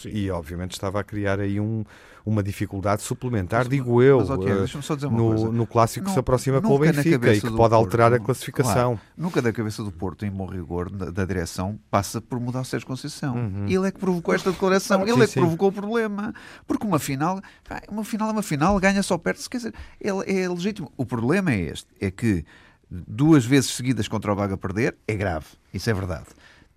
Sim. 0.00 0.10
e 0.10 0.30
obviamente 0.30 0.72
estava 0.72 1.00
a 1.00 1.04
criar 1.04 1.40
aí 1.40 1.58
um, 1.58 1.84
uma 2.24 2.42
dificuldade 2.42 3.02
suplementar, 3.02 3.66
digo 3.66 4.00
eu, 4.00 4.18
Mas, 4.18 4.30
ok, 4.30 4.54
deixa-me 4.54 4.84
só 4.84 4.94
dizer 4.94 5.08
uma 5.08 5.18
no, 5.18 5.52
no 5.52 5.66
clássico 5.66 6.06
que 6.06 6.12
se 6.12 6.18
aproxima 6.18 6.62
com 6.62 6.74
o 6.74 6.78
Benfica 6.78 7.34
e 7.34 7.40
que 7.40 7.50
pode 7.50 7.74
alterar 7.74 8.12
a 8.12 8.16
Porto, 8.16 8.26
classificação. 8.26 8.96
claro, 8.96 9.00
nunca 9.16 9.42
da 9.42 9.52
cabeça 9.52 9.82
do 9.82 9.90
Porto, 9.90 10.24
em 10.24 10.30
bom 10.30 10.46
rigor, 10.46 10.88
da, 10.90 11.10
da 11.10 11.24
direção, 11.24 11.78
passa 11.90 12.20
por 12.20 12.38
mudar 12.38 12.60
o 12.60 12.64
Sérgio 12.64 12.86
Conceição. 12.86 13.34
Uhum. 13.34 13.66
Ele 13.66 13.88
é 13.88 13.90
que 13.90 13.98
provocou 13.98 14.32
esta 14.32 14.52
declaração, 14.52 15.04
Sim, 15.04 15.12
ele 15.12 15.22
é 15.24 15.26
que 15.26 15.32
sim. 15.32 15.40
provocou 15.40 15.70
o 15.70 15.72
problema. 15.72 16.32
Porque 16.66 16.86
uma 16.86 17.00
final, 17.00 17.40
uma 17.88 18.04
final 18.04 18.28
é 18.28 18.32
uma 18.32 18.42
final, 18.42 18.78
ganha 18.78 19.02
só 19.02 19.18
perde-se, 19.18 19.50
quer 19.50 19.56
dizer, 19.56 19.74
ele 20.00 20.22
é 20.30 20.48
legítimo. 20.48 20.92
O 20.96 21.04
problema 21.04 21.50
é 21.50 21.60
este, 21.60 21.88
é 22.00 22.10
que 22.10 22.44
duas 22.90 23.44
vezes 23.44 23.70
seguidas 23.70 24.06
contra 24.06 24.32
o 24.32 24.36
Braga 24.36 24.56
perder 24.56 24.96
é 25.06 25.14
grave, 25.14 25.46
isso 25.74 25.90
é 25.90 25.94
verdade. 25.94 26.26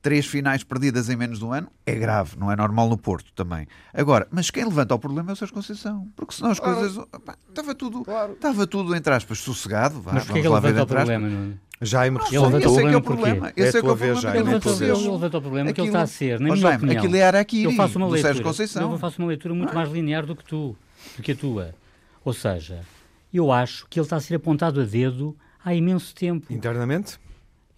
Três 0.02 0.26
finais 0.26 0.64
perdidas 0.64 1.10
em 1.10 1.16
menos 1.16 1.38
de 1.38 1.46
um 1.46 1.54
ano 1.54 1.68
é 1.86 1.94
grave, 1.94 2.36
não 2.36 2.52
é 2.52 2.56
normal 2.56 2.90
no 2.90 2.98
Porto 2.98 3.32
também. 3.36 3.68
Agora, 3.94 4.28
mas 4.32 4.50
quem 4.50 4.66
levanta 4.66 4.96
o 4.96 5.00
problema 5.00 5.30
é 5.32 5.34
o 5.34 5.36
Sérgio 5.36 5.54
Conceição, 5.54 6.08
porque 6.16 6.34
senão 6.34 6.50
as 6.50 6.60
Claro. 6.60 6.78
coisas. 6.80 7.06
pá, 7.24 7.36
Estava 7.48 7.76
tudo, 7.76 8.04
Claro. 8.04 8.34
estava 8.34 8.66
tudo, 8.66 8.96
entre 8.96 9.14
aspas, 9.14 9.38
sossegado. 9.40 10.02
Vá, 10.02 10.14
Mas 10.14 10.24
porquê 10.26 10.42
que 10.42 10.48
ele 10.48 10.54
levanta 10.56 10.84
o 10.84 10.88
problema? 10.88 11.30
Nuno? 11.30 11.60
Jaime 11.84 12.18
Não, 12.18 12.26
Ele 12.28 12.36
esse 12.36 12.46
levantou 12.46 12.80
é 12.80 12.84
o 12.84 12.88
que 12.90 12.94
é 12.94 12.98
o 12.98 13.02
problema? 13.02 13.54
Esse 13.56 13.62
É 13.62 13.64
é, 13.66 13.70
a 13.70 13.72
que 13.72 13.78
é 13.78 13.82
tua 13.82 13.92
o 13.92 13.96
vez, 13.96 14.12
problema. 14.12 14.22
Jaime, 14.22 14.38
Ele 14.38 14.60
que 14.60 14.68
não 14.68 15.14
levantou, 15.14 15.40
o 15.40 15.42
problema 15.42 15.74
que 15.74 15.82
ele 15.82 15.88
Aquilo- 15.88 15.88
está 15.88 16.02
a 16.02 16.08
ser, 16.08 16.40
na 16.40 16.46
minha 16.46 16.56
Jaime, 16.58 16.78
opinião. 16.78 16.98
aquilo 17.04 17.16
é 17.16 17.24
Araquiri, 17.24 17.64
eu 17.64 17.72
faço 17.74 17.98
uma 17.98 18.06
do 18.08 18.12
leitura, 18.14 18.34
Sérgio 18.34 18.44
Conceição. 18.44 18.92
Eu 18.92 18.98
faço 19.00 19.20
uma 19.22 19.28
leitura 19.28 19.54
muito 19.54 19.74
mais 19.76 19.92
linear 19.92 20.26
do 20.26 20.36
que 20.36 20.44
tu, 20.44 20.76
do 21.18 21.24
que 21.24 21.32
a 21.32 21.36
tua. 21.36 21.76
Ou 22.24 22.34
seja, 22.34 22.82
eu 23.34 23.52
acho 23.52 23.88
que 23.90 24.00
ele 24.00 24.06
está 24.06 24.16
a 24.16 24.20
ser 24.20 24.36
apontado 24.36 24.80
a 24.80 24.84
dedo 24.84 25.36
há 25.66 25.74
imenso 25.74 26.14
tempo, 26.14 26.52
Internamente? 26.54 27.20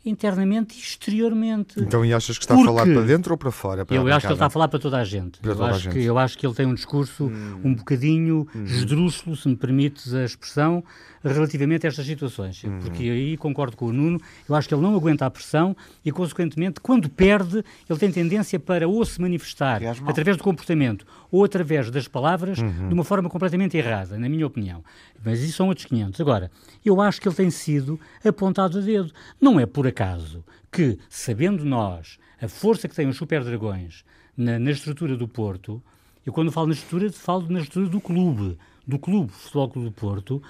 Internamente 0.05 0.75
e 0.77 0.81
exteriormente. 0.81 1.79
Então, 1.79 2.03
e 2.05 2.13
achas 2.13 2.37
que 2.37 2.43
está 2.43 2.53
a 2.53 2.57
Porque- 2.57 2.67
falar 2.73 2.85
para 2.85 3.01
dentro 3.01 3.31
ou 3.33 3.37
para 3.37 3.51
fora? 3.51 3.85
Para 3.85 3.95
Eu 3.95 4.07
a 4.07 4.15
acho 4.15 4.21
que 4.21 4.27
ele 4.27 4.33
está 4.33 4.45
a 4.47 4.49
falar 4.49 4.67
para 4.67 4.79
toda 4.79 4.97
a 4.97 5.03
gente. 5.03 5.39
Para 5.39 5.51
eu, 5.51 5.55
toda 5.55 5.67
a 5.67 5.71
acho 5.71 5.79
gente. 5.85 5.93
Que, 5.93 6.03
eu 6.03 6.17
acho 6.17 6.37
que 6.37 6.45
ele 6.45 6.53
tem 6.53 6.65
um 6.65 6.73
discurso 6.73 7.31
um 7.63 7.73
bocadinho 7.73 8.47
esdrúxulo, 8.65 9.35
se 9.35 9.47
me 9.47 9.55
permites 9.55 10.13
a 10.13 10.23
expressão, 10.25 10.83
relativamente 11.23 11.85
a 11.85 11.89
estas 11.89 12.05
situações. 12.05 12.61
Porque 12.81 13.03
aí 13.03 13.37
concordo 13.37 13.77
com 13.77 13.85
o 13.85 13.93
Nuno, 13.93 14.19
eu 14.47 14.55
acho 14.55 14.67
que 14.67 14.73
ele 14.73 14.81
não 14.81 14.93
aguenta 14.95 15.25
a 15.25 15.29
pressão 15.29 15.75
e, 16.03 16.11
consequentemente, 16.11 16.81
quando 16.81 17.09
perde, 17.09 17.63
ele 17.89 17.99
tem 17.99 18.11
tendência 18.11 18.59
para 18.59 18.87
ou 18.87 19.05
se 19.05 19.21
manifestar 19.21 19.81
através 20.05 20.35
do 20.37 20.43
comportamento 20.43 21.05
ou 21.33 21.43
através 21.43 21.89
das 21.89 22.07
palavras 22.07 22.59
de 22.59 22.93
uma 22.93 23.03
forma 23.03 23.27
completamente 23.27 23.75
errada, 23.75 24.19
na 24.19 24.29
minha 24.29 24.45
opinião. 24.45 24.83
Mas 25.25 25.41
isso 25.41 25.57
são 25.57 25.67
outros 25.67 25.87
500. 25.87 26.21
Agora, 26.21 26.51
eu 26.85 27.01
acho 27.01 27.19
que 27.19 27.27
ele 27.27 27.35
tem 27.35 27.49
sido 27.49 27.99
apontado 28.23 28.77
a 28.77 28.81
dedo. 28.81 29.11
Não 29.41 29.59
é 29.59 29.65
por 29.65 29.87
acaso 29.87 30.45
que, 30.71 30.99
sabendo 31.09 31.65
nós 31.65 32.19
a 32.39 32.47
força 32.47 32.87
que 32.87 32.93
têm 32.93 33.07
os 33.07 33.17
Super 33.17 33.43
Dragões 33.43 34.05
na, 34.37 34.59
na 34.59 34.69
estrutura 34.69 35.17
do 35.17 35.27
Porto, 35.27 35.81
eu 36.23 36.31
quando 36.31 36.51
falo 36.51 36.67
na 36.67 36.73
estrutura, 36.73 37.11
falo 37.11 37.47
na 37.49 37.61
estrutura 37.61 37.89
do 37.89 37.99
clube, 37.99 38.55
do 38.85 38.99
clube 38.99 39.31
Futebol 39.31 39.69
Clube 39.69 39.89
do 39.89 39.91
Porto, 39.91 40.43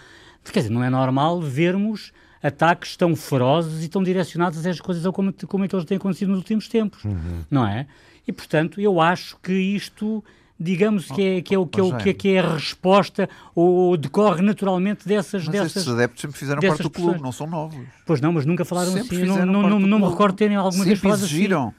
quer 0.52 0.60
dizer, 0.60 0.70
não 0.74 0.84
é 0.84 0.90
normal 0.90 1.40
vermos 1.42 2.12
ataques 2.42 2.98
tão 2.98 3.16
ferozes 3.16 3.86
e 3.86 3.88
tão 3.88 4.04
direcionados 4.04 4.58
a 4.58 4.70
estas 4.70 4.82
coisas 4.82 5.10
como, 5.14 5.34
como 5.48 5.64
é 5.64 5.68
que 5.70 5.76
eles 5.76 5.86
têm 5.86 5.96
acontecido 5.96 6.28
nos 6.30 6.40
últimos 6.40 6.68
tempos, 6.68 7.04
não 7.50 7.66
é? 7.66 7.88
E, 8.28 8.34
portanto, 8.34 8.82
eu 8.82 9.00
acho 9.00 9.38
que 9.42 9.54
isto, 9.54 10.22
digamos, 10.64 11.08
que 11.12 11.22
é, 11.22 11.42
que 11.42 11.54
é, 11.54 11.58
o, 11.58 11.68
que 11.68 11.80
é, 11.80 11.84
o, 11.84 11.98
que 11.98 12.10
é, 12.10 12.14
que 12.14 12.30
é 12.30 12.40
a 12.40 12.54
resposta 12.54 13.30
ou 13.54 13.98
decorre 13.98 14.42
naturalmente 14.42 15.08
dessas... 15.08 15.44
Mas 15.44 15.52
dessas 15.52 15.76
estes 15.78 15.94
adeptos 15.94 16.22
sempre 16.22 16.38
fizeram 16.38 16.62
parte 16.62 16.82
do 16.84 16.90
clube, 16.90 17.22
não 17.22 17.32
são 17.32 17.46
novos. 17.46 17.86
Pois 18.06 18.22
não, 18.22 18.32
mas 18.32 18.46
nunca 18.46 18.64
falaram 18.64 18.92
Sempre 18.92 19.18
assim. 19.18 19.26
Não, 19.26 19.46
não, 19.46 19.80
não, 19.80 20.00
me 20.00 20.08
recordo 20.08 20.36
terem 20.36 20.56
alguma 20.56 20.84
vez 20.86 20.98
Sempre 20.98 21.02
falado 21.10 21.18
assim. 21.24 21.26
exigiram. 21.26 21.74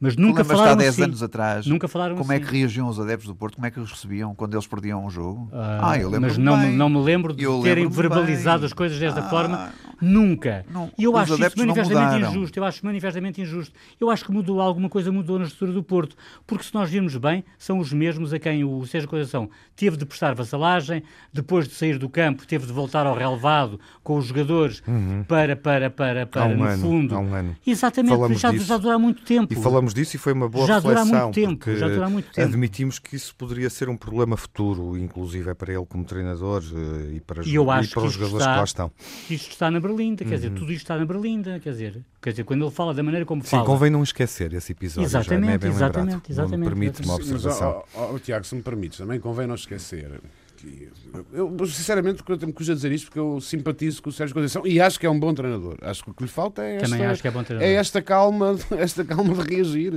Mas 0.00 0.16
Tu 0.16 0.20
nunca 0.20 0.42
falaram 0.44 0.72
há 0.72 0.74
10 0.74 0.88
assim. 0.94 1.02
anos 1.04 1.22
atrás 1.22 1.64
Nunca 1.64 1.86
falaram 1.86 2.16
como 2.16 2.32
é 2.32 2.36
assim. 2.36 2.44
que 2.44 2.58
reagiam 2.58 2.88
os 2.88 2.98
adeptos 2.98 3.28
do 3.28 3.36
Porto, 3.36 3.54
como 3.54 3.66
é 3.66 3.70
que 3.70 3.78
eles 3.78 3.88
recebiam 3.88 4.34
quando 4.34 4.54
eles 4.54 4.66
perdiam 4.66 5.04
um 5.06 5.08
jogo? 5.08 5.48
Ah, 5.52 5.96
eu 5.96 6.10
lembro 6.10 6.22
mas 6.28 6.36
não, 6.38 6.56
me- 6.56 6.66
bem. 6.66 6.76
não 6.76 6.88
me 6.88 6.98
lembro 6.98 7.32
de 7.32 7.44
Eu 7.44 7.60
terem 7.62 7.88
verbalizado 7.88 8.58
bem. 8.62 8.66
as 8.66 8.72
coisas 8.72 8.98
desta 8.98 9.20
Ah, 9.20 9.30
forma. 9.30 9.72
Nunca. 10.02 10.66
não, 10.70 10.90
E 10.98 11.04
eu 11.04 11.16
acho 11.16 11.34
isso 11.34 11.56
manifestamente 11.58 12.26
injusto. 12.26 12.58
Eu 12.58 12.64
acho 12.64 12.84
manifestamente 12.84 13.40
injusto. 13.40 13.72
Eu 14.00 14.10
acho 14.10 14.24
que 14.24 14.32
mudou 14.32 14.60
alguma 14.60 14.88
coisa, 14.88 15.12
mudou 15.12 15.38
na 15.38 15.44
estrutura 15.44 15.72
do 15.72 15.82
Porto. 15.82 16.16
Porque 16.46 16.64
se 16.64 16.74
nós 16.74 16.90
virmos 16.90 17.16
bem, 17.16 17.44
são 17.56 17.78
os 17.78 17.92
mesmos 17.92 18.34
a 18.34 18.38
quem 18.38 18.64
o 18.64 18.84
Sérgio 18.84 19.08
Conceição 19.08 19.48
teve 19.76 19.96
de 19.96 20.04
prestar 20.04 20.34
vassalagem, 20.34 21.02
depois 21.32 21.68
de 21.68 21.74
sair 21.74 21.98
do 21.98 22.08
campo, 22.08 22.46
teve 22.46 22.66
de 22.66 22.72
voltar 22.72 23.06
ao 23.06 23.14
relevado 23.16 23.78
com 24.02 24.18
os 24.18 24.26
jogadores 24.26 24.82
para, 25.28 25.54
para, 25.56 25.88
para, 25.90 26.26
para, 26.26 26.42
Há 26.42 26.46
um 26.46 26.56
no 26.56 26.64
ano, 26.64 26.82
fundo. 26.82 27.14
há 27.14 27.18
um 27.20 27.34
ano. 27.34 27.56
Exatamente, 27.66 28.10
Falamos 28.14 28.40
já, 28.40 28.50
disso. 28.50 28.64
já 28.66 28.76
dura 28.76 28.98
muito 28.98 29.22
tempo. 29.22 29.52
E 29.52 29.56
falamos 29.56 29.94
disso 29.94 30.16
e 30.16 30.18
foi 30.18 30.32
uma 30.32 30.48
boa 30.48 30.66
Já 30.66 30.74
reflexão. 30.80 31.04
muito 31.22 31.34
tempo, 31.34 31.76
já 31.76 31.88
dura 31.88 32.10
muito 32.10 32.30
tempo. 32.32 32.48
Admitimos 32.48 32.98
que 32.98 33.14
isso 33.14 33.34
poderia 33.36 33.70
ser 33.70 33.88
um 33.88 33.96
problema 33.96 34.36
futuro, 34.36 34.98
inclusive 34.98 35.48
é 35.50 35.54
para 35.54 35.72
ele 35.72 35.86
como 35.86 36.04
treinador 36.04 36.62
eh, 36.74 37.14
e 37.16 37.20
para, 37.20 37.42
E 37.46 37.54
eu 37.54 37.66
e 37.66 37.70
acho 37.70 37.92
para 37.92 38.02
que 38.02 38.08
os 38.08 38.14
jogadores 38.14 38.40
está- 38.42 38.52
que 38.52 38.58
lá 38.58 38.64
estão. 38.64 38.92
isto 39.30 39.50
está 39.50 39.70
na 39.70 39.80
Berlinda, 39.92 40.24
quer 40.24 40.34
dizer, 40.36 40.48
Uhum. 40.48 40.54
tudo 40.54 40.72
isto 40.72 40.82
está 40.82 40.96
na 40.98 41.04
Berlinda, 41.04 41.60
quer 41.60 41.70
dizer, 41.70 42.00
quer 42.20 42.30
dizer, 42.30 42.44
quando 42.44 42.64
ele 42.64 42.70
fala 42.70 42.92
da 42.94 43.02
maneira 43.02 43.24
como 43.26 43.42
Sim, 43.42 43.50
fala. 43.50 43.64
convém 43.66 43.90
não 43.90 44.02
esquecer 44.02 44.52
esse 44.54 44.72
episódio. 44.72 45.08
já, 45.08 45.20
Exatamente, 45.20 45.46
não 45.46 45.52
é 45.54 45.58
bem 45.58 45.70
exatamente, 45.70 46.04
lembrado. 46.14 46.30
exatamente, 46.30 46.52
Não 46.52 46.58
me 46.58 46.64
permite 46.66 47.02
uma. 47.02 47.18
Mas, 47.18 47.30
observação. 47.32 47.84
ó, 47.94 48.00
ó, 48.00 48.14
ó, 48.14 48.18
Tiago, 48.18 48.44
se 48.44 48.54
me 48.54 48.62
permites, 48.62 48.98
também 48.98 49.20
convém 49.20 49.46
não 49.46 49.54
esquecer. 49.54 50.20
que 50.56 50.88
Eu, 51.32 51.56
sinceramente, 51.66 52.22
eu 52.26 52.46
me 52.46 52.52
custa 52.52 52.74
dizer 52.74 52.92
isto 52.92 53.06
porque 53.06 53.18
eu 53.18 53.40
simpatizo 53.40 54.00
com 54.02 54.10
o 54.10 54.12
Sérgio 54.12 54.32
Conceição 54.34 54.64
e 54.66 54.80
acho 54.80 54.98
que 55.00 55.04
é 55.06 55.10
um 55.10 55.18
bom 55.18 55.34
treinador. 55.34 55.76
Acho 55.82 56.04
que 56.04 56.10
o 56.10 56.14
que 56.14 56.22
lhe 56.22 56.28
falta 56.28 56.62
é 56.62 56.76
esta, 56.76 56.88
Também 56.88 57.04
acho 57.06 57.20
que 57.20 57.26
é 57.28 57.30
bom 57.32 57.42
treinador. 57.42 57.68
é 57.68 57.74
esta 57.74 58.00
calma, 58.00 58.56
esta 58.78 59.04
calma 59.04 59.34
de 59.34 59.54
reagir. 59.54 59.92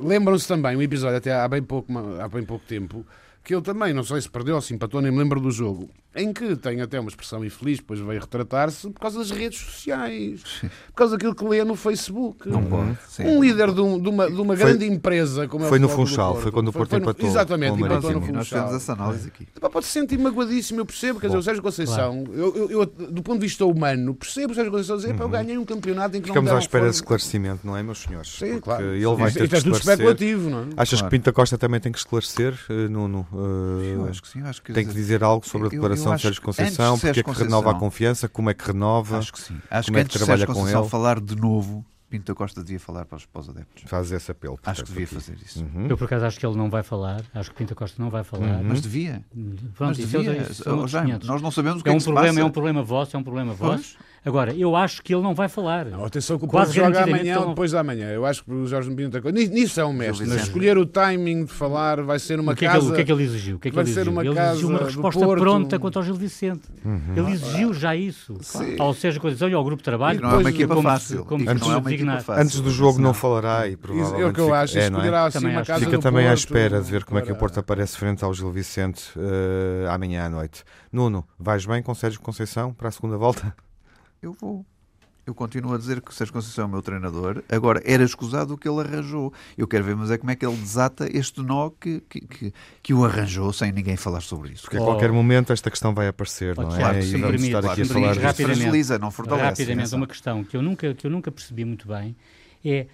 Lembram-se 0.00 0.46
também 0.46 0.76
um 0.76 0.82
episódio 0.82 1.16
até 1.16 1.32
há 1.32 1.46
bem 1.48 1.62
pouco, 1.62 1.92
há 2.20 2.28
bem 2.28 2.44
pouco 2.44 2.64
tempo 2.66 3.04
que 3.48 3.54
ele 3.54 3.62
também, 3.62 3.94
não 3.94 4.04
sei 4.04 4.20
se 4.20 4.28
perdeu 4.28 4.56
ou 4.56 4.60
se 4.60 4.74
empatou, 4.74 5.00
nem 5.00 5.10
me 5.10 5.16
lembro 5.16 5.40
do 5.40 5.50
jogo, 5.50 5.88
em 6.14 6.34
que 6.34 6.54
tem 6.54 6.82
até 6.82 7.00
uma 7.00 7.08
expressão 7.08 7.42
infeliz, 7.42 7.78
depois 7.78 7.98
veio 7.98 8.20
retratar-se 8.20 8.90
por 8.90 9.00
causa 9.00 9.20
das 9.20 9.30
redes 9.30 9.58
sociais, 9.58 10.42
por 10.88 10.94
causa 10.94 11.16
daquilo 11.16 11.34
que 11.34 11.44
lê 11.46 11.64
no 11.64 11.74
Facebook. 11.74 12.46
Não 12.46 12.62
pode. 12.62 12.98
sim. 13.08 13.24
Um 13.24 13.42
líder 13.42 13.72
de, 13.72 13.80
um- 13.80 13.98
de 13.98 14.06
uma, 14.08 14.30
de 14.30 14.38
uma 14.38 14.54
Foi- 14.54 14.66
grande 14.66 14.84
empresa 14.84 15.48
como 15.48 15.64
é 15.64 15.66
o 15.66 15.68
foi 15.70 15.78
no 15.78 15.88
Clube 15.88 16.02
do 16.02 16.08
Funchal, 16.08 16.36
foi 16.40 16.52
quando 16.52 16.68
o 16.68 16.72
Porto 16.74 16.92
no- 16.92 16.98
empatou 16.98 17.26
Exatamente, 17.26 17.70
com 17.78 17.82
o 17.82 17.86
empatou 17.86 18.12
no 18.12 18.26
Sim, 18.26 18.32
nós 18.32 18.48
Funchal. 18.48 18.64
fizemos 18.66 18.82
essa 18.82 18.92
análise 18.92 19.28
aqui. 19.28 19.48
Pode 19.72 19.86
se 19.86 19.92
sentir 19.92 20.18
magoadíssimo, 20.18 20.80
eu 20.80 20.84
percebo, 20.86 21.18
quer 21.18 21.28
dizer, 21.28 21.38
o 21.38 21.42
Sérgio 21.42 21.62
Conceição, 21.62 22.24
eu, 22.34 22.54
eu- 22.54 22.70
eu, 22.70 22.86
do 22.86 23.22
ponto 23.22 23.38
de 23.40 23.46
vista 23.46 23.64
humano, 23.64 24.14
percebo 24.14 24.52
o 24.52 24.54
Sérgio 24.54 24.70
Conceição 24.70 24.96
dizer, 24.98 25.14
pá, 25.14 25.24
eu 25.24 25.28
ganhei 25.30 25.56
um 25.56 25.64
campeonato 25.64 26.16
em 26.16 26.20
que 26.20 26.28
Ficamos 26.28 26.50
não 26.50 26.56
à 26.56 26.60
espera 26.60 26.84
de 26.84 26.90
forma." 26.90 26.96
esclarecimento, 27.18 27.66
não 27.66 27.74
é, 27.74 27.82
meus 27.82 27.98
senhores? 28.02 28.28
Sim, 28.30 28.58
claro. 28.60 28.84
ele 28.94 29.04
vai 29.16 29.30
ter 29.32 29.44
isto 29.44 29.48
que 29.48 29.54
é 29.54 29.58
esclarecer. 29.58 29.92
especulativo, 29.92 30.50
não 30.50 30.58
é? 30.60 30.66
Achas 30.76 30.98
Claro. 31.00 31.10
que 31.10 31.16
Pinto 31.16 31.24
da 31.26 31.32
Costa 31.32 31.56
também 31.56 31.80
tem 31.80 31.90
que 31.92 31.98
esclarecer, 31.98 32.54
eh, 32.68 32.88
Nuno? 32.88 33.26
Eu 33.94 34.06
acho 34.08 34.22
que 34.22 34.28
sim, 34.28 34.42
acho 34.42 34.62
que 34.62 34.72
tem 34.72 34.86
que 34.86 34.92
dizer 34.92 35.22
algo 35.22 35.46
sobre 35.46 35.66
a 35.66 35.70
eu- 35.70 35.72
eu 35.74 35.80
declaração 35.80 36.14
de 36.16 36.22
Sérgio 36.22 36.42
Conceição, 36.42 36.94
de 36.96 37.00
porque 37.00 37.20
é 37.20 37.22
que 37.22 37.30
renova 37.32 37.70
a 37.70 37.74
confiança, 37.74 38.28
como 38.28 38.50
é 38.50 38.54
que 38.54 38.64
renova, 38.66 39.18
Acho 39.18 39.32
que 39.32 39.40
sim. 39.40 39.58
Acho 39.70 39.86
Como 39.86 39.94
que 39.96 40.00
é 40.00 40.04
que 40.04 40.06
antes 40.06 40.12
de 40.12 40.18
trabalha 40.18 40.46
Sérgio 40.46 40.54
com 40.54 40.68
ele? 40.80 40.88
falar 40.88 41.20
de 41.20 41.36
novo, 41.36 41.84
Pinto 42.10 42.32
da 42.32 42.34
Costa 42.34 42.62
devia 42.64 42.80
falar 42.80 43.04
para 43.04 43.16
os, 43.16 43.26
para 43.26 43.40
os 43.42 43.50
adeptos. 43.50 43.82
faz 43.86 44.10
esse 44.10 44.30
apelo. 44.30 44.58
Acho 44.64 44.82
que 44.82 44.88
devia 44.88 45.04
aqui. 45.04 45.14
fazer 45.14 45.36
isso. 45.44 45.62
Uhum. 45.62 45.88
Eu, 45.88 45.96
por 45.98 46.06
acaso, 46.06 46.24
acho 46.24 46.40
que 46.40 46.46
ele 46.46 46.56
não 46.56 46.70
vai 46.70 46.82
falar, 46.82 47.20
acho 47.34 47.50
que 47.50 47.56
Pinta 47.58 47.74
Costa 47.74 48.02
não 48.02 48.08
vai 48.08 48.24
falar. 48.24 48.62
Mas 48.62 48.80
devia. 48.80 49.22
Pronto, 49.74 49.90
Mas 49.90 49.98
isso 49.98 50.08
devia. 50.18 50.36
isso 50.40 50.62
são 50.64 50.72
Oh, 50.72 50.76
outros 50.76 50.92
Jaime, 50.92 51.08
500. 51.08 51.28
nós 51.28 51.42
não 51.42 51.50
sabemos 51.50 51.80
o 51.80 51.84
que 51.84 51.90
é 51.90 51.92
é, 51.92 51.94
um 51.94 51.98
que 51.98 52.02
se 52.04 52.06
problema, 52.06 52.28
passa. 52.28 52.40
é 52.40 52.44
um 52.44 52.50
problema 52.50 52.82
vosso, 52.82 53.14
é 53.14 53.18
um 53.20 53.22
problema 53.22 53.52
vosso. 53.52 53.94
Pois. 53.98 53.98
Agora, 54.24 54.52
eu 54.54 54.74
acho 54.76 55.02
que 55.02 55.14
ele 55.14 55.22
não 55.22 55.34
vai 55.34 55.48
falar. 55.48 55.86
Não, 55.86 56.04
atenção 56.04 56.38
que 56.38 56.44
o 56.44 56.48
Quase 56.48 56.74
joga 56.74 57.04
amanhã 57.04 57.40
ou 57.40 57.48
depois 57.48 57.70
da 57.72 57.80
amanhã. 57.80 58.08
Eu 58.10 58.26
acho 58.26 58.44
que 58.44 58.52
o 58.52 58.66
Jorge 58.66 58.88
Mourinho 58.90 59.10
tem 59.10 59.22
coisa. 59.22 59.36
Nisso- 59.38 59.80
é 59.80 59.84
um 59.84 59.92
mestre, 59.92 60.26
escolher 60.36 60.76
o 60.76 60.84
timing 60.84 61.44
de 61.44 61.52
falar 61.52 62.02
vai 62.02 62.18
ser 62.18 62.38
uma 62.40 62.52
o 62.52 62.56
que, 62.56 62.64
é 62.64 62.68
que 62.68 62.74
casa. 62.74 62.84
ele, 62.86 62.92
o 62.92 62.94
que 62.96 63.00
é 63.00 63.04
que 63.04 63.12
ele 63.12 63.22
exigiu? 63.22 63.56
O 63.56 63.58
que 63.60 63.68
é 63.68 63.70
que 63.70 63.74
vai 63.74 63.84
ele 63.84 63.92
ser 63.92 64.00
exigiu? 64.00 64.12
uma 64.12 64.24
ele 64.24 64.34
casa 64.34 64.50
exigiu 64.52 64.68
uma 64.68 64.78
resposta 64.84 65.24
Porto. 65.24 65.40
pronta 65.40 65.78
quanto 65.78 65.98
ao 65.98 66.04
Gil 66.04 66.14
Vicente. 66.14 66.62
Uhum. 66.84 67.00
Ele 67.16 67.30
exigiu 67.32 67.72
já 67.74 67.94
isso. 67.96 68.36
Sim. 68.40 68.76
Ao 68.78 68.92
Sérgio 68.92 69.20
Conceição 69.20 69.48
e 69.48 69.54
ao 69.54 69.64
grupo 69.64 69.78
de 69.80 69.84
trabalho. 69.84 70.18
E 70.18 70.22
não 70.22 70.28
é 70.28 70.32
uma 70.32 70.38
depois, 70.38 70.54
equipa 70.54 70.74
como 70.74 70.88
fácil. 70.88 71.24
como 71.24 71.46
que 71.46 71.54
não 71.54 71.72
é 71.72 71.76
uma 71.76 71.80
designar. 71.82 72.16
equipa 72.16 72.32
fácil. 72.32 72.42
Antes 72.42 72.60
do 72.60 72.70
jogo 72.70 72.98
não 72.98 73.04
Não. 73.08 73.14
falará 73.14 73.68
e 73.68 73.76
provavelmente. 73.76 74.22
é 74.22 74.26
o 74.26 74.32
que 74.32 74.40
eu 74.40 74.44
fica- 74.46 74.60
acho. 74.60 74.78
é, 74.78 74.80
é? 74.82 74.84
escolherá 74.84 75.24
assim 75.26 75.38
Também 75.38 75.56
uma 75.56 75.64
casa 75.64 75.84
Fica 75.84 75.98
também 75.98 76.26
à 76.28 76.34
espera 76.34 76.80
de 76.82 76.90
ver 76.90 77.04
como 77.04 77.18
é 77.18 77.22
que 77.22 77.30
o 77.32 77.36
Porto 77.36 77.58
aparece 77.60 77.96
frente 77.96 78.24
ao 78.24 78.34
Gil 78.34 78.50
Vicente 78.50 79.02
eh, 79.16 79.86
amanhã 79.88 80.24
à 80.24 80.28
noite. 80.28 80.64
Nuno, 80.92 81.24
vais 81.38 81.64
bem 81.64 81.82
com 81.82 81.94
Sérgio 81.94 82.20
Conceição 82.20 82.72
para 82.72 82.88
a 82.88 82.90
segunda 82.90 83.16
volta? 83.16 83.54
Eu 84.22 84.32
vou. 84.32 84.64
Eu 85.26 85.34
continuo 85.34 85.74
a 85.74 85.78
dizer 85.78 86.00
que 86.00 86.10
o 86.10 86.14
Sérgio 86.14 86.32
Conceição 86.32 86.64
é 86.64 86.66
o 86.66 86.70
meu 86.70 86.80
treinador. 86.80 87.42
Agora, 87.50 87.82
era 87.84 88.02
escusado 88.02 88.54
o 88.54 88.58
que 88.58 88.66
ele 88.66 88.80
arranjou. 88.80 89.30
Eu 89.58 89.68
quero 89.68 89.84
ver, 89.84 89.94
mas 89.94 90.10
é 90.10 90.16
como 90.16 90.30
é 90.30 90.34
que 90.36 90.46
ele 90.46 90.56
desata 90.56 91.06
este 91.14 91.42
nó 91.42 91.68
que, 91.68 92.00
que, 92.08 92.20
que, 92.22 92.54
que 92.82 92.94
o 92.94 93.04
arranjou 93.04 93.52
sem 93.52 93.70
ninguém 93.70 93.94
falar 93.94 94.22
sobre 94.22 94.52
isso. 94.52 94.62
Porque 94.62 94.78
a 94.78 94.80
Oh. 94.80 94.86
qualquer 94.86 95.12
momento 95.12 95.52
esta 95.52 95.70
questão 95.70 95.94
vai 95.94 96.08
aparecer, 96.08 96.54
Oh, 96.58 96.62
não 96.62 96.70
é? 96.74 96.78
Tiago, 96.78 96.98
e 96.98 97.02
se 97.02 97.12
vamos 97.12 97.26
permite, 97.30 97.46
estar 97.54 97.70
aqui 97.72 97.82
a 97.82 97.84
se 97.84 97.94
me 97.94 98.00
falar. 98.14 98.34
Fragiliza, 98.34 98.98
não 98.98 99.10
fortalece. 99.10 99.62
Rapidamente, 99.62 99.94
uma 99.94 100.06
questão 100.06 100.42
que 100.42 100.56
eu 100.56 100.62
nunca, 100.62 100.94
que 100.94 101.06
eu 101.06 101.10
nunca 101.10 101.30
percebi 101.30 101.62
muito 101.66 101.86
bem 101.86 102.16
é 102.64 102.86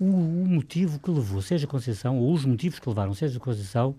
o, 0.00 0.06
o 0.06 0.46
motivo 0.48 0.98
que 0.98 1.08
levou 1.08 1.40
Sérgio 1.40 1.68
Conceição, 1.68 2.18
ou 2.18 2.34
os 2.34 2.44
motivos 2.44 2.80
que 2.80 2.88
levaram 2.88 3.14
Sérgio 3.14 3.38
Conceição 3.38 3.94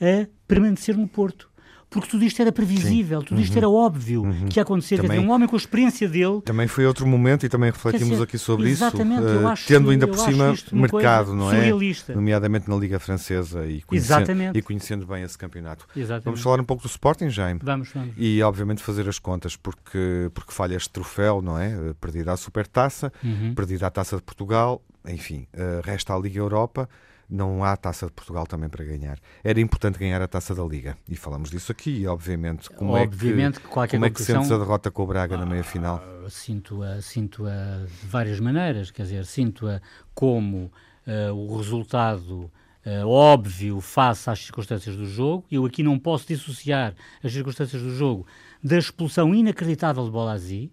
a 0.00 0.26
permanecer 0.48 0.96
no 0.96 1.06
Porto. 1.06 1.48
Porque 1.90 2.06
tudo 2.08 2.22
isto 2.24 2.40
era 2.42 2.52
previsível, 2.52 3.22
tudo 3.22 3.40
isto 3.40 3.56
era 3.56 3.66
óbvio 3.68 4.24
que 4.50 4.58
ia 4.58 4.62
acontecer. 4.62 4.96
Quer 4.96 5.02
Uhum. 5.02 5.06
Também- 5.08 5.18
dizer, 5.20 5.30
um 5.30 5.34
homem 5.34 5.48
com 5.48 5.56
a 5.56 5.58
experiência 5.58 6.06
dele 6.08 6.42
Também 6.44 6.66
foi 6.68 6.84
outro 6.86 7.06
momento 7.06 7.46
e 7.46 7.48
também 7.48 7.70
refletimos 7.70 8.10
dizer, 8.10 8.22
aqui 8.24 8.36
sobre 8.36 8.68
exatamente, 8.68 9.22
isso, 9.24 9.46
acho- 9.48 9.66
tendo 9.66 9.88
ainda 9.90 10.06
por 10.06 10.18
cima 10.18 10.54
mercado, 10.72 11.34
não 11.34 11.50
é? 11.50 11.70
Nomeadamente 12.14 12.68
na 12.68 12.76
Liga 12.76 12.98
Francesa 12.98 13.66
e 13.66 13.80
conhecendo, 13.82 14.18
Exatamente. 14.20 14.58
e 14.58 14.62
conhecendo 14.62 15.06
bem 15.06 15.22
esse 15.22 15.38
campeonato. 15.38 15.86
Exatamente. 15.96 16.24
Vamos 16.24 16.40
falar 16.42 16.60
um 16.60 16.64
pouco 16.64 16.82
do 16.82 16.88
Sporting, 16.88 17.30
Jaime. 17.30 17.60
Vamos, 17.62 17.88
vamos. 17.94 18.14
E 18.18 18.42
obviamente 18.42 18.82
fazer 18.82 19.08
as 19.08 19.18
contas, 19.18 19.56
porque, 19.56 20.30
porque 20.34 20.52
falha 20.52 20.74
este 20.76 20.90
troféu, 20.90 21.40
não 21.40 21.58
é? 21.58 21.68
Eh, 21.72 21.94
Perdida 22.00 22.32
a 22.32 22.36
Supertaça, 22.36 23.12
Uhum. 23.24 23.54
perdida 23.54 23.86
a 23.86 23.90
Taça 23.90 24.16
de 24.16 24.22
Portugal, 24.22 24.82
enfim, 25.06 25.46
eh, 25.54 25.80
resta 25.82 26.14
a 26.14 26.18
Liga 26.18 26.38
Europa, 26.38 26.88
não 27.28 27.62
há 27.62 27.76
Taça 27.76 28.06
de 28.06 28.12
Portugal 28.12 28.46
também 28.46 28.68
para 28.68 28.84
ganhar. 28.84 29.18
Era 29.44 29.60
importante 29.60 29.98
ganhar 29.98 30.22
a 30.22 30.28
Taça 30.28 30.54
da 30.54 30.64
Liga, 30.64 30.96
e 31.08 31.14
falamos 31.14 31.50
disso 31.50 31.70
aqui, 31.70 32.06
obviamente. 32.06 32.70
Como 32.70 32.92
Obviamente 32.92 33.58
é 33.58 33.60
que 33.60 33.66
que, 33.66 33.72
qualquer 33.72 33.96
como 33.96 34.06
é 34.06 34.10
que 34.10 34.22
sentes 34.22 34.50
a 34.50 34.58
derrota 34.58 34.90
com 34.90 35.02
o 35.02 35.06
Braga 35.06 35.36
na 35.36 35.46
meia-final? 35.46 36.02
Ah, 36.02 36.30
Sinto-a 36.30 37.00
sinto 37.00 37.44
-a 37.46 37.86
de 37.86 38.06
várias 38.06 38.40
maneiras, 38.40 38.90
quer 38.90 39.02
dizer, 39.02 39.24
sinto-a 39.26 39.80
como 40.14 40.70
ah, 41.06 41.32
o 41.32 41.56
resultado 41.56 42.50
ah, 42.84 43.06
óbvio 43.06 43.80
face 43.80 44.30
às 44.30 44.38
circunstâncias 44.38 44.96
do 44.96 45.06
jogo. 45.06 45.44
Eu 45.50 45.66
aqui 45.66 45.82
não 45.82 45.98
posso 45.98 46.26
dissociar 46.26 46.94
as 47.22 47.32
circunstâncias 47.32 47.82
do 47.82 47.94
jogo 47.94 48.26
da 48.62 48.78
expulsão 48.78 49.34
inacreditável 49.34 50.04
de 50.04 50.10
Bolazzi, 50.10 50.72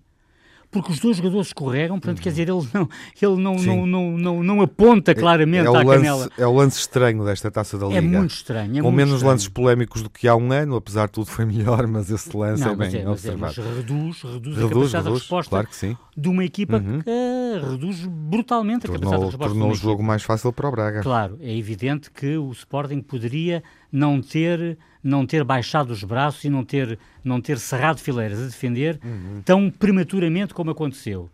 porque 0.75 0.91
os 0.91 0.99
dois 0.99 1.17
jogadores 1.17 1.47
escorregam, 1.47 1.99
portanto, 1.99 2.21
quer 2.21 2.29
dizer, 2.29 2.49
ele 2.49 2.67
não, 2.73 2.89
ele 3.21 3.41
não, 3.41 3.55
Uhum. 3.55 3.63
Não, 3.65 3.85
não, 3.87 4.17
não, 4.17 4.43
não 4.43 4.61
aponta 4.61 5.15
claramente 5.15 5.65
é, 5.65 5.69
o 5.69 5.75
à 5.75 5.81
lance, 5.83 5.97
canela. 6.03 6.29
é 6.37 6.45
o 6.45 6.53
lance 6.53 6.79
estranho 6.79 7.23
desta 7.23 7.49
Taça 7.49 7.77
da 7.77 7.85
Liga. 7.87 7.97
É 7.99 8.01
muito 8.01 8.31
estranho. 8.31 8.71
É 8.73 8.81
com 8.81 8.83
muito 8.83 8.95
menos 8.97 9.13
estranho. 9.13 9.31
lances 9.31 9.47
polémicos 9.47 10.01
do 10.03 10.09
que 10.09 10.27
há 10.27 10.35
um 10.35 10.51
ano, 10.51 10.75
apesar 10.75 11.05
de 11.05 11.13
tudo 11.13 11.27
foi 11.27 11.45
melhor, 11.45 11.87
mas 11.87 12.11
esse 12.11 12.35
lance 12.35 12.61
Não, 12.63 12.73
é 12.73 12.75
bem 12.75 12.87
mas, 12.87 12.93
é, 12.95 13.05
mas, 13.05 13.25
é, 13.25 13.35
mas 13.35 13.57
observado. 13.57 13.77
reduz, 13.77 14.21
reduz, 14.21 14.57
a 14.57 14.61
reduz, 14.61 14.69
capacidade 14.69 15.03
de 15.03 15.09
reduz, 15.09 15.19
resposta 15.21 15.49
claro 15.49 15.67
que 15.67 15.75
sim. 15.75 15.97
de 16.17 16.29
uma 16.29 16.43
equipa 16.45 16.77
Uhum. 16.77 17.01
que 17.01 17.09
ah, 17.09 17.69
reduz 17.71 18.05
brutalmente 18.05 18.85
a 18.85 18.89
capacidade 18.89 18.99
de 18.99 19.01
Tornou, 19.15 19.29
resposta 19.29 19.53
de 19.53 19.59
tornou 19.59 19.71
o 19.71 19.75
jogo 19.75 20.03
mais 20.03 20.23
fácil 20.23 20.51
para 20.51 20.67
o 20.67 20.71
Braga. 20.71 21.01
Claro, 21.01 21.37
é 21.41 21.55
evidente 21.57 22.11
que 22.11 22.35
o 22.37 22.51
Sporting 22.51 23.01
poderia 23.01 23.63
não 23.91 24.21
ter, 24.21 24.77
não 25.05 25.23
ter 25.23 25.43
baixado 25.43 25.91
os 25.91 26.03
braços 26.03 26.43
e 26.43 26.49
não 26.49 26.65
ter, 26.65 26.97
não 27.23 27.39
ter 27.39 27.59
cerrado 27.59 27.99
fileiras 27.99 28.41
a 28.41 28.45
defender 28.45 28.99
Uhum. 29.03 29.41
tão 29.45 29.69
prematuramente 29.69 30.51
como 30.51 30.71
aconteceu. 30.71 31.29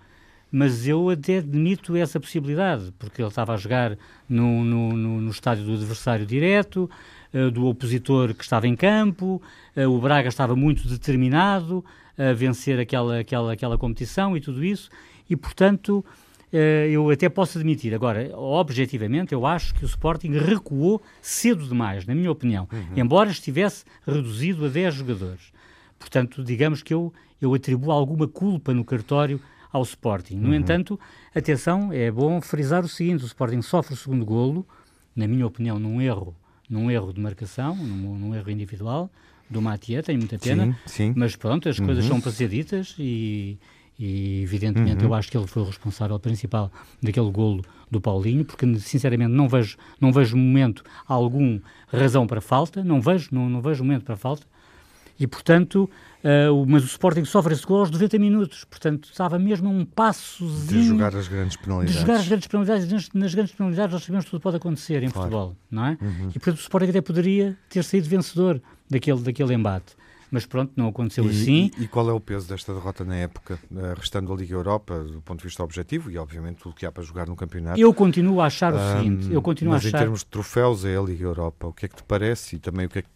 Mas 0.51 0.85
eu 0.85 1.09
até 1.09 1.37
admito 1.37 1.95
essa 1.95 2.19
possibilidade, 2.19 2.93
porque 2.99 3.21
ele 3.21 3.29
estava 3.29 3.53
a 3.53 3.57
jogar 3.57 3.97
no, 4.27 4.65
no, 4.65 4.91
no, 4.91 5.21
no 5.21 5.31
estádio 5.31 5.63
do 5.63 5.73
adversário 5.73 6.25
direto, 6.25 6.89
eh, 7.33 7.49
do 7.49 7.65
opositor 7.65 8.33
que 8.33 8.43
estava 8.43 8.67
em 8.67 8.75
campo, 8.75 9.41
eh, 9.73 9.87
o 9.87 9.97
Braga 9.99 10.27
estava 10.27 10.53
muito 10.53 10.85
determinado 10.89 11.85
a 12.17 12.33
vencer 12.33 12.77
aquela, 12.77 13.19
aquela, 13.19 13.53
aquela 13.53 13.77
competição 13.77 14.35
e 14.35 14.41
tudo 14.41 14.65
isso, 14.65 14.89
e 15.29 15.37
portanto 15.37 16.03
eu 16.89 17.09
até 17.09 17.29
posso 17.29 17.57
admitir. 17.57 17.93
Agora, 17.93 18.35
objetivamente, 18.37 19.33
eu 19.33 19.45
acho 19.45 19.73
que 19.73 19.83
o 19.83 19.87
Sporting 19.87 20.31
recuou 20.31 21.01
cedo 21.21 21.65
demais, 21.67 22.05
na 22.05 22.13
minha 22.13 22.31
opinião, 22.31 22.67
embora 22.95 23.29
estivesse 23.29 23.85
reduzido 24.05 24.65
a 24.65 24.69
10 24.69 24.93
jogadores. 24.95 25.53
Portanto, 25.97 26.43
digamos 26.43 26.81
que 26.81 26.93
eu, 26.93 27.13
eu 27.41 27.53
atribuo 27.53 27.91
alguma 27.91 28.27
culpa 28.27 28.73
no 28.73 28.83
cartório 28.83 29.39
ao 29.71 29.83
Sporting. 29.83 30.35
No 30.35 30.53
entanto, 30.53 30.99
atenção, 31.33 31.93
é 31.93 32.11
bom 32.11 32.41
frisar 32.41 32.83
o 32.83 32.87
seguinte: 32.87 33.23
o 33.23 33.27
Sporting 33.27 33.61
sofre 33.61 33.93
o 33.93 33.97
segundo 33.97 34.25
golo, 34.25 34.65
na 35.15 35.27
minha 35.27 35.45
opinião, 35.45 35.79
num 35.79 36.01
erro, 36.01 36.35
num 36.69 36.89
erro 36.91 37.13
de 37.13 37.21
marcação, 37.21 37.75
num, 37.75 38.17
num 38.17 38.35
erro 38.35 38.49
individual, 38.49 39.09
do 39.49 39.61
Matia, 39.61 40.01
tenho 40.01 40.17
muita 40.17 40.39
pena. 40.39 40.65
Sim, 40.65 40.75
sim. 40.85 41.13
Mas 41.15 41.35
pronto, 41.35 41.67
as 41.67 41.79
coisas 41.79 42.05
são 42.05 42.21
para 42.21 42.31
ser 42.31 42.47
ditas 42.47 42.95
e, 42.97 43.57
e, 43.99 44.41
evidentemente 44.43 45.03
eu 45.03 45.13
acho 45.13 45.29
que 45.29 45.37
ele 45.37 45.47
foi 45.47 45.61
o 45.61 45.65
responsável 45.65 46.19
principal 46.19 46.71
daquele 47.01 47.29
golo 47.31 47.63
do 47.89 47.99
Paulinho, 48.01 48.43
porque 48.45 48.65
sinceramente 48.79 49.31
não 49.31 49.47
vejo, 49.49 49.77
não 49.99 50.11
vejo 50.11 50.35
momento 50.37 50.83
algum 51.07 51.59
razão 51.87 52.25
para 52.25 52.41
falta, 52.41 52.83
não 52.83 53.01
vejo, 53.01 53.29
não, 53.31 53.49
não 53.49 53.61
vejo 53.61 53.83
momento 53.83 54.03
para 54.05 54.15
falta. 54.15 54.45
E 55.19 55.27
portanto, 55.27 55.87
ah, 56.23 56.51
o- 56.51 56.65
mas 56.65 56.81
o 56.83 56.87
Sporting 56.87 57.25
sofre 57.25 57.53
esse 57.53 57.63
gol 57.63 57.81
aos 57.81 57.91
90 57.91 58.17
minutos, 58.17 58.63
portanto 58.63 59.07
estava 59.11 59.37
mesmo 59.37 59.69
um 59.69 59.85
passozinho 59.85 60.81
De 60.81 60.87
jogar 60.87 61.15
as 61.15 61.27
grandes 61.27 61.57
de 61.57 61.63
penalidades. 61.63 61.99
jogar 62.01 62.15
as 62.15 62.27
grandes 62.27 62.47
penalidades, 62.47 62.91
nas, 62.91 63.09
nas 63.13 63.35
grandes 63.35 63.53
penalidades 63.53 63.93
nós 63.93 64.03
sabemos 64.03 64.25
que 64.25 64.31
tudo 64.31 64.41
pode 64.41 64.55
acontecer 64.57 65.03
em 65.03 65.09
Claro. 65.11 65.29
futebol, 65.29 65.55
não 65.69 65.85
é? 65.85 65.97
Uhum. 66.01 66.29
E 66.29 66.39
portanto 66.39 66.55
o 66.57 66.61
Sporting 66.61 66.89
até 66.89 67.01
poderia 67.01 67.55
ter 67.69 67.83
saído 67.83 68.07
vencedor 68.09 68.59
daquele, 68.89 69.19
daquele 69.21 69.53
embate. 69.53 69.95
Mas 70.31 70.45
pronto, 70.45 70.71
não 70.77 70.87
aconteceu 70.87 71.25
E, 71.25 71.29
assim. 71.29 71.71
e- 71.77 71.83
e 71.83 71.87
qual 71.89 72.09
é 72.09 72.13
o 72.13 72.19
peso 72.19 72.47
desta 72.47 72.73
derrota 72.73 73.03
na 73.03 73.17
época, 73.17 73.59
eh, 73.75 73.93
restando 73.97 74.31
a 74.31 74.35
Liga 74.37 74.53
Europa, 74.55 75.03
do 75.03 75.21
ponto 75.21 75.39
de 75.39 75.45
vista 75.45 75.61
objetivo 75.61 76.09
e, 76.09 76.17
obviamente, 76.17 76.59
tudo 76.59 76.71
o 76.71 76.75
que 76.75 76.85
há 76.85 76.91
para 76.91 77.03
jogar 77.03 77.27
no 77.27 77.35
campeonato? 77.35 77.77
Eu 77.79 77.93
continuo 77.93 78.39
a 78.39 78.45
achar 78.45 78.73
o 78.73 78.79
seguinte, 78.79 79.31
eu 79.31 79.41
continuo 79.41 79.73
a 79.73 79.75
mas 79.75 79.83
em 79.85 79.89
achar... 79.89 79.99
termos 79.99 80.21
de 80.21 80.27
troféus 80.27 80.85
é 80.85 80.95
a 80.97 81.01
Liga 81.01 81.25
Europa. 81.25 81.67
O 81.67 81.73
que 81.73 81.85
é 81.85 81.89
que 81.89 81.95
te 81.97 82.03
parece 82.03 82.55
e 82.55 82.59
também 82.59 82.85
o 82.85 82.89
que 82.89 82.99
é 82.99 83.01
que- 83.01 83.09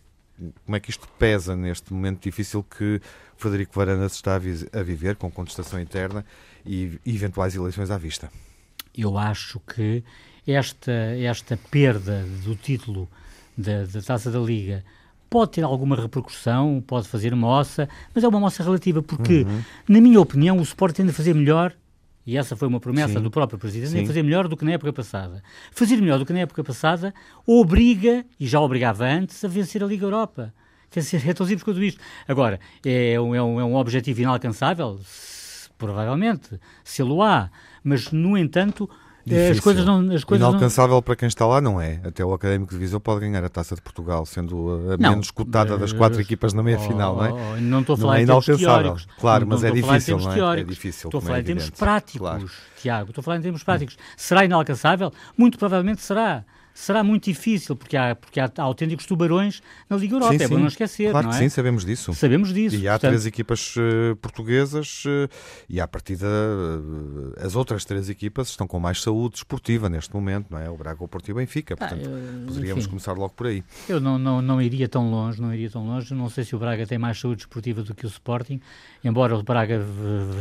como 0.66 0.76
é 0.76 0.80
que 0.82 0.90
isto 0.90 1.08
pesa 1.18 1.56
neste 1.56 1.94
momento 1.94 2.22
difícil 2.22 2.62
que 2.64 3.00
Frederico 3.38 3.74
Varandas 3.74 4.14
está 4.16 4.36
a, 4.36 4.40
vi- 4.40 4.68
a 4.74 4.84
viver, 4.84 5.16
com 5.16 5.32
contestação 5.32 5.80
interna 5.80 6.26
e 6.66 7.00
eventuais 7.06 7.56
eleições 7.56 7.90
à 7.92 7.98
vista? 7.98 8.30
eu 8.98 9.18
acho 9.18 9.60
que 9.62 10.04
esta, 10.48 10.92
esta 10.92 11.58
perda 11.72 12.24
do 12.44 12.56
título 12.56 13.10
da, 13.58 13.86
da 13.86 14.02
Taça 14.02 14.30
da 14.32 14.40
Liga 14.40 14.84
pode 15.30 15.52
ter 15.52 15.64
alguma 15.64 15.96
repercussão, 15.96 16.84
pode 16.86 17.08
fazer 17.08 17.36
moça, 17.36 17.90
mas 18.14 18.24
é 18.24 18.28
uma 18.28 18.40
moça 18.40 18.64
relativa, 18.64 19.02
porque, 19.02 19.44
Uhum. 19.44 19.62
na 19.90 20.02
minha 20.02 20.20
opinião, 20.20 20.58
o 20.58 20.62
Sport 20.62 20.96
tem 20.96 21.06
de 21.06 21.12
fazer 21.12 21.34
melhor, 21.34 21.74
e 22.26 22.38
essa 22.38 22.56
foi 22.56 22.68
uma 22.68 22.80
promessa 22.80 23.14
Sim. 23.16 23.22
do 23.22 23.30
próprio 23.30 23.60
Presidente, 23.60 23.92
Sim. 23.92 24.06
fazer 24.06 24.24
melhor 24.24 24.48
do 24.48 24.56
que 24.58 24.66
na 24.66 24.72
época 24.72 24.92
passada. 24.94 25.44
Fazer 25.72 25.98
melhor 25.98 26.18
do 26.20 26.26
que 26.26 26.34
na 26.34 26.40
época 26.40 26.64
passada 26.64 27.14
obriga, 27.46 28.26
e 28.40 28.48
já 28.48 28.60
obrigava 28.60 29.06
antes, 29.06 29.44
a 29.44 29.48
vencer 29.48 29.84
a 29.84 29.88
Liga 29.88 30.06
Europa. 30.06 30.54
Quer 30.90 31.02
dizer, 31.02 31.28
é 31.28 31.34
tão 31.34 31.46
simples 31.46 31.64
quanto 31.64 31.84
isto. 31.84 32.00
Agora, 32.28 32.60
é 32.86 33.20
um, 33.20 33.36
é 33.36 33.44
um, 33.44 33.60
é 33.60 33.64
um 33.66 33.76
objetivo 33.76 34.22
inalcançável? 34.22 35.00
Provavelmente, 35.78 36.60
se 36.84 37.04
lo 37.04 37.22
há. 37.22 37.50
Mas, 37.84 38.12
no 38.12 38.38
entanto, 38.38 38.90
as 39.28 39.42
Difícil. 39.42 39.64
coisas 39.64 39.86
não... 39.86 40.00
As 40.14 40.24
coisas 40.24 40.42
não 40.44 40.50
Inalcançável 40.52 41.02
para 41.02 41.16
quem 41.16 41.28
está 41.28 41.46
lá 41.48 41.60
não 41.60 41.82
é. 41.82 42.00
Até 42.04 42.24
o 42.24 42.34
Académico 42.34 42.72
de 42.74 42.78
Viseu 42.80 43.00
pode 43.00 43.22
ganhar 43.22 43.44
a 43.44 43.50
Taça 43.50 43.74
de 43.76 43.82
Portugal, 43.82 44.26
sendo 44.26 44.92
a 44.94 44.98
Não. 44.98 45.10
menos 45.12 45.32
cotada 45.32 45.78
das 45.78 45.92
quatro 45.92 46.20
Eh, 46.20 46.22
equipas 46.22 46.54
na 46.54 46.62
meia-final, 46.62 47.16
não 47.16 47.26
é? 47.26 47.32
Oh, 47.32 47.36
oh, 47.36 47.62
não 47.62 47.80
estou 47.82 47.94
a 47.94 47.98
Não 47.98 48.02
falar 48.04 48.16
é 48.22 48.26
termos 48.26 48.48
inalcançável. 48.48 48.84
teóricos. 48.84 49.08
Claro, 49.20 49.48
mas 49.48 49.64
é 49.64 49.72
difícil, 49.72 50.20
não 50.20 50.32
é? 50.32 50.36
teóricos. 50.36 50.72
É 50.72 50.74
difícil, 50.76 51.08
Estou 51.08 51.18
a 51.18 51.22
falar 51.22 51.38
é 51.38 51.42
em 51.42 51.44
termos 51.44 51.70
práticos, 51.72 52.20
Claro. 52.20 52.50
Tiago. 52.82 53.10
Estou 53.10 53.22
a 53.22 53.24
falar 53.24 53.38
em 53.38 53.42
termos 53.42 53.64
práticos. 53.64 53.98
Será 54.16 54.46
inalcançável? 54.46 55.12
Muito 55.38 55.58
provavelmente 55.58 56.02
será. 56.02 56.44
Será 56.76 57.04
muito 57.04 57.24
difícil, 57.24 57.74
porque 57.76 57.96
há, 57.96 58.16
porque 58.16 58.38
há, 58.40 58.52
autênticos 58.58 59.06
tubarões 59.06 59.62
na 59.90 59.96
Liga 59.96 60.16
Europa, 60.16 60.38
Sim, 60.38 60.44
é 60.44 60.48
bom 60.50 60.56
sim. 60.56 60.62
não 60.62 60.68
esquecer, 60.68 61.10
Claro 61.12 61.28
não 61.28 61.32
que 61.34 61.40
é? 61.40 61.44
sim, 61.44 61.50
sabemos 61.50 61.86
disso. 61.86 62.14
Sabemos 62.14 62.54
disso. 62.54 62.76
E 62.76 62.88
há 62.88 62.92
portanto, 62.92 63.10
três 63.12 63.26
equipas 63.26 63.76
eh, 63.78 64.16
portuguesas 64.22 65.04
eh, 65.08 65.30
e 65.70 65.80
à 65.80 65.88
partida 65.88 66.28
eh, 66.28 67.46
as 67.46 67.56
outras 67.56 67.86
três 67.86 68.10
equipas 68.10 68.50
estão 68.50 68.68
com 68.68 68.80
mais 68.80 69.02
saúde 69.02 69.38
esportiva 69.38 69.88
neste 69.90 70.14
momento, 70.14 70.48
não 70.52 70.60
é? 70.60 70.70
O 70.70 70.76
Braga, 70.76 71.04
o 71.04 71.08
Porto 71.08 71.30
e 71.30 71.32
o 71.32 71.36
Benfica. 71.36 71.74
Ah, 71.76 71.78
Portanto, 71.78 72.06
eu- 72.06 72.46
poderíamos 72.48 72.84
enfim. 72.84 72.90
começar 72.90 73.14
logo 73.14 73.34
por 73.34 73.48
aí. 73.48 73.64
Eu 73.88 74.00
não, 74.00 74.18
não, 74.20 74.42
não 74.42 74.62
iria 74.62 74.88
tão 74.90 75.10
longe, 75.10 75.42
não 75.42 75.54
iria 75.54 75.70
tão 75.70 75.86
longe. 75.86 76.14
Não 76.14 76.30
sei 76.30 76.44
se 76.44 76.56
o 76.56 76.60
Braga 76.60 76.86
tem 76.86 76.98
mais 76.98 77.20
saúde 77.20 77.42
esportiva 77.44 77.84
do 77.84 77.96
que 77.96 78.06
o 78.06 78.10
Sporting, 78.10 78.60
embora 79.04 79.36
o 79.38 79.42
Braga 79.44 79.82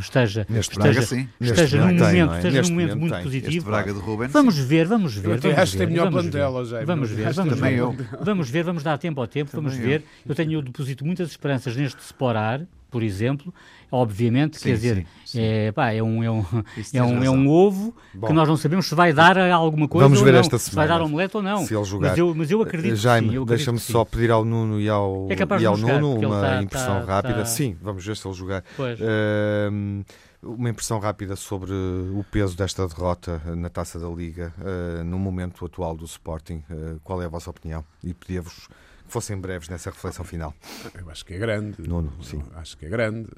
esteja, 0.01 0.47
Neste 0.49 0.73
esteja, 0.73 0.93
Braga, 0.93 1.07
sim. 1.07 1.29
Neste 1.39 1.55
esteja 1.55 1.77
num 1.79 1.85
momento 1.87 2.11
tem, 2.11 2.21
é? 2.21 2.25
esteja 2.37 2.51
Neste 2.57 2.71
num 2.73 2.75
momento 2.75 2.89
momento 2.97 3.01
muito 3.01 3.15
tem. 3.15 3.23
positivo. 3.23 3.49
Este 3.57 3.61
Braga 3.65 3.93
de 3.93 4.01
Ruben. 4.01 4.29
Vamos 4.29 4.59
ver, 4.59 4.87
vamos 4.87 5.15
ver. 5.15 5.31
Eu 5.37 5.39
vamos 5.41 5.59
acho 5.59 5.73
que 5.73 5.79
tem 5.79 5.87
ver, 5.87 5.93
melhor 5.93 6.11
vamos 6.31 6.69
plantel, 6.69 6.79
ver. 6.79 6.87
Vamos 6.87 7.11
Eu 7.11 7.17
ver, 7.17 7.33
vamos 7.33 7.55
ver. 7.59 7.71
melhor 7.71 7.95
Vamos 8.21 8.51
ver, 8.51 8.65
vamos 8.65 8.83
dar 8.83 8.99
tempo 8.99 9.21
ao 9.21 9.27
tempo, 9.27 9.51
vamos 9.55 9.73
Também 9.75 9.87
ver. 9.89 10.05
Eu 10.27 10.35
tenho 10.35 10.53
eu 10.53 10.63
deposito 10.63 11.05
muitas 11.05 11.29
esperanças 11.31 11.77
neste 11.77 12.01
Sporar, 12.03 12.63
por 12.91 13.03
exemplo. 13.03 13.53
Obviamente, 13.91 14.57
Sim, 14.57 14.69
quer 14.71 14.75
dizer, 14.75 14.97
sim, 14.97 15.05
sim. 15.25 15.41
É, 15.41 15.71
pá, 15.71 15.93
é, 15.93 16.03
um, 16.03 16.23
é, 16.25 16.29
um, 16.29 16.45
é, 16.93 17.03
um, 17.03 17.23
é 17.25 17.31
um 17.31 17.49
ovo 17.49 17.95
Bom. 18.13 18.27
que 18.27 18.33
nós 18.33 18.49
não 18.49 18.57
sabemos 18.57 18.87
se 18.89 18.95
vai 18.95 19.13
dar 19.13 19.39
alguma 19.53 19.87
coisa 19.87 20.05
Vamos 20.07 20.19
ou 20.19 20.25
ver 20.25 20.33
não, 20.33 20.41
esta 20.41 20.59
se 20.59 20.75
vai 20.75 20.89
dar 20.89 20.95
semana, 20.95 21.05
omelete 21.13 21.37
ou 21.37 21.43
não. 21.43 21.59
se 21.65 21.75
ele 21.77 21.85
jogar. 21.85 22.09
Mas 22.09 22.19
eu, 22.19 22.35
mas 22.35 22.51
eu 22.51 22.61
acredito 22.61 22.91
que 22.91 22.97
Jaime, 22.97 23.35
eu 23.37 23.45
deixa-me 23.45 23.79
só 23.79 24.05
pedir 24.05 24.33
ao 24.33 24.45
Nuno 24.45 24.81
e 24.81 24.89
ao, 24.89 25.29
É 25.31 25.35
e 25.61 25.67
ao 25.67 25.77
jogar, 25.77 26.01
Nuno 26.01 26.27
uma 26.27 26.41
tá- 26.41 26.63
impressão 26.63 27.01
tá- 27.01 27.05
rápida. 27.05 27.35
tá- 27.35 27.45
Sim, 27.45 27.77
vamos 27.81 28.05
ver 28.05 28.17
se 28.17 28.27
ele 28.27 28.35
jogar. 28.35 28.65
Pois. 28.77 28.99
Ehm, 29.01 30.03
uma 30.45 30.71
impressão 30.71 30.99
rápida 30.99 31.37
sobre 31.37 31.73
o 31.73 32.25
peso 32.31 32.57
desta 32.57 32.87
derrota 32.87 33.41
na 33.57 33.69
Taça 33.69 33.99
da 33.99 34.09
Liga 34.09 34.53
eh, 34.61 35.03
no 35.03 35.19
momento 35.19 35.65
atual 35.65 35.97
do 35.97 36.05
Sporting. 36.05 36.63
Eh, 36.71 36.97
qual 37.03 37.21
é 37.23 37.27
a 37.27 37.29
vossa 37.29 37.51
opinião? 37.51 37.85
E 38.03 38.13
pedia-vos 38.13 38.69
fossem 39.07 39.37
breves 39.39 39.69
nessa 39.69 39.91
reflexão 39.91 40.25
final. 40.25 40.55
Eu 40.99 41.11
acho 41.11 41.25
que 41.25 41.35
é 41.35 41.39
grande. 41.39 41.77
Nuno, 41.87 42.13
sim. 42.23 42.43
Acho 42.57 42.77
que 42.77 42.87
é 42.87 42.89
grande. 42.89 43.29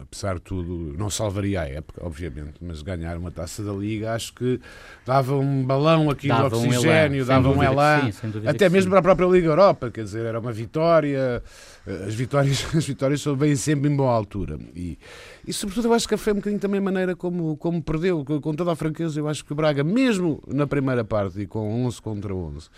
Apesar 0.00 0.36
de 0.36 0.42
tudo, 0.42 0.94
não 0.96 1.10
salvaria 1.10 1.60
a 1.62 1.68
época, 1.68 2.00
obviamente, 2.04 2.54
mas 2.62 2.80
ganhar 2.82 3.16
uma 3.18 3.30
taça 3.30 3.62
da 3.62 3.72
Liga 3.72 4.14
acho 4.14 4.32
que 4.32 4.58
dava 5.04 5.34
um 5.36 5.64
balão 5.64 6.08
aqui 6.08 6.28
Dava 6.28 6.48
de 6.48 6.56
um 6.56 6.68
oxigênio, 6.68 7.24
sem 7.24 7.34
dava 7.34 7.50
um 7.50 7.62
elan. 7.62 8.10
sim, 8.10 8.32
Até 8.46 8.68
mesmo 8.68 8.84
sim. 8.84 8.90
para 8.90 9.00
a 9.00 9.02
própria 9.02 9.26
Liga 9.26 9.48
Europa, 9.48 9.90
quer 9.90 10.04
dizer, 10.04 10.24
era 10.24 10.40
uma 10.40 10.52
vitória. 10.52 11.42
Uh, 11.86 12.06
As 12.06 12.14
vitórias, 12.14 12.66
as 12.74 12.86
vitórias 12.86 13.24
vêm 13.36 13.54
sempre 13.56 13.90
em 13.90 13.96
boa 13.96 14.12
altura. 14.12 14.58
E, 14.74 14.98
e 15.46 15.52
sobretudo 15.52 15.88
eu 15.88 15.92
acho 15.92 16.08
que 16.08 16.16
foi 16.16 16.32
um 16.32 16.36
bocadinho 16.36 16.60
também 16.60 16.78
a 16.78 16.82
maneira 16.82 17.14
como, 17.14 17.56
como 17.56 17.82
perdeu, 17.82 18.24
com 18.24 18.40
com 18.40 18.54
toda 18.54 18.72
a 18.72 18.76
franqueza, 18.76 19.20
eu 19.20 19.28
acho 19.28 19.44
que 19.44 19.52
o 19.52 19.56
Braga, 19.56 19.84
mesmo 19.84 20.42
na 20.46 20.66
primeira 20.66 21.04
parte 21.04 21.40
e 21.42 21.46
com 21.46 21.84
11 21.84 22.00
contra 22.00 22.34
11, 22.34 22.68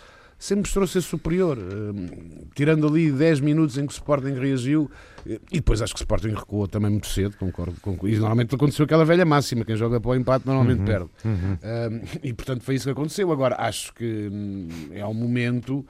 sempre 0.41 0.61
mostrou 0.61 0.87
ser 0.87 1.01
superior, 1.01 1.55
eh, 1.55 2.47
tirando 2.55 2.87
ali 2.87 3.11
10 3.11 3.41
minutos 3.41 3.77
em 3.77 3.85
que 3.85 3.93
o 3.93 3.95
Sporting 3.95 4.33
reagiu, 4.33 4.89
e 5.23 5.57
depois 5.57 5.83
acho 5.83 5.93
que 5.93 5.99
o 5.99 6.03
Sporting 6.03 6.29
recuou 6.29 6.67
também 6.67 6.89
muito 6.89 7.05
cedo, 7.07 7.37
concordo 7.37 7.75
com 7.79 7.95
e 8.07 8.13
normalmente 8.13 8.55
aconteceu 8.55 8.85
aquela 8.85 9.05
velha 9.05 9.23
máxima, 9.23 9.63
quem 9.63 9.75
joga 9.75 10.01
para 10.01 10.09
o 10.09 10.15
empate 10.15 10.47
normalmente 10.47 10.81
perde. 10.83 11.09
Um, 11.23 12.01
e 12.23 12.33
portanto 12.33 12.63
foi 12.63 12.73
isso 12.73 12.85
que 12.85 12.91
aconteceu. 12.91 13.31
Agora 13.31 13.55
acho 13.59 13.93
que 13.93 14.29
hum, 14.31 14.67
é 14.91 15.05
um 15.05 15.13
momento 15.13 15.85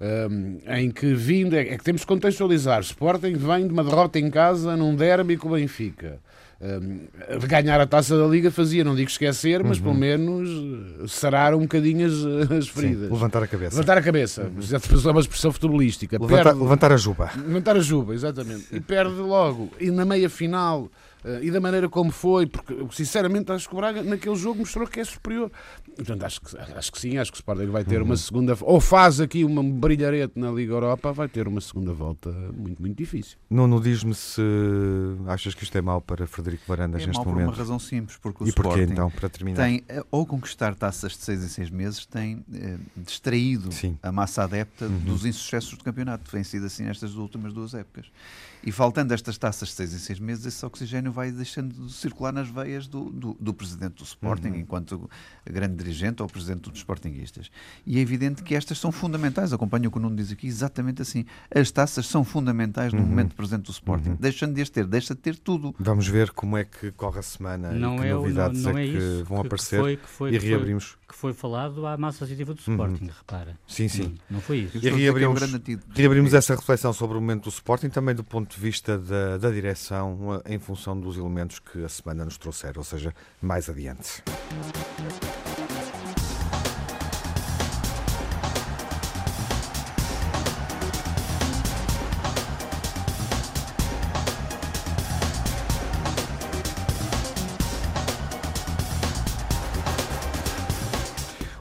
um, 0.00 0.58
em 0.66 0.90
que 0.90 1.12
vindo, 1.12 1.54
é, 1.54 1.60
é 1.60 1.76
que 1.76 1.84
temos 1.84 2.00
que 2.00 2.06
contextualizar. 2.06 2.80
Sporting 2.80 3.34
vem 3.34 3.66
de 3.66 3.72
uma 3.74 3.84
derrota 3.84 4.18
em 4.18 4.30
casa 4.30 4.78
num 4.78 4.96
derby 4.96 5.36
com 5.36 5.48
o 5.48 5.52
Benfica. 5.52 6.18
Um, 6.62 7.06
ganhar 7.48 7.80
a 7.80 7.86
taça 7.86 8.18
da 8.18 8.26
Liga 8.26 8.50
fazia, 8.50 8.84
não 8.84 8.94
digo 8.94 9.08
esquecer, 9.08 9.64
mas 9.64 9.78
pelo 9.78 9.94
menos 9.94 10.46
eh, 11.02 11.06
sarar 11.08 11.54
um 11.54 11.60
bocadinho 11.60 12.06
as, 12.06 12.12
as 12.52 12.66
Sim, 12.66 12.70
feridas. 12.72 13.10
levantar 13.10 13.42
a 13.42 13.46
cabeça. 13.46 13.76
Levantar 13.76 13.96
a 13.96 14.02
cabeça, 14.02 14.50
te 14.60 14.88
passou 14.90 15.10
uma 15.12 15.20
expressão 15.22 15.50
futebolística. 15.52 16.18
Levantar, 16.20 16.44
Perde- 16.44 16.60
levantar 16.60 16.92
a 16.92 16.96
juba. 16.98 17.30
Levantar 17.34 17.76
a 17.76 17.80
juba, 17.80 18.12
exatamente. 18.12 18.66
E 18.72 18.78
perde 18.78 19.14
logo. 19.14 19.70
E 19.80 19.90
na 19.90 20.04
meia 20.04 20.28
final. 20.28 20.90
Eh, 21.24 21.40
e 21.42 21.50
da 21.50 21.60
maneira 21.60 21.88
como 21.88 22.10
foi, 22.10 22.46
porque 22.46 22.74
sinceramente 22.92 23.50
acho 23.52 23.68
que 23.68 23.74
o 23.74 23.78
Braga 23.78 24.02
naquele 24.02 24.36
jogo 24.36 24.60
mostrou 24.60 24.86
que 24.86 25.00
é 25.00 25.04
superior. 25.04 25.50
Portanto, 25.96 26.24
acho 26.24 26.40
que, 26.40 26.56
acho 26.56 26.92
que 26.92 26.98
sim, 27.00 27.18
acho 27.18 27.30
que 27.32 27.36
o 27.38 27.40
Sporting 27.40 27.66
vai 27.66 27.84
ter 27.84 28.00
uma 28.02 28.16
segunda, 28.16 28.56
ou 28.62 28.80
faz 28.80 29.20
aqui 29.20 29.44
uma 29.44 29.62
brilharete 29.62 30.38
na 30.38 30.50
Liga 30.50 30.72
Europa, 30.72 31.12
vai 31.12 31.28
ter 31.28 31.46
uma 31.48 31.60
segunda 31.60 31.92
volta 31.92 32.30
muito, 32.56 32.80
muito 32.80 32.96
difícil. 32.96 33.36
Nuno, 33.50 33.80
diz-me 33.80 34.14
se 34.14 34.40
achas 35.26 35.54
que 35.54 35.64
isto 35.64 35.76
é 35.76 35.82
mau 35.82 36.00
para 36.00 36.26
Frederico 36.26 36.62
Varandas 36.66 37.02
É 37.02 37.06
neste 37.06 37.16
mau 37.18 37.24
por 37.24 37.30
uma 37.34 37.40
momento. 37.42 37.56
razão 37.58 37.78
simples, 37.78 38.16
porque 38.16 38.44
o 38.44 38.48
E 38.48 38.52
porquê 38.52 38.70
Sporting 38.70 38.92
então, 38.92 39.10
para 39.10 39.28
terminar? 39.28 39.62
tem, 39.64 39.82
eh, 39.88 40.02
ao 40.10 40.24
conquistar 40.26 40.74
taças 40.74 41.12
de 41.12 41.18
seis 41.18 41.44
em 41.44 41.48
seis 41.48 41.70
meses, 41.70 42.06
tem 42.06 42.44
eh, 42.54 42.76
distraído 42.96 43.72
Sim. 43.72 43.98
a 44.02 44.10
massa 44.12 44.44
adepta 44.44 44.86
Uhum. 44.86 44.98
dos 45.00 45.24
insucessos 45.26 45.76
do 45.76 45.84
campeonato. 45.84 46.30
Tem 46.30 46.42
sido 46.44 46.66
assim 46.66 46.84
nestas 46.84 47.14
últimas 47.16 47.52
duas 47.52 47.74
épocas. 47.74 48.06
E 48.62 48.70
faltando 48.70 49.14
estas 49.14 49.38
taças 49.38 49.68
de 49.70 49.74
seis 49.74 49.94
em 49.94 49.98
seis 49.98 50.18
meses, 50.20 50.44
esse 50.44 50.64
oxigênio 50.66 51.10
vai 51.10 51.30
deixando 51.32 51.72
de 51.86 51.92
circular 51.92 52.32
nas 52.32 52.48
veias 52.48 52.86
do, 52.86 53.10
do, 53.10 53.36
do 53.40 53.54
presidente 53.54 53.94
do 53.94 54.04
Sporting, 54.04 54.48
Uhum. 54.48 54.56
enquanto 54.56 55.10
grande 55.48 55.76
dirigente 55.76 56.20
ou 56.22 56.28
presidente 56.28 56.68
dos 56.70 56.78
Sportinguistas. 56.78 57.50
E 57.86 57.98
é 57.98 58.00
evidente 58.02 58.42
que 58.42 58.54
estas 58.54 58.78
são 58.78 58.92
fundamentais. 58.92 59.52
Acompanho 59.52 59.88
o 59.88 59.90
que 59.90 59.96
o 59.98 60.00
Nuno 60.00 60.14
diz 60.16 60.30
aqui, 60.30 60.46
exatamente 60.46 61.00
assim. 61.02 61.24
As 61.54 61.70
taças 61.70 62.06
são 62.06 62.22
fundamentais 62.24 62.92
no 62.92 63.00
Uhum. 63.00 63.06
momento 63.06 63.34
presente 63.34 63.62
do 63.62 63.70
Sporting. 63.72 64.10
Uhum. 64.10 64.16
Deixando 64.20 64.54
de 64.54 64.60
as 64.62 64.68
ter, 64.68 64.86
deixa 64.86 65.14
de 65.14 65.20
ter 65.20 65.38
tudo. 65.38 65.74
Vamos 65.78 66.06
ver 66.06 66.30
como 66.30 66.56
é 66.56 66.64
que 66.64 66.90
corre 66.92 67.18
a 67.18 67.22
semana 67.22 67.72
Não 67.72 67.96
e 67.96 68.00
que 68.00 68.06
é, 68.08 68.12
novidades 68.14 68.62
não, 68.62 68.72
não 68.72 68.78
é, 68.78 68.84
é 68.86 68.90
que 68.90 68.96
isso 68.98 69.24
vão 69.24 69.36
que, 69.38 69.42
que 69.42 69.46
aparecer 69.48 69.80
foi, 69.80 69.96
que 69.96 70.08
foi, 70.08 70.34
e 70.34 70.38
foi- 70.40 70.48
reabrimos. 70.50 70.96
Que 71.10 71.16
foi 71.16 71.32
falado 71.32 71.86
à 71.86 71.96
massa 71.96 72.18
associativa 72.24 72.54
do 72.54 72.60
Uhum. 72.66 72.74
Sporting, 72.74 73.10
repara. 73.18 73.58
Sim, 73.66 73.88
sim. 73.88 74.02
Não, 74.28 74.36
não 74.36 74.40
foi 74.40 74.58
isso. 74.58 74.78
É 74.86 74.90
reabrimos- 74.90 75.42
um. 75.42 75.60
Reabrimos 75.94 76.34
essa 76.34 76.54
reflexão 76.54 76.92
sobre 76.92 77.16
o 77.18 77.20
momento 77.20 77.44
do 77.44 77.48
Sporting, 77.50 77.88
também 77.88 78.14
do 78.14 78.22
ponto 78.24 78.54
de 78.54 78.60
vista 78.60 78.96
da, 78.98 79.36
da 79.38 79.50
direção, 79.50 80.40
eh, 80.44 80.54
em 80.54 80.58
função 80.58 80.98
dos 80.98 81.16
elementos 81.16 81.58
que 81.58 81.84
a 81.84 81.88
semana 81.88 82.24
nos 82.24 82.38
trouxeram, 82.38 82.78
ou 82.78 82.84
seja, 82.84 83.14
mais 83.42 83.68
adiante. 83.68 84.22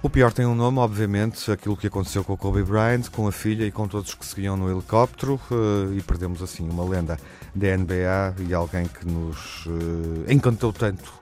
O 0.09 0.11
pior 0.11 0.33
tem 0.33 0.43
um 0.43 0.55
nome, 0.55 0.79
obviamente, 0.79 1.51
aquilo 1.51 1.77
que 1.77 1.85
aconteceu 1.85 2.23
com 2.23 2.33
o 2.33 2.37
Kobe 2.37 2.63
Bryant, 2.63 3.09
com 3.11 3.27
a 3.27 3.31
filha 3.31 3.63
e 3.63 3.71
com 3.71 3.87
todos 3.87 4.15
que 4.15 4.25
seguiam 4.25 4.57
no 4.57 4.67
helicóptero, 4.67 5.39
eh, 5.51 5.97
e 5.97 6.01
perdemos 6.01 6.41
assim 6.41 6.67
uma 6.67 6.83
lenda 6.83 7.15
da 7.53 7.77
NBA 7.77 8.33
e 8.39 8.51
alguém 8.51 8.87
que 8.87 9.05
nos 9.05 9.67
eh, 9.67 10.33
encantou 10.33 10.73
tanto 10.73 11.13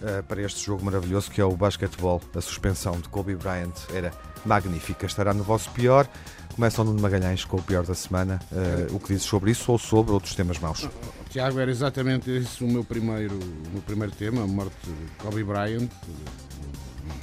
eh, 0.00 0.22
para 0.22 0.42
este 0.42 0.64
jogo 0.64 0.84
maravilhoso 0.84 1.28
que 1.28 1.40
é 1.40 1.44
o 1.44 1.56
basquetebol. 1.56 2.22
A 2.36 2.40
suspensão 2.40 3.00
de 3.00 3.08
Kobe 3.08 3.34
Bryant 3.34 3.74
era 3.92 4.12
magnífica. 4.44 5.06
Estará 5.06 5.34
no 5.34 5.42
vosso 5.42 5.68
pior. 5.72 6.06
Começa 6.54 6.82
o 6.82 6.84
Nuno 6.84 7.00
Magalhães 7.00 7.44
com 7.44 7.56
o 7.56 7.62
pior 7.62 7.84
da 7.84 7.96
semana. 7.96 8.38
O 8.92 9.00
que 9.00 9.08
dizes 9.08 9.24
sobre 9.24 9.50
isso 9.50 9.72
ou 9.72 9.76
sobre 9.76 10.12
outros 10.12 10.36
temas 10.36 10.60
maus? 10.60 10.88
Tiago, 11.30 11.58
era 11.58 11.70
exatamente 11.70 12.30
esse 12.30 12.62
o 12.62 12.68
meu 12.68 12.84
primeiro, 12.84 13.34
o 13.34 13.70
meu 13.72 13.82
primeiro 13.84 14.14
tema, 14.14 14.44
a 14.44 14.46
morte 14.46 14.76
de 14.84 14.94
Kobe 15.18 15.42
Bryant, 15.42 15.88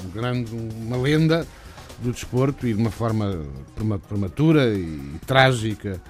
um 0.06 0.10
grande, 0.12 0.52
uma 0.56 0.98
lenda 0.98 1.46
do 2.00 2.12
desporto 2.12 2.68
e 2.68 2.74
de 2.74 2.80
uma 2.82 2.92
forma 2.92 3.42
prema- 3.76 4.00
prematura 4.00 4.74
e 4.74 5.16
trágica. 5.26 6.02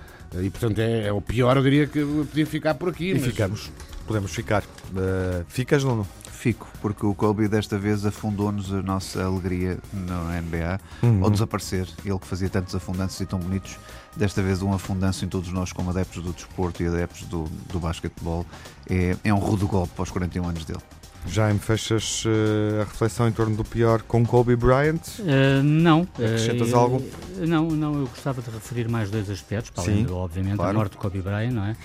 E 0.41 0.49
portanto 0.49 0.80
é, 0.80 1.07
é 1.07 1.13
o 1.13 1.21
pior, 1.21 1.57
eu 1.57 1.63
diria 1.63 1.86
que 1.86 1.99
eu 1.99 2.26
podia 2.30 2.45
ficar 2.45 2.74
por 2.76 2.89
aqui. 2.89 3.09
E 3.11 3.13
mas- 3.15 3.24
ficamos. 3.26 3.71
Podemos 4.07 4.32
ficar. 4.32 4.63
Eh, 4.97 5.43
ficas, 5.47 5.84
Nuno? 5.84 6.05
Fico, 6.30 6.67
porque 6.82 7.05
o 7.05 7.15
Kobe 7.15 7.47
desta 7.47 7.78
vez 7.80 8.05
afundou-nos 8.05 8.74
a 8.74 8.82
nossa 8.82 9.24
alegria 9.24 9.78
na 9.93 10.41
NBA 10.41 10.78
Uhum. 11.01 11.24
ao 11.24 11.30
desaparecer. 11.30 11.88
Ele 12.03 12.19
que 12.19 12.28
fazia 12.28 12.49
tantos 12.49 12.76
afundanços 12.76 13.21
e 13.21 13.26
tão 13.26 13.39
bonitos, 13.39 13.78
desta 14.17 14.41
vez 14.41 14.61
um 14.61 14.74
afundanço 14.74 15.24
em 15.24 15.30
todos 15.30 15.53
nós, 15.53 15.71
como 15.71 15.89
adeptos 15.89 16.21
do 16.21 16.34
desporto 16.34 16.84
e 16.84 16.88
adeptos 16.88 17.21
do, 17.30 17.45
do 17.71 17.80
basquetebol. 17.80 18.45
É, 18.89 19.15
é 19.24 19.34
um 19.34 19.38
rude 19.38 19.63
golpe 19.63 19.93
aos 19.95 20.11
41 20.11 20.45
anos 20.49 20.65
dele. 20.65 20.82
Jaime, 21.28 21.57
fechas 21.59 22.24
eh, 22.28 22.82
a 22.82 22.84
reflexão 22.84 23.28
em 23.28 23.32
torno 23.32 23.55
do 23.55 23.63
pior 23.63 24.01
com 24.03 24.26
Kobe 24.26 24.55
Bryant? 24.55 24.99
Eh, 25.26 25.61
não. 25.63 26.01
Acrescentas 26.13 26.69
Eh, 26.71 26.76
algo? 26.76 27.01
Não, 27.38 27.67
não, 27.69 27.99
eu 28.01 28.07
gostava 28.07 28.41
de 28.41 28.49
referir 28.51 28.89
mais 28.89 29.09
dois 29.09 29.30
aspectos, 29.30 29.69
para 29.71 29.84
além, 29.84 29.97
Sim, 29.97 30.03
do, 30.03 30.15
obviamente, 30.17 30.57
claro. 30.57 30.71
a 30.71 30.74
morte 30.74 30.91
de 30.91 30.97
Kobe 30.97 31.21
Bryant, 31.21 31.51
não 31.51 31.65
é? 31.65 31.76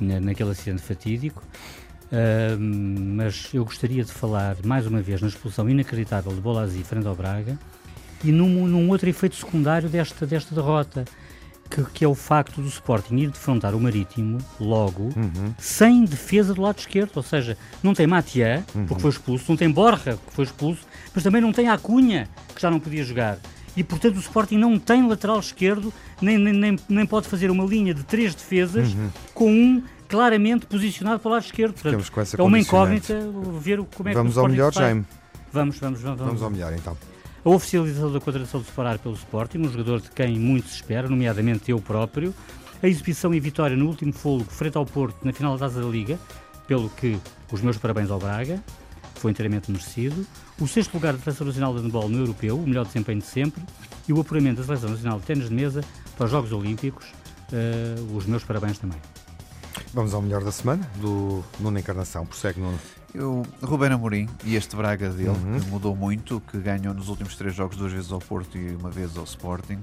Na- 0.00 0.20
naquele 0.20 0.50
acidente 0.50 0.82
fatídico. 0.82 1.42
Mas 3.14 3.50
eu 3.52 3.64
gostaria 3.64 4.02
de 4.02 4.10
falar, 4.12 4.56
mais 4.64 4.86
uma 4.86 5.00
vez, 5.02 5.20
na 5.20 5.28
expulsão 5.28 5.68
inacreditável 5.68 6.32
de 6.32 6.40
Bolazzi 6.40 6.82
frente 6.82 7.06
ao 7.06 7.14
Braga 7.14 7.58
e 8.24 8.32
num, 8.32 8.66
num 8.66 8.88
outro 8.88 9.08
efeito 9.08 9.36
secundário 9.36 9.88
desta, 9.88 10.26
desta 10.26 10.54
derrota, 10.54 11.04
que, 11.70 11.82
que 11.92 12.04
é 12.04 12.08
o 12.08 12.14
facto 12.14 12.60
do 12.60 12.68
Sporting 12.68 13.16
ir 13.16 13.30
defrontar 13.30 13.74
o 13.74 13.80
Marítimo 13.80 14.38
logo, 14.58 15.10
Uhum. 15.16 15.54
sem 15.58 16.04
defesa 16.04 16.54
do 16.54 16.62
lado 16.62 16.78
esquerdo, 16.78 17.12
ou 17.16 17.22
seja, 17.22 17.56
não 17.82 17.94
tem 17.94 18.06
Matia, 18.06 18.64
Uhum. 18.74 18.86
porque 18.86 19.02
foi 19.02 19.10
expulso, 19.10 19.44
não 19.48 19.56
tem 19.56 19.70
Borja, 19.70 20.18
que 20.26 20.32
foi 20.34 20.44
expulso, 20.44 20.80
mas 21.14 21.22
também 21.22 21.40
não 21.42 21.52
tem 21.52 21.68
Acunha, 21.68 22.28
que 22.54 22.60
já 22.62 22.70
não 22.70 22.80
podia 22.80 23.04
jogar. 23.04 23.38
e, 23.76 23.84
portanto, 23.84 24.16
o 24.16 24.20
Sporting 24.20 24.56
não 24.56 24.76
tem 24.78 25.06
lateral 25.06 25.38
esquerdo, 25.38 25.92
nem, 26.20 26.36
nem, 26.36 26.52
nem, 26.52 26.76
nem 26.88 27.06
pode 27.06 27.28
fazer 27.28 27.48
uma 27.48 27.64
linha 27.64 27.94
de 27.94 28.02
três 28.02 28.34
defesas 28.34 28.92
Uhum. 28.92 29.10
com 29.34 29.52
um 29.52 29.82
claramente 30.08 30.66
posicionado 30.66 31.20
para 31.20 31.28
o 31.28 31.32
lado 31.34 31.44
esquerdo. 31.44 31.74
Portanto, 31.74 32.10
com 32.10 32.20
essa 32.20 32.36
é 32.36 32.42
uma 32.42 32.58
incógnita 32.58 33.14
ver 33.60 33.78
como 33.94 34.08
é 34.08 34.14
Vamos 34.14 34.32
que 34.32 34.38
o 34.38 34.42
ao 34.42 34.48
melhor. 34.48 34.72
Jaime. 34.72 35.04
Vamos, 35.52 35.78
vamos, 35.78 36.00
vamos. 36.00 36.18
Vamos 36.20 36.42
ao 36.42 36.50
melhor 36.50 36.72
então. 36.72 36.96
A 37.44 37.50
oficialização 37.50 38.12
da 38.12 38.20
contratação 38.20 38.60
de 38.60 38.66
Separar 38.66 38.98
pelo 38.98 39.14
Sporting, 39.14 39.58
um 39.58 39.70
jogador 39.70 40.00
de 40.00 40.10
quem 40.10 40.38
muito 40.38 40.68
se 40.68 40.76
espera, 40.76 41.08
nomeadamente 41.08 41.70
eu 41.70 41.80
próprio. 41.80 42.34
A 42.82 42.88
exibição 42.88 43.32
e 43.34 43.40
vitória 43.40 43.76
no 43.76 43.86
último 43.86 44.12
fôlego 44.12 44.50
frente 44.50 44.76
ao 44.76 44.84
Porto 44.84 45.24
na 45.24 45.32
final 45.32 45.56
da 45.56 45.66
Taça 45.66 45.80
da 45.80 45.86
Liga, 45.86 46.18
pelo 46.66 46.90
que 46.90 47.18
os 47.50 47.60
meus 47.60 47.76
parabéns 47.76 48.10
ao 48.10 48.18
Braga, 48.18 48.62
foi 49.14 49.30
inteiramente 49.30 49.70
merecido. 49.70 50.26
O 50.60 50.66
sexto 50.66 50.94
lugar 50.94 51.12
da 51.14 51.20
Seleção 51.20 51.46
Nacional 51.46 51.74
de 51.74 51.82
Handball 51.82 52.08
no 52.08 52.18
Europeu, 52.18 52.56
o 52.56 52.66
melhor 52.66 52.84
desempenho 52.84 53.20
de 53.20 53.26
sempre. 53.26 53.62
E 54.08 54.12
o 54.12 54.20
apuramento 54.20 54.58
da 54.58 54.64
Seleção 54.64 54.90
Nacional 54.90 55.20
de 55.20 55.26
Ténis 55.26 55.48
de 55.48 55.54
Mesa 55.54 55.84
para 56.16 56.24
os 56.24 56.30
Jogos 56.30 56.52
Olímpicos, 56.52 57.06
eh, 57.52 57.94
os 58.14 58.26
meus 58.26 58.42
parabéns 58.42 58.78
também. 58.78 58.98
Vamos 59.92 60.14
ao 60.14 60.22
melhor 60.22 60.42
da 60.42 60.52
semana, 60.52 60.88
do 60.96 61.44
Nuno 61.60 61.78
Encarnação. 61.78 62.26
Prossegue, 62.26 62.60
Nuno. 62.60 62.78
Eu, 63.14 63.42
Ruben 63.62 63.90
Amorim 63.92 64.28
e 64.44 64.54
este 64.54 64.76
Braga 64.76 65.08
dele, 65.08 65.30
Uhum. 65.30 65.58
que 65.60 65.66
mudou 65.70 65.96
muito, 65.96 66.40
que 66.42 66.58
ganhou 66.58 66.92
nos 66.92 67.08
últimos 67.08 67.34
três 67.36 67.54
jogos 67.54 67.76
duas 67.76 67.90
vezes 67.90 68.12
ao 68.12 68.18
Porto 68.18 68.56
e 68.58 68.76
uma 68.76 68.90
vez 68.90 69.16
ao 69.16 69.24
Sporting. 69.24 69.78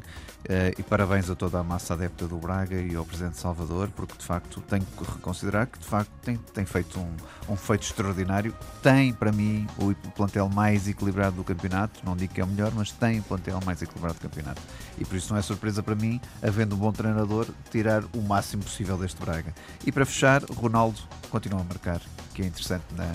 Eh, 0.47 0.76
e 0.78 0.84
parabéns 0.84 1.28
a 1.28 1.36
toda 1.36 1.59
a 1.59 1.63
massa 1.63 1.95
adepta 1.95 2.28
do 2.28 2.38
Braga 2.38 2.76
e 2.80 2.95
ao 2.95 3.03
Presidente 3.03 3.38
Salvador, 3.38 3.89
porque 3.95 4.13
de 4.15 4.23
facto 4.23 4.61
tenho 4.61 4.86
que 4.86 5.03
reconsiderar 5.03 5.65
que 5.65 5.80
de 5.80 5.86
facto 5.86 6.11
tem, 6.21 6.38
tem 6.53 6.65
feito 6.65 6.99
um, 6.99 7.15
um 7.49 7.55
feito 7.57 7.82
extraordinário. 7.82 8.53
Tem, 8.84 9.11
para 9.11 9.32
mim, 9.32 9.65
o 9.80 9.95
plantel 10.11 10.47
mais 10.47 10.88
equilibrado 10.88 11.36
do 11.36 11.43
campeonato. 11.43 11.99
Não 12.05 12.15
digo 12.15 12.32
que 12.32 12.39
é 12.39 12.43
o 12.43 12.47
melhor, 12.47 12.71
mas 12.76 12.91
tem 12.91 13.19
o 13.19 13.23
plantel 13.23 13.59
mais 13.65 13.82
equilibrado 13.82 14.13
do 14.13 14.21
campeonato. 14.21 14.61
E 14.99 15.03
por 15.03 15.15
isso 15.15 15.34
não 15.34 15.39
é 15.39 15.41
surpresa 15.41 15.82
para 15.82 15.95
mim, 15.95 16.21
havendo 16.43 16.76
um 16.76 16.78
bom 16.78 16.91
treinador, 16.91 17.47
tirar 17.71 18.03
o 18.13 18.21
máximo 18.21 18.61
possível 18.63 18.97
deste 18.99 19.19
Braga. 19.19 19.51
E 19.84 19.91
para 19.91 20.05
fechar, 20.05 20.43
Ronaldo 20.43 21.01
continua 21.32 21.61
a 21.61 21.63
marcar, 21.63 21.99
que 22.36 22.41
é 22.43 22.45
interessante 22.45 22.83
na, 22.95 23.11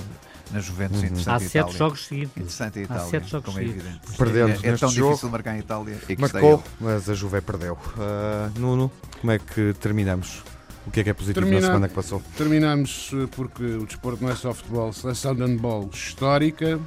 na 0.53 0.61
Juventus, 0.61 0.99
Uhum. 0.99 1.05
interessante 1.07 1.29
Há 1.35 1.39
sete 1.41 1.57
Itália. 1.59 1.79
jogos 1.79 2.07
seguidos. 2.07 2.37
Interessante 2.37 2.79
Há 2.79 2.83
Itália, 2.83 3.05
sete 3.11 3.31
jogos 3.31 3.47
como 3.47 3.59
é 3.59 3.63
evidente. 3.65 4.01
Perdemos 4.19 4.65
é, 4.65 4.69
é 4.69 4.77
tão 4.77 4.89
jogo. 4.91 5.09
difícil 5.11 5.31
marcar 5.31 5.55
em 5.57 5.59
Itália. 5.61 5.99
E 6.09 6.17
Marcou, 6.17 6.65
mas 6.81 7.09
a 7.09 7.15
Juve 7.15 7.41
perdeu. 7.41 7.79
Ah, 7.99 8.51
Nuno, 8.59 8.91
como 9.21 9.31
é 9.33 9.39
que 9.39 9.75
terminamos? 9.81 10.43
O 10.87 10.91
que 10.91 11.01
é 11.01 11.05
que 11.05 11.11
é 11.11 11.13
positivo 11.15 11.41
na 11.41 11.47
Termina- 11.47 11.67
semana 11.67 11.89
que 11.89 11.95
passou? 11.95 12.23
Terminamos 12.37 13.11
eh, 13.13 13.29
porque 13.37 13.63
o 13.63 13.85
desporto 13.87 14.25
não 14.25 14.31
é 14.33 14.35
só 14.35 14.53
futebol, 14.55 14.91
seleção 14.95 15.35
de 15.37 15.43
handball 15.43 15.89
histórica, 15.93 16.81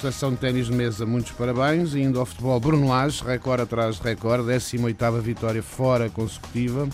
seleção 0.00 0.30
de 0.32 0.38
ténis 0.38 0.66
de 0.66 0.72
mesa, 0.72 1.04
muitos 1.04 1.30
parabéns, 1.32 1.94
e 1.94 2.00
indo 2.00 2.18
ao 2.18 2.24
futebol 2.26 2.58
Bruno 2.58 2.88
Lage, 2.88 3.22
recorde 3.22 3.62
atrás 3.62 3.96
de 3.96 4.02
recorde, 4.02 4.48
18ª 4.50 5.20
vitória 5.20 5.62
fora 5.62 6.08
consecutiva, 6.08 6.88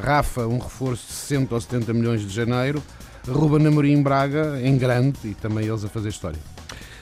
Rafa, 0.00 0.46
um 0.46 0.58
reforço 0.58 1.06
de 1.06 1.12
60 1.14 1.54
ou 1.54 1.60
70 1.60 1.94
milhões 1.94 2.20
de 2.20 2.28
janeiro, 2.28 2.82
Ruben 3.28 3.66
Amorim 3.66 3.92
em 3.92 4.02
Braga, 4.02 4.60
em 4.62 4.76
grande, 4.78 5.18
e 5.24 5.34
também 5.34 5.66
eles 5.66 5.84
a 5.84 5.88
fazer 5.88 6.08
história. 6.08 6.38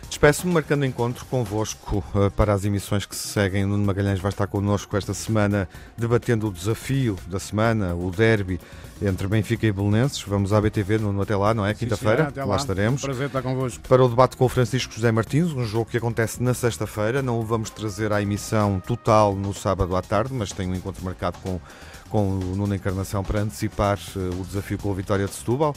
Despeço-me 0.08 0.54
marcando 0.54 0.84
encontro 0.84 1.24
convosco 1.26 2.04
eh, 2.14 2.30
para 2.30 2.52
as 2.52 2.64
emissões 2.64 3.04
que 3.04 3.16
se 3.16 3.26
seguem. 3.26 3.64
O 3.64 3.68
Nuno 3.68 3.84
Magalhães 3.84 4.20
vai 4.20 4.30
estar 4.30 4.46
connosco 4.46 4.96
esta 4.96 5.12
semana 5.12 5.68
debatendo 5.98 6.46
o 6.46 6.52
desafio 6.52 7.18
da 7.26 7.40
semana, 7.40 7.94
o 7.96 8.12
derby 8.12 8.60
entre 9.02 9.26
Benfica 9.26 9.66
e 9.66 9.72
Belenenses. 9.72 10.22
Vamos 10.22 10.52
à 10.52 10.60
BTV, 10.60 10.98
Nuno, 10.98 11.20
até 11.20 11.34
lá, 11.34 11.52
não 11.52 11.66
é? 11.66 11.74
Quinta-feira, 11.74 12.28
até 12.28 12.44
lá 12.44 12.56
estaremos. 12.56 13.02
Prazer 13.02 13.26
estar 13.26 13.42
convosco. 13.42 13.82
Para 13.88 14.04
o 14.04 14.08
debate 14.08 14.36
com 14.36 14.44
o 14.44 14.48
Francisco 14.48 14.94
José 14.94 15.10
Martins, 15.10 15.50
um 15.50 15.64
jogo 15.64 15.86
que 15.90 15.96
acontece 15.96 16.40
na 16.40 16.54
sexta-feira. 16.54 17.20
Não 17.20 17.40
o 17.40 17.42
vamos 17.42 17.70
trazer 17.70 18.12
à 18.12 18.22
emissão 18.22 18.80
total 18.86 19.34
no 19.34 19.52
sábado 19.52 19.96
à 19.96 20.00
tarde, 20.00 20.32
mas 20.32 20.52
tem 20.52 20.70
um 20.70 20.76
encontro 20.76 21.04
marcado 21.04 21.38
com, 21.42 21.60
com 22.08 22.38
o 22.38 22.54
Nuno 22.56 22.72
Encarnação 22.72 23.24
para 23.24 23.40
antecipar 23.40 23.98
eh, 24.14 24.18
o 24.40 24.44
desafio 24.44 24.78
com 24.78 24.92
a 24.92 24.94
vitória 24.94 25.26
de 25.26 25.34
Setúbal. 25.34 25.74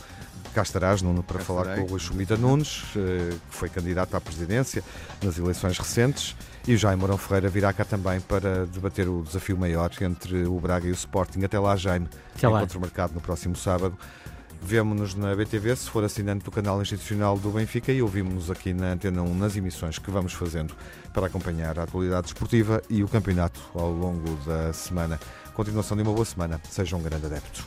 Cá 0.58 0.64
estarás, 0.64 1.04
Nuno, 1.04 1.22
para 1.22 1.38
Cá 1.38 1.46
falar 1.46 1.62
estarei. 1.62 1.84
com 1.84 1.88
o 1.88 1.92
Luís 1.92 2.02
Chumita 2.02 2.36
Nunes, 2.36 2.82
eh, 2.96 3.30
que 3.48 3.56
foi 3.56 3.70
candidato 3.70 4.18
à 4.18 4.20
presidência 4.20 4.84
nas 5.22 5.38
eleições 5.38 5.78
recentes. 5.78 6.36
E 6.68 6.74
o 6.74 6.78
Jaime 6.80 7.00
Mourão 7.00 7.16
Ferreira 7.16 7.48
virá 7.48 7.72
cá 7.72 7.86
também 7.86 8.20
para 8.20 8.66
debater 8.66 9.08
o 9.08 9.22
desafio 9.22 9.56
maior 9.56 9.92
entre 10.02 10.48
o 10.48 10.60
Braga 10.60 10.88
e 10.88 10.90
o 10.90 10.96
Sporting. 10.96 11.44
Até 11.44 11.60
lá, 11.60 11.76
Jaime. 11.76 12.08
Até 12.36 12.48
lá. 12.48 12.58
Encontro 12.58 12.80
marcado 12.80 13.14
no 13.14 13.22
próximo 13.22 13.56
sábado. 13.56 13.96
Vemo-nos 14.60 15.14
na 15.14 15.36
BTV, 15.36 15.76
se 15.76 15.92
for 15.92 16.04
assinante 16.04 16.44
do 16.44 16.50
canal 16.50 16.82
institucional 16.82 17.38
do 17.38 17.52
Benfica, 17.52 17.92
e 17.92 18.02
ouvimos-nos 18.02 18.50
aqui 18.50 18.74
na 18.74 18.94
Antena 18.94 19.22
1 19.22 19.36
nas 19.36 19.56
emissões 19.56 20.00
que 20.00 20.10
vamos 20.10 20.34
fazendo 20.34 20.74
para 21.14 21.28
acompanhar 21.28 21.78
a 21.78 21.84
atualidade 21.84 22.30
esportiva 22.30 22.82
e 22.90 23.04
o 23.04 23.08
campeonato 23.08 23.62
ao 23.76 23.92
longo 23.92 24.36
da 24.38 24.74
semana. 24.74 25.20
Continuação 25.54 25.96
de 25.96 26.02
uma 26.02 26.14
boa 26.14 26.26
semana. 26.26 26.60
Seja 26.68 26.96
um 26.96 27.04
grande 27.04 27.28
adepto. 27.28 27.64